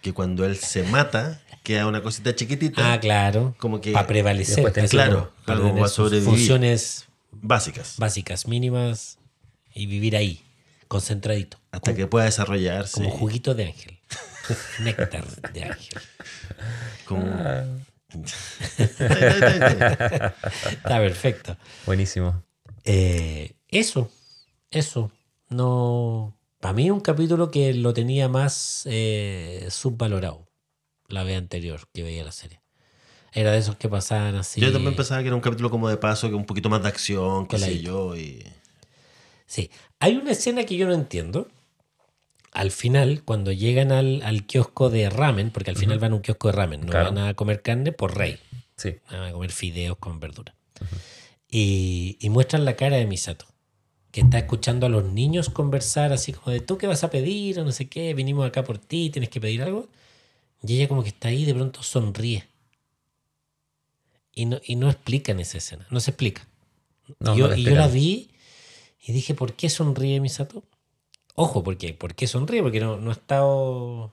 [0.01, 3.55] Que cuando él se mata, queda una cosita chiquitita, Ah, claro.
[3.59, 4.62] como que- Para prevalecer.
[4.62, 6.28] Para te- claro, para como tener va a sus sobrevivir.
[6.31, 7.95] funciones básicas.
[7.99, 9.19] básicas, mínimas
[9.74, 10.43] y vivir ahí,
[10.89, 11.59] concentradito.
[11.70, 12.95] Hasta que pueda desarrollarse.
[12.95, 13.99] Como juguito de ángel.
[14.81, 16.01] Néctar de ángel.
[17.07, 17.65] como- Ah,
[18.78, 20.35] Está
[21.01, 21.57] perfecto.
[21.86, 22.43] buenísimo.
[22.85, 24.11] Eh, eso,
[24.70, 25.11] eso.
[25.48, 26.36] No.
[26.61, 30.47] Para mí es un capítulo que lo tenía más eh, subvalorado
[31.09, 32.61] la vez anterior que veía la serie.
[33.32, 34.61] Era de esos que pasaban así.
[34.61, 36.89] Yo también pensaba que era un capítulo como de paso, que un poquito más de
[36.89, 38.16] acción, qué sé yo.
[38.16, 38.44] Y...
[39.47, 39.70] Sí.
[39.98, 41.48] Hay una escena que yo no entiendo.
[42.52, 46.23] Al final, cuando llegan al, al kiosco de ramen, porque al final van a un
[46.23, 47.12] kiosco de ramen, no Claro.
[47.12, 48.39] van a comer carne por rey,
[48.77, 48.94] Sí.
[49.11, 50.55] van a comer fideos con verdura.
[51.57, 53.47] Y, y muestran la cara de Misato,
[54.11, 57.61] que está escuchando a los niños conversar así como de, ¿tú qué vas a pedir?
[57.61, 59.89] O no sé qué, vinimos acá por ti, tienes que pedir algo.
[60.67, 62.45] Y ella como que está ahí y de pronto sonríe.
[64.33, 66.49] Y no, y no explican esa escena, no se explica.
[67.21, 68.31] No, yo, no y yo la vi
[69.07, 70.65] y dije, ¿por qué sonríe Misato?
[71.37, 71.95] Ojo, ¿por qué?
[71.95, 72.63] ¿Por qué sonríe?
[72.63, 74.13] Porque no, no ha estado...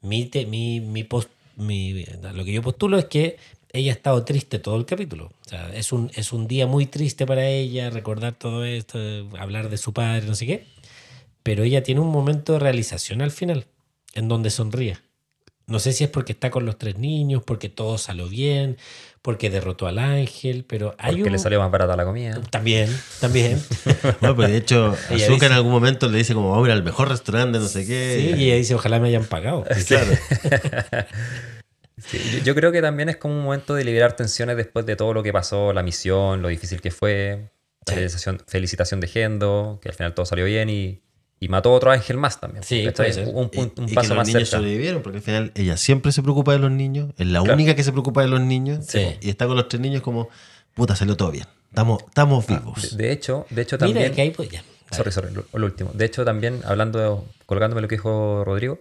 [0.00, 3.36] Mi, te- mi, mi post- mi- lo que yo postulo es que
[3.72, 5.32] ella ha estado triste todo el capítulo.
[5.46, 8.98] O sea, es un, es un día muy triste para ella recordar todo esto,
[9.38, 10.66] hablar de su padre, no sé qué.
[11.42, 13.66] Pero ella tiene un momento de realización al final,
[14.14, 14.98] en donde sonríe.
[15.66, 18.76] No sé si es porque está con los tres niños, porque todo salió bien,
[19.22, 21.32] porque derrotó al ángel, pero hay Porque un...
[21.32, 22.40] le salió más barata la comida.
[22.50, 23.62] También, también.
[24.20, 26.72] Bueno, pues de hecho, Azuka dice- en algún momento le dice como, vamos a ir
[26.72, 28.34] al mejor restaurante, no sé Sí, qué.
[28.36, 29.64] y ella dice, ojalá me hayan pagado.
[29.86, 30.10] Claro.
[32.06, 35.12] Sí, yo, creo que también es como un momento de liberar tensiones después de todo
[35.14, 37.50] lo que pasó, la misión, lo difícil que fue,
[37.86, 37.94] la Sí.
[37.94, 41.00] felicitación, felicitación de Gendo, que al final todo salió bien y,
[41.40, 42.62] y mató a otro ángel más también.
[42.62, 42.86] Sí.
[42.86, 44.58] Un, un- un y, y paso que los más niños cerca.
[44.58, 47.54] sobrevivieron, porque al final ella siempre se preocupa de los niños, es la Claro.
[47.54, 49.16] única que se preocupa de los niños, Sí.
[49.20, 50.28] y está con los tres niños como,
[50.74, 52.96] puta, salió todo bien, estamos, estamos vivos.
[52.96, 54.12] De, de hecho, de hecho Mira, también...
[54.14, 54.62] que ahí pues ya.
[54.92, 55.90] Sorry, sorry, lo, lo último.
[55.94, 58.78] De hecho, también hablando, colgándome lo que dijo Rodrigo,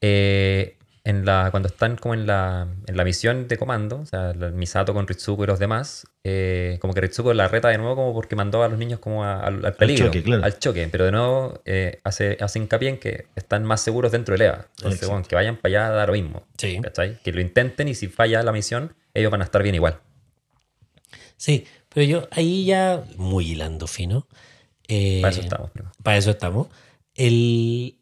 [0.00, 4.30] eh, en la, cuando están como en la, en la misión de comando, o sea,
[4.32, 7.96] el Misato con Ritsuko y los demás, eh, como que Ritsuko la reta de nuevo
[7.96, 10.44] como porque mandó a los niños como a- al, al peligro, choque, claro.
[10.44, 14.32] al choque, pero de nuevo eh, hace, hace hincapié en que están más seguros dentro
[14.34, 14.66] del EVA.
[14.76, 16.42] Entonces, bueno, que vayan para allá da lo mismo.
[16.58, 16.80] Sí.
[17.24, 20.00] Que lo intenten y si falla la misión, ellos van a estar bien igual.
[21.36, 24.26] Sí, pero yo ahí ya, muy hilando fino.
[24.86, 25.70] eh, Para eso estamos.
[25.70, 25.90] primo.
[26.02, 26.68] Para eso estamos.
[27.14, 27.96] El,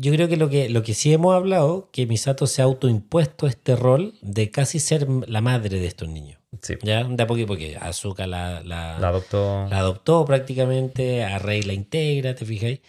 [0.00, 3.46] yo creo que lo, que lo que sí hemos hablado, que Misato se ha autoimpuesto
[3.46, 6.38] este rol de casi ser la madre de estos niños.
[6.62, 6.74] Sí.
[6.82, 7.04] ¿Ya?
[7.04, 9.66] De a poquito, porque Azuka la, la, La adoptó.
[9.70, 12.80] la adoptó prácticamente, a Rey la integra, ¿te fijáis?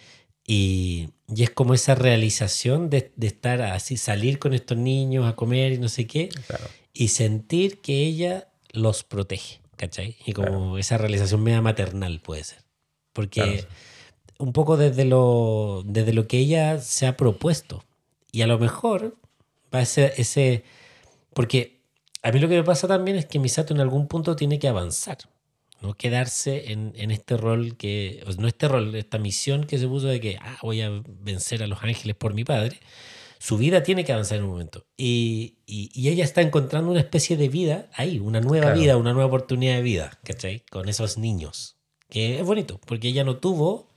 [0.48, 5.36] Y, y es como esa realización de, de estar así, salir con estos niños a
[5.36, 6.64] comer y no sé qué, Claro.
[6.94, 10.16] y sentir que ella los protege, ¿cachai?
[10.26, 12.60] Y como esa realización media maternal puede ser.
[13.14, 13.68] Porque Claro.
[14.42, 17.84] Un poco desde lo, desde lo que ella se ha propuesto.
[18.32, 19.18] Y a lo mejor
[19.74, 20.64] va a ser ese...
[21.34, 21.80] Porque
[22.24, 24.68] a mí lo que me pasa también es que Misato en algún punto tiene que
[24.68, 25.18] avanzar.
[25.82, 28.24] No quedarse en, en este rol que...
[28.38, 30.90] no este rol, esta misión que se puso de que ah, voy a
[31.22, 32.80] vencer a los ángeles por mi padre.
[33.40, 34.86] Su vida tiene que avanzar en un momento.
[34.98, 38.80] Y, y- y ella está encontrando una especie de vida ahí, una nueva Claro.
[38.80, 40.64] vida, una nueva oportunidad de vida, ¿cachai?
[40.70, 41.76] Con esos niños.
[42.10, 43.88] Que es bonito, porque ella no tuvo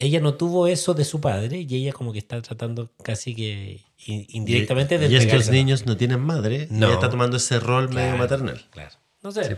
[0.00, 3.80] ella no tuvo eso de su padre y ella como que está tratando casi que
[4.06, 5.52] in- indirectamente de y, y estos entregárselo.
[5.56, 6.86] niños no tienen madre, No.
[6.86, 8.64] y ella está tomando ese rol medio maternal.
[8.70, 8.94] Claro.
[9.22, 9.54] No sé, Sí,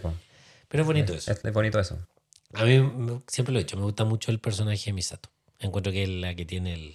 [0.68, 1.30] pero es bonito eso.
[1.32, 1.98] Es, es bonito eso.
[2.54, 5.28] A mí me- siempre lo he dicho, me gusta mucho el personaje de Misato.
[5.58, 6.94] Encuentro que es la que tiene el,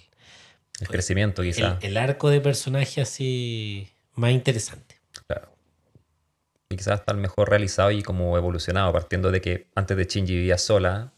[0.80, 1.78] El crecimiento, el, quizás.
[1.82, 4.96] el arco de personaje así más interesante.
[5.28, 5.48] Claro.
[6.68, 10.34] Y quizás está el mejor realizado y como evolucionado, partiendo de que antes de Shinji
[10.34, 11.12] vivía sola,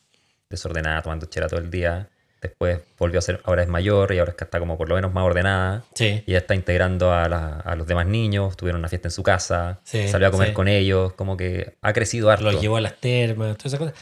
[0.51, 2.11] desordenada, tomando chela todo el día.
[2.41, 4.95] Después volvió a ser, ahora es mayor y ahora es que está como por lo
[4.95, 5.85] menos más ordenada.
[5.95, 6.23] Sí.
[6.27, 9.23] Y ya está integrando a, la- a los demás niños, tuvieron una fiesta en su
[9.25, 10.55] casa, Sí, salió a comer sí.
[10.55, 12.45] con ellos, como que ha crecido harto.
[12.45, 13.95] Los llevó a las termas, todas esas cosas.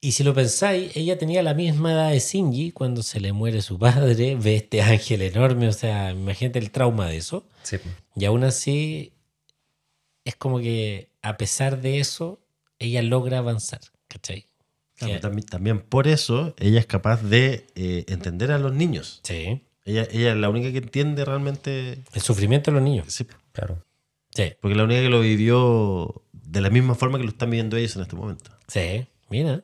[0.00, 3.60] Y si lo pensáis, ella tenía la misma edad de Shinji cuando se le muere
[3.62, 7.44] su padre, ve este ángel enorme, o sea, imagínate el trauma de eso.
[7.64, 7.78] Sí,
[8.14, 9.12] Y aún así,
[10.24, 12.38] es como que a pesar de eso,
[12.78, 14.46] ella logra avanzar, ¿cachai?
[14.98, 19.20] Claro, Que- también, también por eso ella es capaz de eh, entender a los niños.
[19.22, 19.62] Sí.
[19.84, 22.02] Ella, ella es la única que entiende realmente.
[22.12, 23.06] El sufrimiento de los niños.
[23.12, 23.84] sí, claro.
[24.34, 24.52] Sí.
[24.60, 27.96] porque la única que lo vivió de la misma forma que lo están viviendo ellos
[27.96, 28.50] en este momento.
[28.68, 29.62] Sí, mira,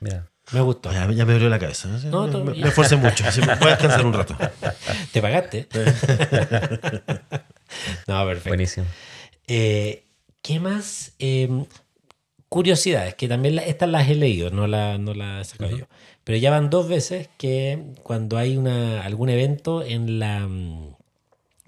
[0.00, 0.28] Mira.
[0.52, 0.92] me gustó.
[0.92, 1.88] Ya, ya me abrió la cabeza.
[1.88, 2.26] ¿no?
[2.28, 3.24] No, me, me- me esforcé mucho.
[3.26, 4.36] Así me voy a descansar un rato.
[5.12, 5.66] ¿Te pagaste?
[8.06, 8.48] no, perfecto.
[8.50, 8.86] Buenísimo.
[9.46, 10.04] Eh,
[10.42, 11.14] ¿Qué más?
[11.18, 11.48] Eh,
[12.52, 15.86] curiosidades, que también la- estas las he leído, no, la, no las he sacado yo.
[16.22, 20.94] Pero ya van dos veces que cuando hay una, algún evento en la mm,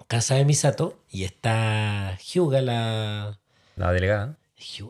[0.07, 3.39] casa de Misato y está Hyuga, la...
[3.75, 4.37] La delegada.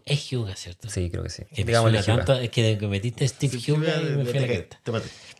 [0.05, 0.89] Es Hyuga, ¿cierto?
[0.89, 1.43] Sí, creo que sí.
[1.53, 4.80] Que Digámosle tanto, es que metiste Steve Hyuga y me fui a la cresta.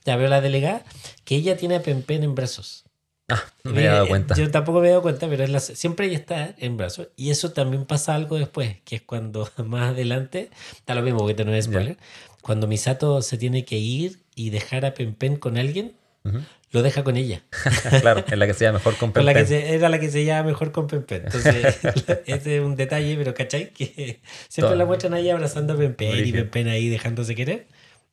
[0.06, 0.84] Ya, pero la delegada,
[1.26, 2.86] que ella tiene a Pempen en brazos.
[3.28, 4.36] Ah, no me había dado cuenta.
[4.36, 7.08] Yo tampoco me he dado cuenta, pero la- siempre ella está en brazos.
[7.16, 11.44] Y eso también pasa algo después, que es cuando más adelante, está lo mismo, porque
[11.44, 11.98] no es spoiler,
[12.42, 15.94] cuando Misato se tiene que ir y dejar a Pempen con alguien,
[16.24, 16.40] Ujú.
[16.72, 17.42] lo deja con ella.
[18.02, 19.62] claro, es la que sea mejor con Con la que Pen Pen.
[19.62, 21.24] se- era la que se llevaba mejor con Pempen.
[21.26, 21.80] Entonces,
[22.28, 23.72] ese es un detalle, pero ¿cachai?
[23.74, 24.20] Que
[24.50, 24.76] siempre Todo.
[24.76, 26.38] la muestran ahí abrazando a Pempen y Brígido.
[26.44, 27.66] Pempen ahí dejándose querer.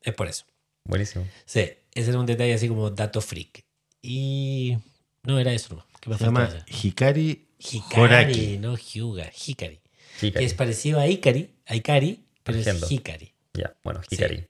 [0.02, 0.44] Es por eso.
[0.88, 1.26] Buenísimo.
[1.44, 3.60] Sí, ese era un detalle así como dato freak.
[4.00, 4.78] Y
[5.24, 5.86] no era eso, no.
[6.00, 6.48] ¿Qué me Se llama?
[6.82, 8.58] Hikari, Hikari, Horaki.
[8.58, 9.80] no Hyuga, Hikari.
[10.20, 10.32] Hikari.
[10.32, 12.86] Que es parecido a Ikari, a Ikari, pero Entiendo.
[12.86, 13.32] es Hikari.
[13.54, 14.46] Ya, bueno, Hikari.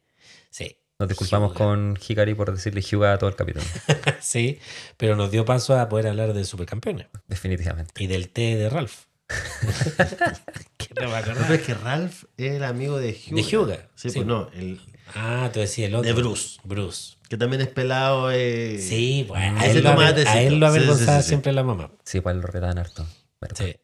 [0.50, 0.76] Sí.
[0.98, 1.58] Nos disculpamos Hyuga.
[1.58, 3.64] con Hikari por decirle Hyuga a todo el capítulo.
[4.20, 4.58] sí,
[4.96, 7.92] pero nos dio paso a poder hablar de supercampeones Definitivamente.
[8.02, 9.04] y del té de Ralph.
[10.76, 11.40] que no me No, acordaba.
[11.48, 13.36] pero es que Ralph es el amigo de Hyuga.
[13.36, 14.16] De Hyuga, Sí, sí.
[14.16, 14.48] pues no.
[14.54, 14.80] El,
[15.14, 16.06] Ah, tú decías el otro.
[16.06, 16.58] De Bruce.
[16.64, 17.16] Bruce.
[17.28, 18.30] que también es pelado.
[18.30, 21.28] eh, Sí, bueno, a él, lo, a él lo Sí, sí, avergonzaba sí, sí.
[21.28, 21.90] siempre la mamá.
[22.04, 23.06] Sí, pues lo retaban harto.
[23.38, 23.76] Pero, Sí.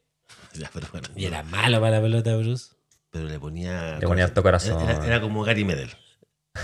[0.55, 1.09] Ya, pero bueno.
[1.17, 2.73] Y era malo para la pelota, Bruce.
[3.11, 3.99] Pero le ponía.
[3.99, 4.81] Le ponía harto corazón.
[4.83, 5.91] Era, era como Gary Medel.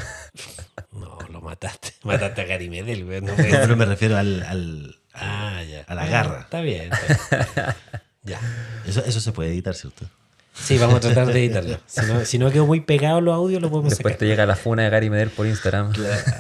[0.92, 1.92] No, lo mataste.
[2.04, 3.20] Mataste a Gary Medel, güey.
[3.20, 4.42] No pero me refiero al.
[4.44, 5.82] al- Ah, ya.
[5.86, 6.40] A la garra.
[6.40, 6.90] Está bien.
[6.92, 7.76] está bien.
[8.22, 8.40] ya.
[8.86, 10.06] eso, eso se puede editar, ¿cierto?
[10.54, 11.78] Sí, vamos a tratar de editarlo.
[11.86, 14.18] Si no, si no quedó muy pegado los audios, lo podemos Después sacar.
[14.20, 15.92] te llega la funa de Gary Medel por Instagram.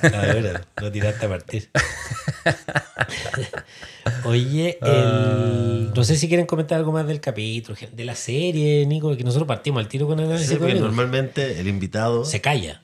[0.02, 1.68] A ver, lo tiraste a partir.
[4.24, 9.16] Oye, el- no sé si quieren comentar algo más del capítulo, de la serie, Nico,
[9.16, 12.24] que nosotros partimos al tiro con el análisis Sí, porque normalmente el invitado.
[12.24, 12.82] Se calla.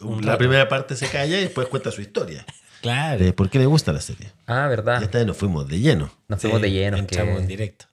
[0.00, 0.38] un la rato.
[0.38, 2.44] primera parte se calla y después cuenta su historia.
[2.82, 3.22] Claro.
[3.24, 4.30] De por qué le gusta la serie.
[4.46, 5.02] Ah, Y verdad.
[5.02, 6.10] esta vez nos fuimos de lleno.
[6.28, 6.96] Nos fuimos de lleno.
[6.96, 7.86] Entramos que- en directo.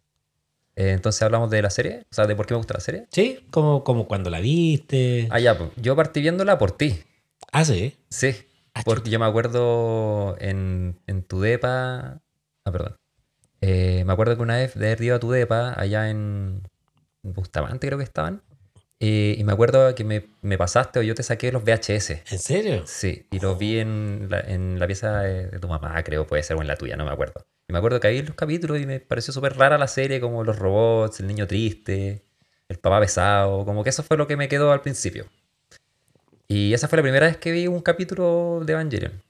[0.76, 2.02] Eh, entonces hablamos de la serie.
[2.11, 3.07] O sea, de por qué me gusta la serie.
[3.11, 5.27] Sí, como, como cuando la viste.
[5.31, 7.02] Ah, ya, pues, yo partí viéndola por ti.
[7.52, 7.95] Ah, sí.
[8.10, 8.35] Sí.
[8.73, 12.19] Ah, Porque yo me acuerdo en, en tu depa.
[12.65, 12.97] Ah, perdón.
[13.61, 16.61] Eh, me acuerdo que una vez de haber ido a tu depa, allá en
[17.23, 18.41] Bustamante, creo que estaban.
[18.99, 22.22] eh, y me acuerdo que me, me pasaste o yo te saqué los VHS.
[22.31, 22.84] ¿En serio?
[22.85, 26.43] Sí, y los vi en la, en la pieza de, de tu mamá, creo, puede
[26.43, 27.45] ser, o en la tuya, no me acuerdo.
[27.67, 30.43] Y me acuerdo que ahí los capítulos y me pareció súper rara la serie, como
[30.43, 32.23] los robots, el niño triste,
[32.69, 35.25] el papá pesado, como que eso fue lo que me quedó al principio.
[36.47, 39.21] Y esa fue la primera vez que vi un capítulo de Evangelion.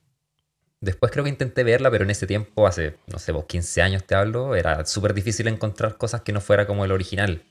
[0.82, 4.04] Después creo que intenté verla, pero en ese tiempo, hace, no sé, vos 15 años
[4.04, 7.42] te hablo, era súper difícil encontrar cosas que no fuera como el original.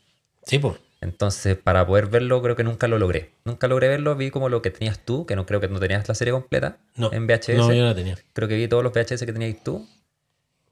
[0.45, 0.77] Sí, pues.
[1.01, 3.33] Entonces, para poder verlo, creo que nunca lo logré.
[3.45, 6.07] Nunca logré verlo, vi como lo que tenías tú, que no creo que no tenías
[6.09, 7.13] la serie completa No.
[7.13, 7.57] en VHS.
[7.57, 8.17] No, yo no la tenía.
[8.35, 9.87] Creo que vi todos los VHS que tenías tú.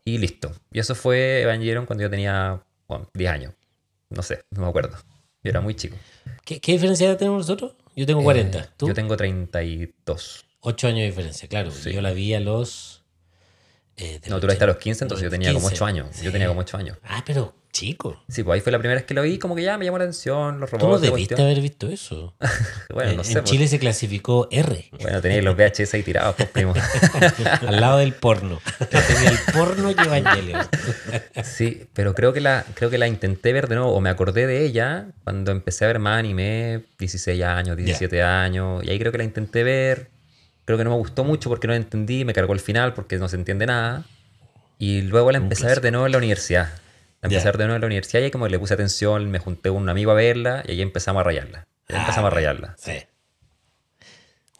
[0.04, 0.52] Y listo.
[0.72, 3.54] Y eso fue Evangelion cuando yo tenía bueno, 10 años.
[4.10, 4.96] No sé, no me acuerdo.
[5.42, 5.96] Yo era muy chico.
[6.44, 7.74] ¿Qué, qué diferencia tenemos nosotros?
[7.96, 8.58] Yo tengo 40.
[8.58, 8.88] Eh, ¿Tú?
[8.88, 10.44] Yo tengo 32.
[10.60, 11.70] 8 años de diferencia, claro.
[11.70, 11.92] Sí.
[11.92, 13.02] Yo la vi a los.
[13.96, 15.74] eh, No, tú la viste a los 80, 15, entonces yo tenía como 15.
[15.74, 16.08] 8 años.
[16.12, 16.24] Sí.
[16.24, 16.98] Yo tenía como 8 años.
[17.04, 18.22] Ah, pero chico.
[18.28, 19.98] Sí, pues ahí fue la primera vez que lo vi, como que ya me llamó
[19.98, 21.02] la atención, los robots.
[21.02, 22.34] la debiste haber visto eso.
[22.92, 23.32] Bueno, en no sé.
[23.32, 23.50] en pues.
[23.50, 26.74] Chile se clasificó R, Bueno, teníais los VHS ahí tirados, pues, primo.
[27.66, 28.60] al lado del porno.
[28.90, 30.60] Tenía el porno y Evangelion.
[31.42, 34.46] Sí, pero creo que la creo que la intenté ver de nuevo o me acordé
[34.46, 39.10] de ella cuando empecé a ver más anime, 16 años, 17 años, y ahí creo
[39.12, 40.10] que la intenté ver.
[40.64, 43.16] Creo que no me gustó mucho porque no la entendí, me cargó el final porque
[43.16, 44.04] no se entiende nada.
[44.78, 46.70] Y luego la empecé a ver de nuevo en la universidad.
[47.22, 49.68] Empecé ver de nuevo en la universidad y como que le puse atención, me junté
[49.70, 51.68] con un amigo a verla y ahí empezamos a rayarla.
[51.88, 52.74] Ahí empezamos a rayarla.
[52.78, 52.92] Sí.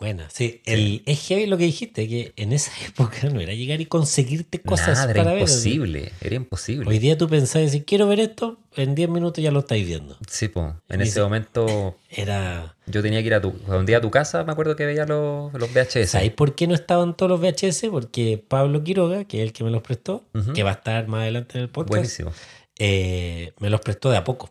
[0.02, 0.60] Bueno, sí.
[0.64, 4.60] El, es heavy lo que dijiste, que en esa época no era llegar y conseguirte
[4.60, 5.40] cosas Nada, para era ver.
[5.42, 6.88] imposible, era imposible.
[6.88, 10.18] Hoy día tú pensás, si quiero ver esto, en 10 minutos ya lo estáis viendo.
[10.28, 12.74] Sí, pues, en ese momento Era...
[12.86, 15.06] yo tenía que ir a tu, un día a tu casa, me acuerdo que veía
[15.06, 16.10] los, los VHS.
[16.10, 17.86] ¿Sabéis por qué no estaban todos los VHS?
[17.92, 21.20] Porque Pablo Quiroga, que es el que me los prestó, que va a estar más
[21.22, 22.32] adelante en el podcast, Buenísimo.
[22.78, 24.50] eh, me los prestó de a poco.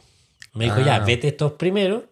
[0.53, 0.85] Me dijo, Ah.
[0.85, 2.05] ya, vete estos primero.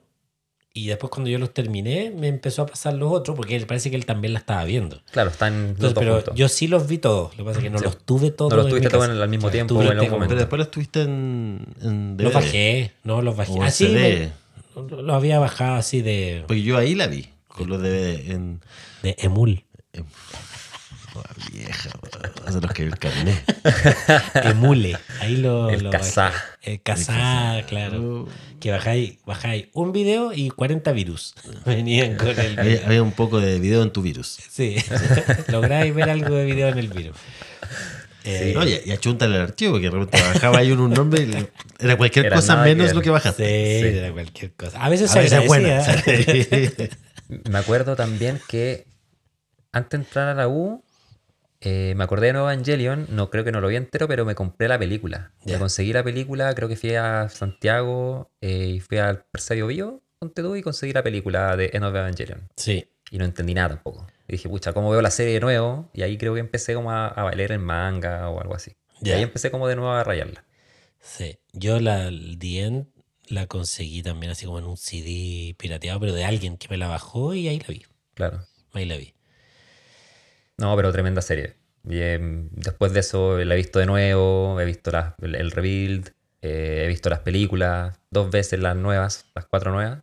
[0.83, 3.89] Y después cuando yo los terminé, me empezó a pasar los otros, porque él parece
[3.89, 5.01] que él también la estaba viendo.
[5.11, 6.35] Claro, están los dos pero juntos.
[6.35, 7.31] yo sí los vi todos.
[7.37, 7.83] Lo que pasa es que no Sí.
[7.85, 8.51] los tuve todos.
[8.51, 10.15] No los tuviste todos el mismo tiempo o en los algún tengo.
[10.15, 10.29] momento.
[10.29, 13.51] Pero después lo estuviste en, en Los bajé, no los bajé.
[13.51, 14.31] O en Ah, sí, CD.
[14.75, 17.27] me- lo, lo había bajado así de, Porque yo ahí la vi.
[17.47, 18.31] Con los de.
[18.31, 18.61] En,
[19.03, 19.63] de Emul.
[21.51, 21.89] Vieja,
[22.45, 23.43] hace los que el carnet.
[24.43, 24.97] Emule.
[25.21, 25.69] Ahí lo.
[25.69, 26.21] El lo bajé.
[26.61, 28.27] El Kazaa, claro.
[28.59, 31.33] Que bajáis, bajáis un video y 40 virus.
[31.65, 32.85] Venían con el Había, video.
[32.85, 34.37] había un poco de video en tu virus.
[34.49, 34.75] Sí.
[35.47, 37.15] Lográis ver algo de video en el virus.
[38.25, 41.21] Eh, No, y, y achúntale el archivo, porque de repente bajaba ahí uno un nombre
[41.23, 41.47] y le-
[41.79, 43.97] era cualquier Era cosa menos lo que sí, bajaste.
[43.97, 44.83] era cualquier cosa.
[44.83, 45.79] A veces A se veces es buena.
[45.79, 46.89] agradecía.
[47.49, 48.85] Me acuerdo también que
[49.71, 50.83] antes de entrar a la U,
[51.61, 54.35] eh, me acordé de Nuevo Evangelion, no creo que no lo vi entero, pero me
[54.35, 55.31] compré la película.
[55.43, 55.59] Ya.
[55.59, 60.41] Conseguí la película, creo que fui a Santiago eh, y fui al Persedio Bio, ponte
[60.41, 62.47] tú, y conseguí la película de End of Evangelion.
[62.55, 62.87] Sí.
[63.11, 64.07] Y no entendí nada tampoco.
[64.27, 65.89] Y dije, pucha, ¿cómo veo la serie de nuevo?
[65.93, 68.75] Y ahí creo que empecé como a, a leer el manga o algo así.
[69.01, 70.45] Y ahí empecé como de nuevo a rayarla.
[70.99, 72.87] Sí, yo la The End
[73.27, 76.87] la conseguí también así como en un CD pirateado, pero de alguien que me la
[76.87, 77.85] bajó y ahí la vi.
[78.13, 78.45] Claro.
[78.73, 79.13] Ahí la vi.
[80.59, 81.55] No, pero tremenda serie.
[81.87, 85.51] Y, em, después de eso la he visto de nuevo, he visto las- el, el
[85.51, 86.09] rebuild,
[86.41, 89.99] eh, he visto las películas, dos veces las nuevas, las cuatro nuevas,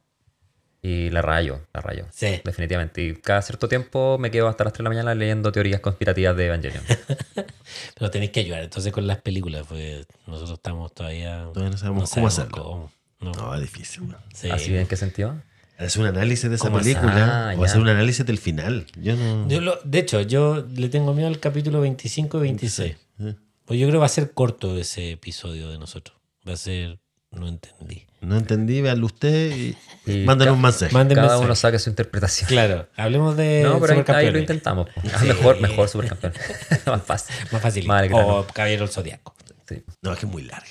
[0.82, 2.06] y la rayo, la rayo.
[2.12, 2.40] Sí.
[2.44, 3.02] Definitivamente.
[3.02, 6.36] Y cada cierto tiempo me quedo hasta las 3 de la mañana leyendo teorías conspirativas
[6.36, 6.84] de Evangelion.
[7.98, 11.44] Pero tenéis que ayudar entonces con las películas, pues nosotros estamos todavía.
[11.52, 12.62] Todavía no sabemos cómo hacerlo.
[12.62, 12.92] cómo.
[13.20, 13.32] No.
[13.32, 14.14] No, es difícil.
[14.34, 14.50] Sí.
[14.50, 15.34] ¿Así en qué sentido?
[15.78, 18.86] Hacer un análisis de esa película Ah, o hacer un análisis del final.
[19.00, 19.48] Yo no.
[19.48, 22.96] Yo lo- de hecho, yo le tengo miedo al capítulo 25 y 26.
[23.20, 23.34] Eh,
[23.66, 26.16] Pues yo creo que va a ser corto ese episodio de nosotros.
[26.48, 26.98] Va a ser.
[27.32, 28.06] No entendí.
[28.20, 29.76] No entendí, véanlo usted y,
[30.10, 30.92] Y mándale ca- un mensaje.
[30.94, 31.44] Manden Cada mensaje.
[31.44, 32.48] uno saque su interpretación.
[32.48, 33.62] Claro, hablemos de.
[33.64, 34.88] no, pero ahí, ahí lo intentamos.
[35.12, 35.26] Ah, Sí.
[35.26, 36.32] Mejor, mejor supercampeón.
[36.86, 37.36] Más fácil.
[37.52, 37.86] Más fácil.
[37.86, 39.34] Más o Caballero del Zodiaco.
[39.68, 39.82] Sí.
[40.00, 40.66] No, es que es muy larga.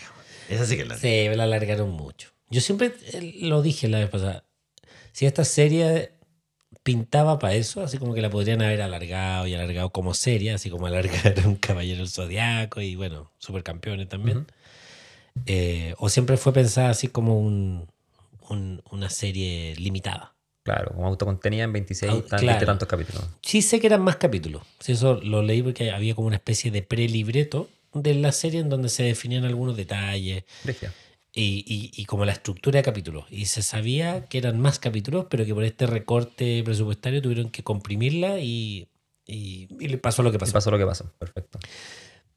[0.49, 1.01] Esa sí que es larga.
[1.01, 2.29] Sí, me la alargaron mucho.
[2.49, 4.45] Yo siempre eh, lo dije la vez pasada.
[5.15, 6.11] Si esta serie
[6.83, 10.69] pintaba para eso, así como que la podrían haber alargado y alargado como serie, así
[10.69, 14.45] como alargaron Caballero del Zodiaco y bueno, Supercampeones también.
[15.45, 17.87] Eh, o siempre fue pensada así como un,
[18.49, 20.35] un- una serie limitada.
[20.63, 22.65] Claro, como autocontenida en 26 Au- tan- claro.
[22.65, 23.23] tantos capítulos.
[23.41, 24.63] Sí sé que eran más capítulos.
[24.81, 28.67] Sí, eso lo leí porque había como una especie de prelibreto de la serie en
[28.67, 30.43] donde se definían algunos detalles.
[30.65, 30.91] Brígido.
[31.37, 33.25] Y, y- y como la estructura de capítulos.
[33.29, 37.61] Y se sabía que eran más capítulos, pero que por este recorte presupuestario tuvieron que
[37.63, 38.87] comprimirla y,
[39.27, 40.53] y, y le pasó lo que pasó.
[40.53, 41.11] pasó lo que pasó.
[41.19, 41.59] Perfecto.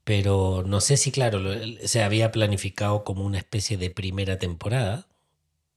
[0.05, 1.55] Pero no sé si, claro, lo-
[1.87, 5.07] se había planificado como una especie de primera temporada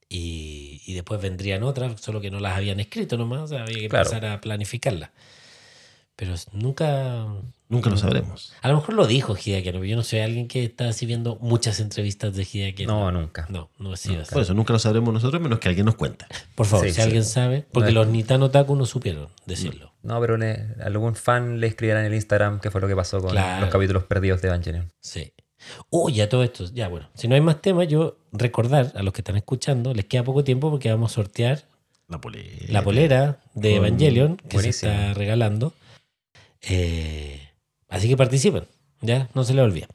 [0.09, 3.77] y, y después vendrían otras, solo que no las habían escrito nomás, o sea, había
[3.81, 4.09] que Claro.
[4.09, 5.11] empezar a planificarlas.
[6.15, 7.27] Pero nunca...
[7.71, 8.53] Nunca lo sabremos.
[8.61, 11.37] A lo mejor lo dijo Hideaki, pero yo no soy alguien que está así viendo
[11.37, 12.85] muchas entrevistas de Hideaki.
[12.85, 13.47] No, nunca.
[13.49, 14.33] No, no ha sido así.
[14.33, 16.25] Por eso nunca lo sabremos nosotros, menos que alguien nos cuente.
[16.55, 17.01] Por favor, Sí, si sí.
[17.01, 19.93] alguien sabe, porque No los Nitano Taku no supieron decirlo.
[20.03, 23.21] No, pero le- algún fan le escribiera en el Instagram qué fue lo que pasó
[23.21, 23.61] con Claro.
[23.61, 24.91] los capítulos perdidos de Evangelion.
[24.99, 25.31] Sí.
[25.89, 26.65] Uy, ya todo esto.
[26.73, 30.05] Ya, bueno, si no hay más temas, yo recordar a los que están escuchando, les
[30.05, 31.63] queda poco tiempo porque vamos a sortear
[32.09, 32.49] La polera.
[32.67, 34.91] la polera de Evangelion que Buenísimo.
[34.91, 35.73] se está regalando.
[36.63, 37.39] Eh,
[37.91, 38.65] así que participen,
[39.01, 39.87] ya, no se les olvide.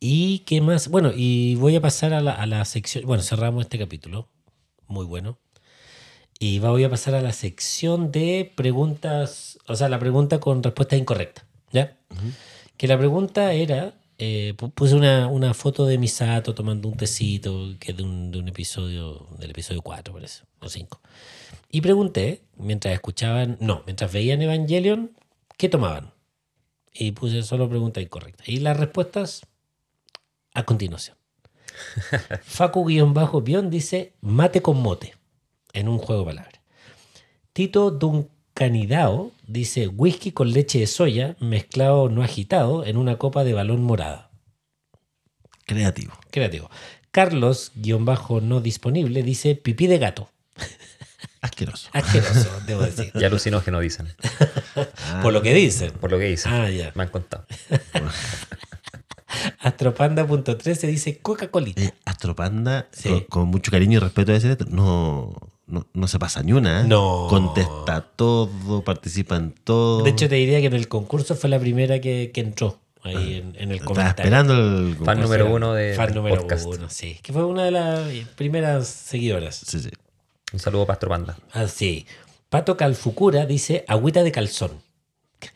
[0.00, 0.88] ¿Y qué más?
[0.88, 3.06] Bueno, y voy a pasar a la, a la sección.
[3.06, 4.28] Bueno, cerramos este capítulo.
[4.86, 5.38] Muy bueno.
[6.38, 10.96] Y voy a pasar a la sección de preguntas, o sea, la pregunta con respuesta
[10.96, 11.46] incorrecta.
[11.72, 11.96] ¿Ya?
[12.76, 17.74] Que la pregunta era, eh, pu- puse una, una foto de Misato tomando un tecito,
[17.80, 21.00] que es de un, de un episodio, del episodio 4 parece, o 5.
[21.70, 25.12] Y pregunté, mientras escuchaban, no, mientras veían Evangelion,
[25.56, 26.12] ¿qué tomaban?
[26.94, 28.44] Y puse solo pregunta incorrecta.
[28.46, 29.42] Y las respuestas
[30.54, 31.16] a continuación.
[32.44, 35.16] Facu-Bion dice mate con mote
[35.72, 36.60] en un juego de palabras.
[37.52, 43.52] Tito Duncanidao dice whisky con leche de soya mezclado no agitado en una copa de
[43.52, 44.30] balón morada.
[45.66, 46.14] Creativo.
[46.30, 46.70] Creativo.
[47.10, 50.30] Carlos, guion bajo no disponible, dice pipí de gato.
[51.44, 51.90] Asqueroso.
[51.92, 53.12] Asqueroso, debo decir.
[53.14, 54.08] Y alucinógeno dicen.
[55.22, 55.90] Por lo que dicen.
[55.92, 56.52] Por lo que dicen.
[56.52, 56.90] Ah, ya.
[56.94, 57.44] Me han contado.
[59.60, 61.72] Astropanda.13 dice Coca-Cola.
[61.76, 63.08] Eh, Astropanda, Sí.
[63.08, 65.34] con, con mucho cariño y respeto a ese, no,
[65.66, 66.82] no, no se pasa ni una.
[66.82, 66.84] ¿eh?
[66.84, 67.26] No.
[67.28, 70.02] Contesta todo, participa en todo.
[70.02, 73.34] De hecho, te diría que en el concurso fue la primera que, que entró ahí
[73.34, 74.24] en, en el Estaba comentario.
[74.24, 74.96] esperando el.
[75.04, 76.66] Fan número uno de, fan número podcast.
[76.66, 77.18] uno, sí.
[77.22, 79.56] Que fue una de las primeras seguidoras.
[79.66, 79.90] Sí, sí.
[80.54, 81.36] Un saludo, Pastor Panda.
[81.52, 82.06] Así.
[82.48, 84.70] Pato Calfucura dice agüita de calzón.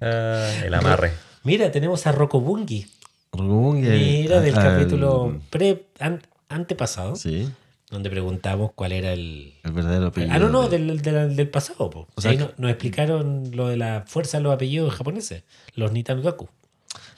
[0.00, 1.12] Ah, el amarre.
[1.42, 2.86] Mira, tenemos a Rocobungi.
[3.32, 7.50] Mira, del al- capítulo pre, an- antepasado, Sí,
[7.90, 9.54] donde preguntamos cuál era el...
[9.64, 10.34] el verdadero apellido.
[10.34, 11.90] Ah, no, no, de- del, del- del pasado.
[11.90, 12.06] Po.
[12.14, 15.42] O sea Ahí que- nos explicaron lo de la fuerza de los apellidos japoneses,
[15.74, 16.48] los Nitanugaku.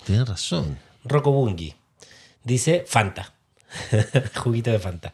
[0.06, 0.78] Tienes razón.
[1.04, 1.74] Rokobungi
[2.44, 3.34] dice Fanta,
[4.36, 5.12] juguito de Fanta.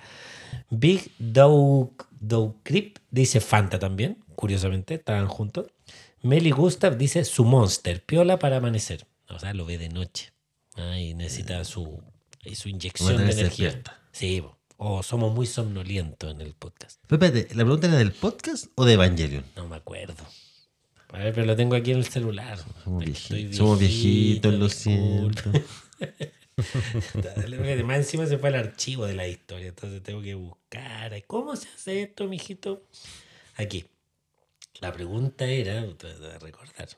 [0.71, 5.67] Big Dog Dog Creep dice Fanta también, curiosamente, estaban juntos.
[6.23, 9.07] Meli Gustav dice su monster, piola para amanecer.
[9.29, 10.33] O sea, lo ve de noche.
[10.75, 12.03] Ahí necesita su,
[12.45, 13.45] y su inyección de energía.
[13.45, 14.01] despierta.
[14.13, 14.43] Sí,
[14.77, 17.01] o somos muy somnolientos en el podcast.
[17.07, 19.45] Pero espérate, ¿la pregunta era del podcast o de Evangelion?
[19.57, 20.25] No me acuerdo.
[21.13, 22.59] A ver, pero lo tengo aquí en el celular.
[22.85, 25.51] Somos viejitos, lo siento.
[27.15, 31.13] Dale, Más encima se fue al archivo de la historia, entonces tengo que buscar.
[31.27, 32.83] ¿Cómo se hace esto, mijito?
[33.57, 33.85] Aquí.
[34.81, 35.81] La pregunta era,
[36.41, 36.89] recordar,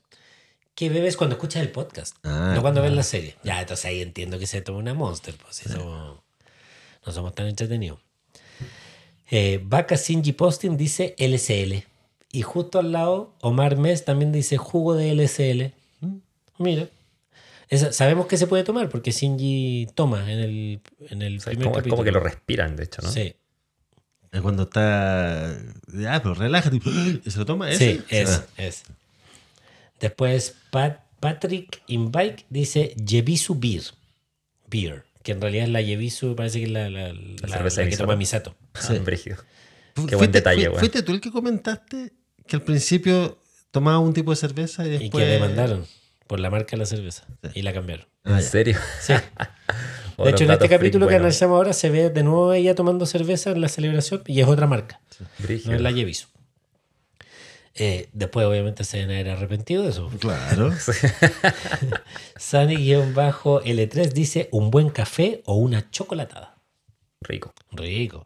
[0.74, 2.16] ¿qué bebes cuando escuchas el podcast?
[2.24, 3.36] Ah, no cuando ves la serie.
[3.44, 6.18] Ya, entonces ahí entiendo que se toma una Monster, pues si somos-
[7.06, 8.00] no somos tan entretenidos.
[9.30, 11.84] Eh, Vaca Shinji Posting dice LSL.
[12.32, 15.72] Y justo al lado, Omar Mes también dice jugo de LSL.
[16.58, 16.88] Mira.
[17.68, 20.80] Esa- sabemos que se puede tomar porque Shinji toma en el,
[21.10, 23.10] en el O sea, es primer como, es como que lo respiran, de hecho, ¿no?
[23.10, 23.34] Sí,
[24.32, 25.50] Es cuando está.
[26.08, 26.76] Ah, pero relájate.
[27.24, 27.94] ¿Y se lo toma ese?
[27.96, 28.82] sí, es, Ah, es.
[30.00, 33.82] Después Pat- Patrick Inbike dice Yebisu Beer.
[34.68, 35.04] Beer.
[35.22, 37.96] Que en realidad es la Yebisu, parece que es la, la, la- cerveza la que
[37.96, 38.54] toma Misato.
[38.74, 39.36] Ah, brígido.
[39.94, 40.78] Fu- Qué buen fuiste- detalle, weón.
[40.78, 42.12] Fuiste tú el que comentaste
[42.46, 43.38] que al principio
[43.70, 45.24] tomaba un tipo de cerveza y Y después.
[45.24, 45.84] que demandaron
[46.28, 47.24] por la marca de la cerveza.
[47.54, 48.06] Y la cambiaron.
[48.22, 48.78] Ah, ¿En serio?
[49.00, 49.14] Sí.
[50.18, 51.26] De hecho, en este freak capítulo que bueno.
[51.26, 54.66] analizamos ahora se ve de nuevo ella tomando cerveza en la celebración y es otra
[54.66, 55.00] marca,
[55.64, 56.26] no es la Yebisu.
[57.76, 60.10] Eh, después, obviamente, se deben haber arrepentido de eso.
[60.18, 60.72] Claro.
[62.36, 66.56] Sunny-L3 dice un buen café o una chocolatada.
[67.20, 67.54] Rico.
[67.70, 68.24] Rico.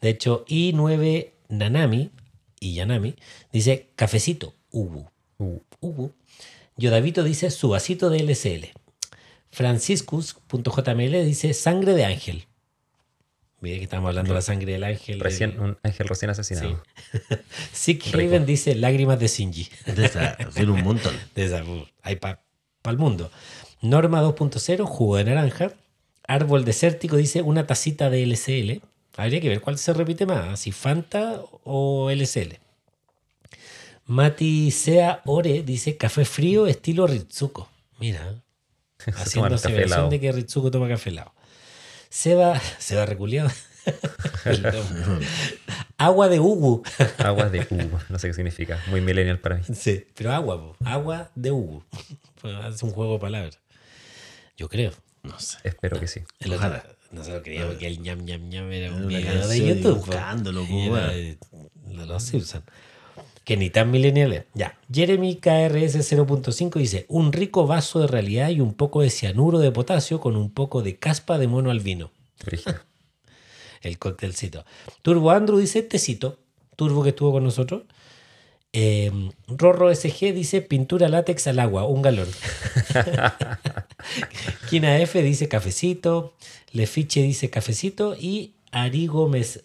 [0.00, 2.12] De hecho, I9 Nanami
[2.60, 3.16] y Yanami
[3.52, 5.10] dice cafecito, ubu.
[5.80, 6.12] Ubu.
[6.82, 8.72] Yodavito dice su vasito de LSL.
[9.52, 12.48] Franciscus.jml dice sangre de ángel.
[13.60, 15.20] Mira que estamos hablando de la sangre del ángel.
[15.20, 16.82] recién, un ángel recién asesinado.
[17.72, 19.68] Sick Haven dice lágrimas de Shinji.
[19.86, 21.14] De esa, tiene un montón.
[21.36, 21.62] De esa,
[22.02, 22.40] hay para
[22.86, 23.30] el mundo.
[23.80, 25.74] Norma 2.0, jugo de naranja.
[26.26, 28.82] Árbol desértico dice una tacita de LSL.
[29.16, 32.58] Habría que ver cuál se repite más, si Fanta o LSL.
[34.12, 37.70] Mati Sea Ore dice café frío estilo Ritsuko.
[37.98, 38.42] Mira,
[38.98, 40.10] Se haciendo aseveración helado.
[40.10, 41.32] de que Ritsuko toma café helado.
[42.10, 43.50] Seba, Seba reculeado.
[45.98, 46.82] Agua de Ugu.
[47.18, 48.04] Agua de uva.
[48.10, 48.78] No sé qué significa.
[48.88, 49.62] Muy millennial para mí.
[49.74, 50.76] Sí, pero agua, po.
[50.84, 51.82] agua de Ugu.
[52.64, 53.58] Hace un juego de palabras.
[54.56, 54.92] Yo creo.
[55.22, 55.58] No sé.
[55.64, 56.20] Espero que sí.
[56.40, 56.78] El Ojalá.
[56.78, 59.98] otro- Nosotros creíamos que el ñam ñam ñam era un video de YouTube.
[60.04, 61.38] buscándolo, po, era de
[62.06, 62.64] los Simpsons.
[63.44, 64.46] Que ni tan millennial.
[64.54, 64.78] Ya.
[64.92, 69.72] Jeremy KRS 0.5 dice: Un rico vaso de realidad y un poco de cianuro de
[69.72, 72.10] potasio con un poco de caspa de mono albino.
[73.82, 74.64] El cóctelcito.
[75.02, 76.38] Turbo Andrew dice tecito.
[76.76, 77.82] Turbo que estuvo con nosotros.
[78.72, 79.10] Eh,
[79.48, 82.28] Rorro SG dice pintura látex al agua, un galón.
[84.70, 86.34] Kina F dice cafecito.
[86.70, 88.16] Lefiche dice cafecito.
[88.18, 89.64] Y Ari Gómez,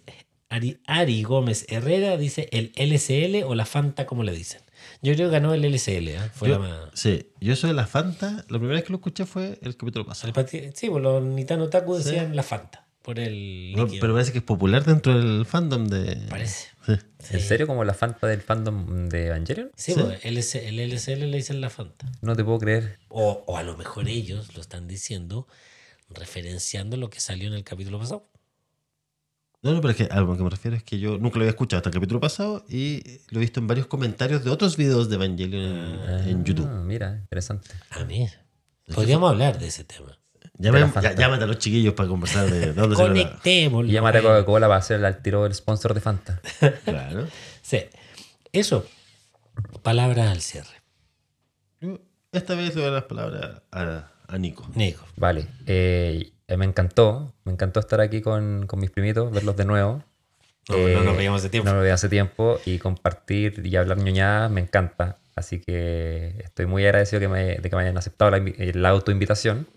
[0.50, 4.62] Ari, Ari Gómez Herrera dice el LSL o la Fanta, como le dicen.
[5.02, 6.08] Yo creo que ganó el LSL.
[6.10, 6.20] ¿eh?
[6.34, 6.78] Fue Yo- la más.
[6.94, 10.06] Sí, yo eso de la Fanta, la primera vez que lo escuché fue el capítulo
[10.06, 10.28] pasado.
[10.30, 12.04] el pati- sí, pues los Nitano Taku Sí.
[12.06, 12.86] decían la Fanta.
[13.02, 13.74] Por el.
[13.76, 16.18] No, pero parece que es popular dentro del fandom de.
[16.30, 16.68] Parece.
[16.86, 16.94] Sí.
[17.36, 19.72] ¿En serio como la Fanta del fandom de Evangelion?
[19.78, 20.00] Sí, ¿Sí?
[20.02, 22.06] pues, LS el LSL le dicen la Fanta.
[22.22, 23.00] No te puedo creer.
[23.10, 25.48] O, o a lo mejor ellos lo están diciendo
[26.10, 28.28] referenciando lo que salió en el capítulo pasado.
[29.64, 31.42] No, no, pero es que a lo que me refiero es que yo nunca lo
[31.44, 34.78] había escuchado hasta el capítulo pasado y lo he visto en varios comentarios de otros
[34.78, 36.68] videos de Evangelion en, en YouTube.
[36.70, 37.70] Ah, mira, interesante.
[37.90, 38.28] A mí.
[38.94, 40.18] Podríamos hablar de ese tema.
[40.60, 43.86] Llame- ya- llámate a los chiquillos para conversar de dónde se lo Conectemos.
[43.88, 46.40] Y llámate a Coca-Cola para hacer el tiro del sponsor de Fanta.
[46.86, 47.28] Claro.
[47.62, 47.80] Sí.
[48.54, 48.86] Eso.
[49.84, 50.70] Palabras al cierre.
[51.82, 52.00] Yo
[52.32, 54.68] esta vez le doy las palabras a, a Nico.
[54.76, 55.04] Nico.
[55.16, 55.48] Vale.
[55.66, 57.34] eh, me encantó.
[57.44, 60.04] Me encantó estar aquí con, con mis primitos, verlos de nuevo.
[60.70, 61.70] No, Eh, no nos veíamos hace tiempo.
[61.70, 65.18] No lo veía hace tiempo y compartir y hablar ñoñadas me encanta.
[65.36, 68.90] Así que estoy muy agradecido que me- de que me hayan aceptado la, eh, la
[68.90, 69.68] autoinvitación.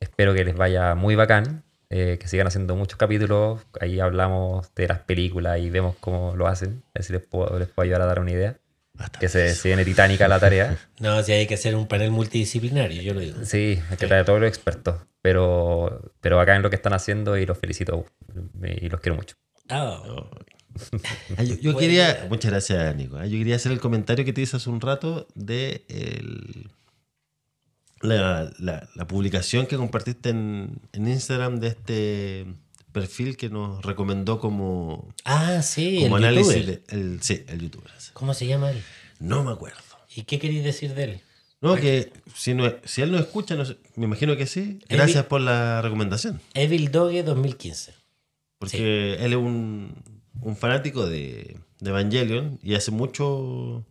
[0.00, 3.60] Espero que les vaya muy bacán, eh, que sigan haciendo muchos capítulos.
[3.80, 6.82] Ahí hablamos de las películas y vemos cómo lo hacen.
[6.88, 8.56] A ver si les puedo, les puedo ayudar a dar una idea.
[9.20, 10.76] Que se, se viene titánica la tarea.
[11.00, 13.44] No, si hay que hacer un panel multidisciplinario, yo lo digo.
[13.44, 14.96] Sí, hay que traer a todos los expertos.
[15.20, 18.04] Pero, pero acá en lo que están haciendo y los felicito
[18.62, 19.36] y los quiero mucho.
[19.68, 20.00] Ah,
[21.36, 23.16] Ah, yo, yo quería, muchas gracias, Nico.
[23.18, 26.70] Ah, Yo quería hacer el comentario que te hice hace un rato de el-
[28.00, 32.46] la, la- la publicación que compartiste en, en Instagram de este
[32.92, 36.54] perfil que nos recomendó como, Ah, sí, como el análisis.
[36.54, 36.84] youtuber.
[36.86, 37.90] de- el, sí, el youtuber.
[38.12, 38.82] ¿Cómo se llama él?
[39.18, 39.78] No me acuerdo.
[40.14, 41.20] ¿Y qué queréis decir de él?
[41.60, 44.80] No, que si, no, si él no escucha, no sé, me imagino que sí.
[44.88, 46.40] Gracias por la recomendación.
[46.54, 47.94] Evil Doge 2015.
[48.58, 49.94] Porque él es un,
[50.40, 53.86] un fanático de, de Evangelion y hace mucho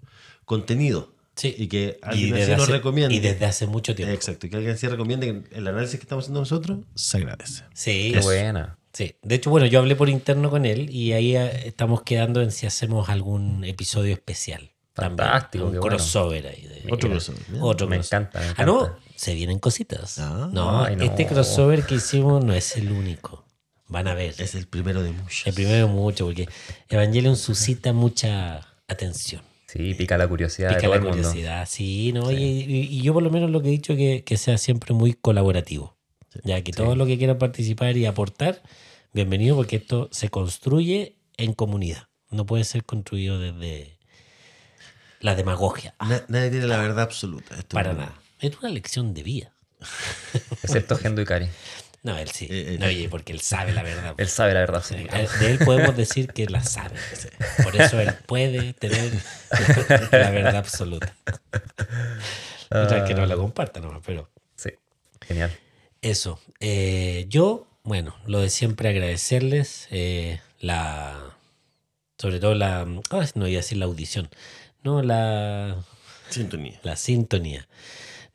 [0.45, 1.15] contenido.
[1.35, 1.55] Sí.
[1.57, 3.15] Y que Y alguien así desde, nos hace, recomiende.
[3.15, 4.13] y desde hace mucho tiempo.
[4.13, 4.47] Exacto.
[4.47, 7.63] Y que alguien así recomiende que el análisis que estamos haciendo nosotros se agradece.
[7.73, 8.77] Sí, Qué buena.
[8.93, 9.15] Sí.
[9.21, 12.51] De hecho, bueno, yo hablé por interno con él y ahí eh, estamos quedando en
[12.51, 14.71] si hacemos algún episodio especial.
[14.93, 15.17] También.
[15.29, 15.95] Fantástico, Un qué bueno.
[15.97, 16.61] crossover ahí.
[16.63, 17.41] de- Otro crossover.
[17.61, 18.21] Otro Me crossover.
[18.23, 20.19] encanta, me Ah, no, se vienen cositas.
[20.19, 20.49] Ah.
[20.51, 21.03] no, Ay, no.
[21.05, 23.45] este crossover que hicimos no es el único.
[23.87, 24.35] Van a ver.
[24.37, 25.47] Es el primero de muchos.
[25.47, 26.47] El primero mucho, porque
[26.89, 29.41] Evangelion suscita mucha atención.
[29.67, 31.17] Sí, pica la curiosidad Pica de todo la el mundo.
[31.17, 32.29] curiosidad, sí, ¿no?
[32.31, 34.93] Y, y- y yo por lo menos lo que he dicho que, que sea siempre
[34.93, 35.95] muy colaborativo.
[36.43, 38.61] Ya que todos los que quieran participar y aportar,
[39.13, 42.07] bienvenido porque esto se construye en comunidad.
[42.29, 43.97] No puede ser construido desde
[45.19, 45.93] la demagogia.
[45.99, 47.55] Na- nadie tiene la verdad absoluta.
[47.55, 48.13] Esto Para es- nada.
[48.39, 49.53] Es una lección de vida.
[50.63, 51.47] Excepto Gendo Ikari.
[52.03, 52.45] No, él sí.
[52.49, 54.15] Eh, eh, no, oye, porque él sabe la verdad.
[54.17, 54.83] Él sabe la verdad.
[54.83, 55.37] Sí, absoluta.
[55.39, 56.95] De él podemos decir que la sabe.
[57.63, 59.11] Por eso él puede tener
[60.11, 61.13] la verdad absoluta.
[62.71, 64.69] Mientras que no la comparta nomás, pero Sí,
[65.27, 65.51] genial.
[66.01, 66.39] Eso.
[66.59, 71.37] Eh, yo, bueno, lo de siempre agradecerles eh, la...
[72.17, 72.81] Sobre todo la...
[72.81, 74.29] ah, no iba a decir la audición.
[74.83, 75.83] No, la,
[76.29, 76.79] Sintonía.
[76.83, 77.67] la sintonía.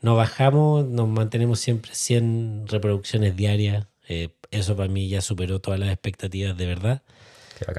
[0.00, 3.86] Nos bajamos, nos mantenemos siempre 100 reproducciones diarias.
[4.08, 7.02] eh, eso para mí ya superó todas las expectativas de verdad.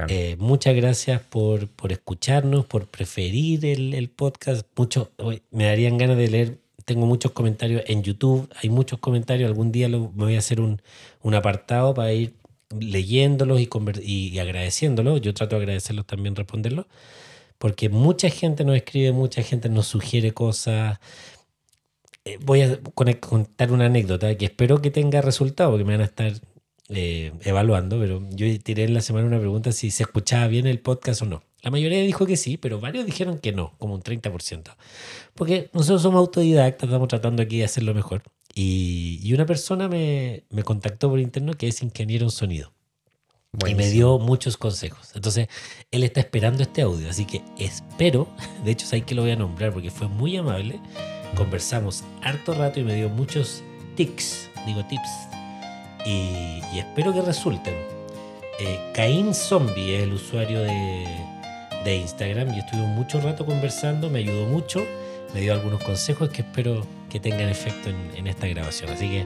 [0.08, 4.66] Eh, muchas gracias por, por escucharnos, por preferir el, el podcast.
[4.76, 5.12] Mucho,
[5.50, 6.58] me darían ganas de leer.
[6.88, 8.48] Tengo muchos comentarios en YouTube.
[8.62, 9.46] Hay muchos comentarios.
[9.46, 10.80] Algún día lo- me voy a hacer un,
[11.22, 12.32] un apartado para ir
[12.80, 15.20] leyéndolos y, agradeciéndolos.
[15.20, 16.86] Yo trato de agradecerlos también, responderlos.
[17.58, 20.98] Porque mucha gente nos escribe, mucha gente nos sugiere cosas.
[22.24, 26.00] Eh, voy a con- contar una anécdota que espero que tenga resultado, porque me van
[26.02, 26.32] a estar
[26.90, 30.78] eh, evaluando, pero yo tiré en la semana una pregunta si se escuchaba bien el
[30.80, 31.42] podcast o no.
[31.60, 34.76] La mayoría dijo que sí, pero varios dijeron que no, como un 30%.
[35.38, 38.22] Porque nosotros somos autodidactas, estamos tratando aquí de hacerlo mejor.
[38.54, 42.72] Y, y una persona me, me contactó por interno que es ingeniero en sonido
[43.66, 43.92] y me Buenísimo.
[43.92, 45.12] dio muchos consejos.
[45.14, 45.48] Entonces,
[45.90, 48.28] él está esperando este audio, así que espero,
[48.64, 50.80] de hecho, ahí que lo voy a nombrar porque fue muy amable.
[51.36, 53.62] Conversamos harto rato y me dio muchos
[53.94, 55.08] tics, digo tips,
[56.04, 57.74] y, y espero que resulten.
[58.60, 61.06] Eh, Caín Zombie es el usuario de,
[61.84, 64.84] de Instagram y estuvimos mucho rato conversando, me ayudó mucho,
[65.34, 68.90] me dio algunos consejos que espero que tengan efecto en, en esta grabación.
[68.90, 69.24] Así que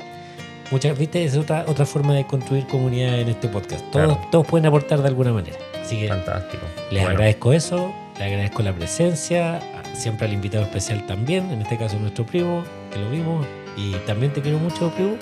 [0.70, 3.84] Muchas, viste, es otra, otra forma de construir comunidad en este podcast.
[3.90, 4.28] Todos, Claro.
[4.30, 5.58] todos pueden aportar de alguna manera.
[5.82, 6.62] Así que Fantástico.
[6.90, 9.60] les Bueno, agradezco eso, les agradezco la presencia,
[9.92, 13.46] siempre al invitado especial también, en este caso nuestro primo, que lo vimos.
[13.76, 15.16] Y también te quiero mucho, primo.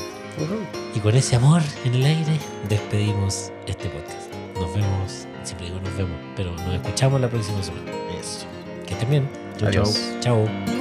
[0.94, 2.32] Y con ese amor en el aire,
[2.68, 4.32] despedimos este podcast.
[4.54, 7.90] Nos vemos, siempre digo nos vemos, pero nos escuchamos la próxima semana.
[8.20, 8.46] Eso.
[8.86, 9.49] Que estén bien.
[10.20, 10.79] Chào!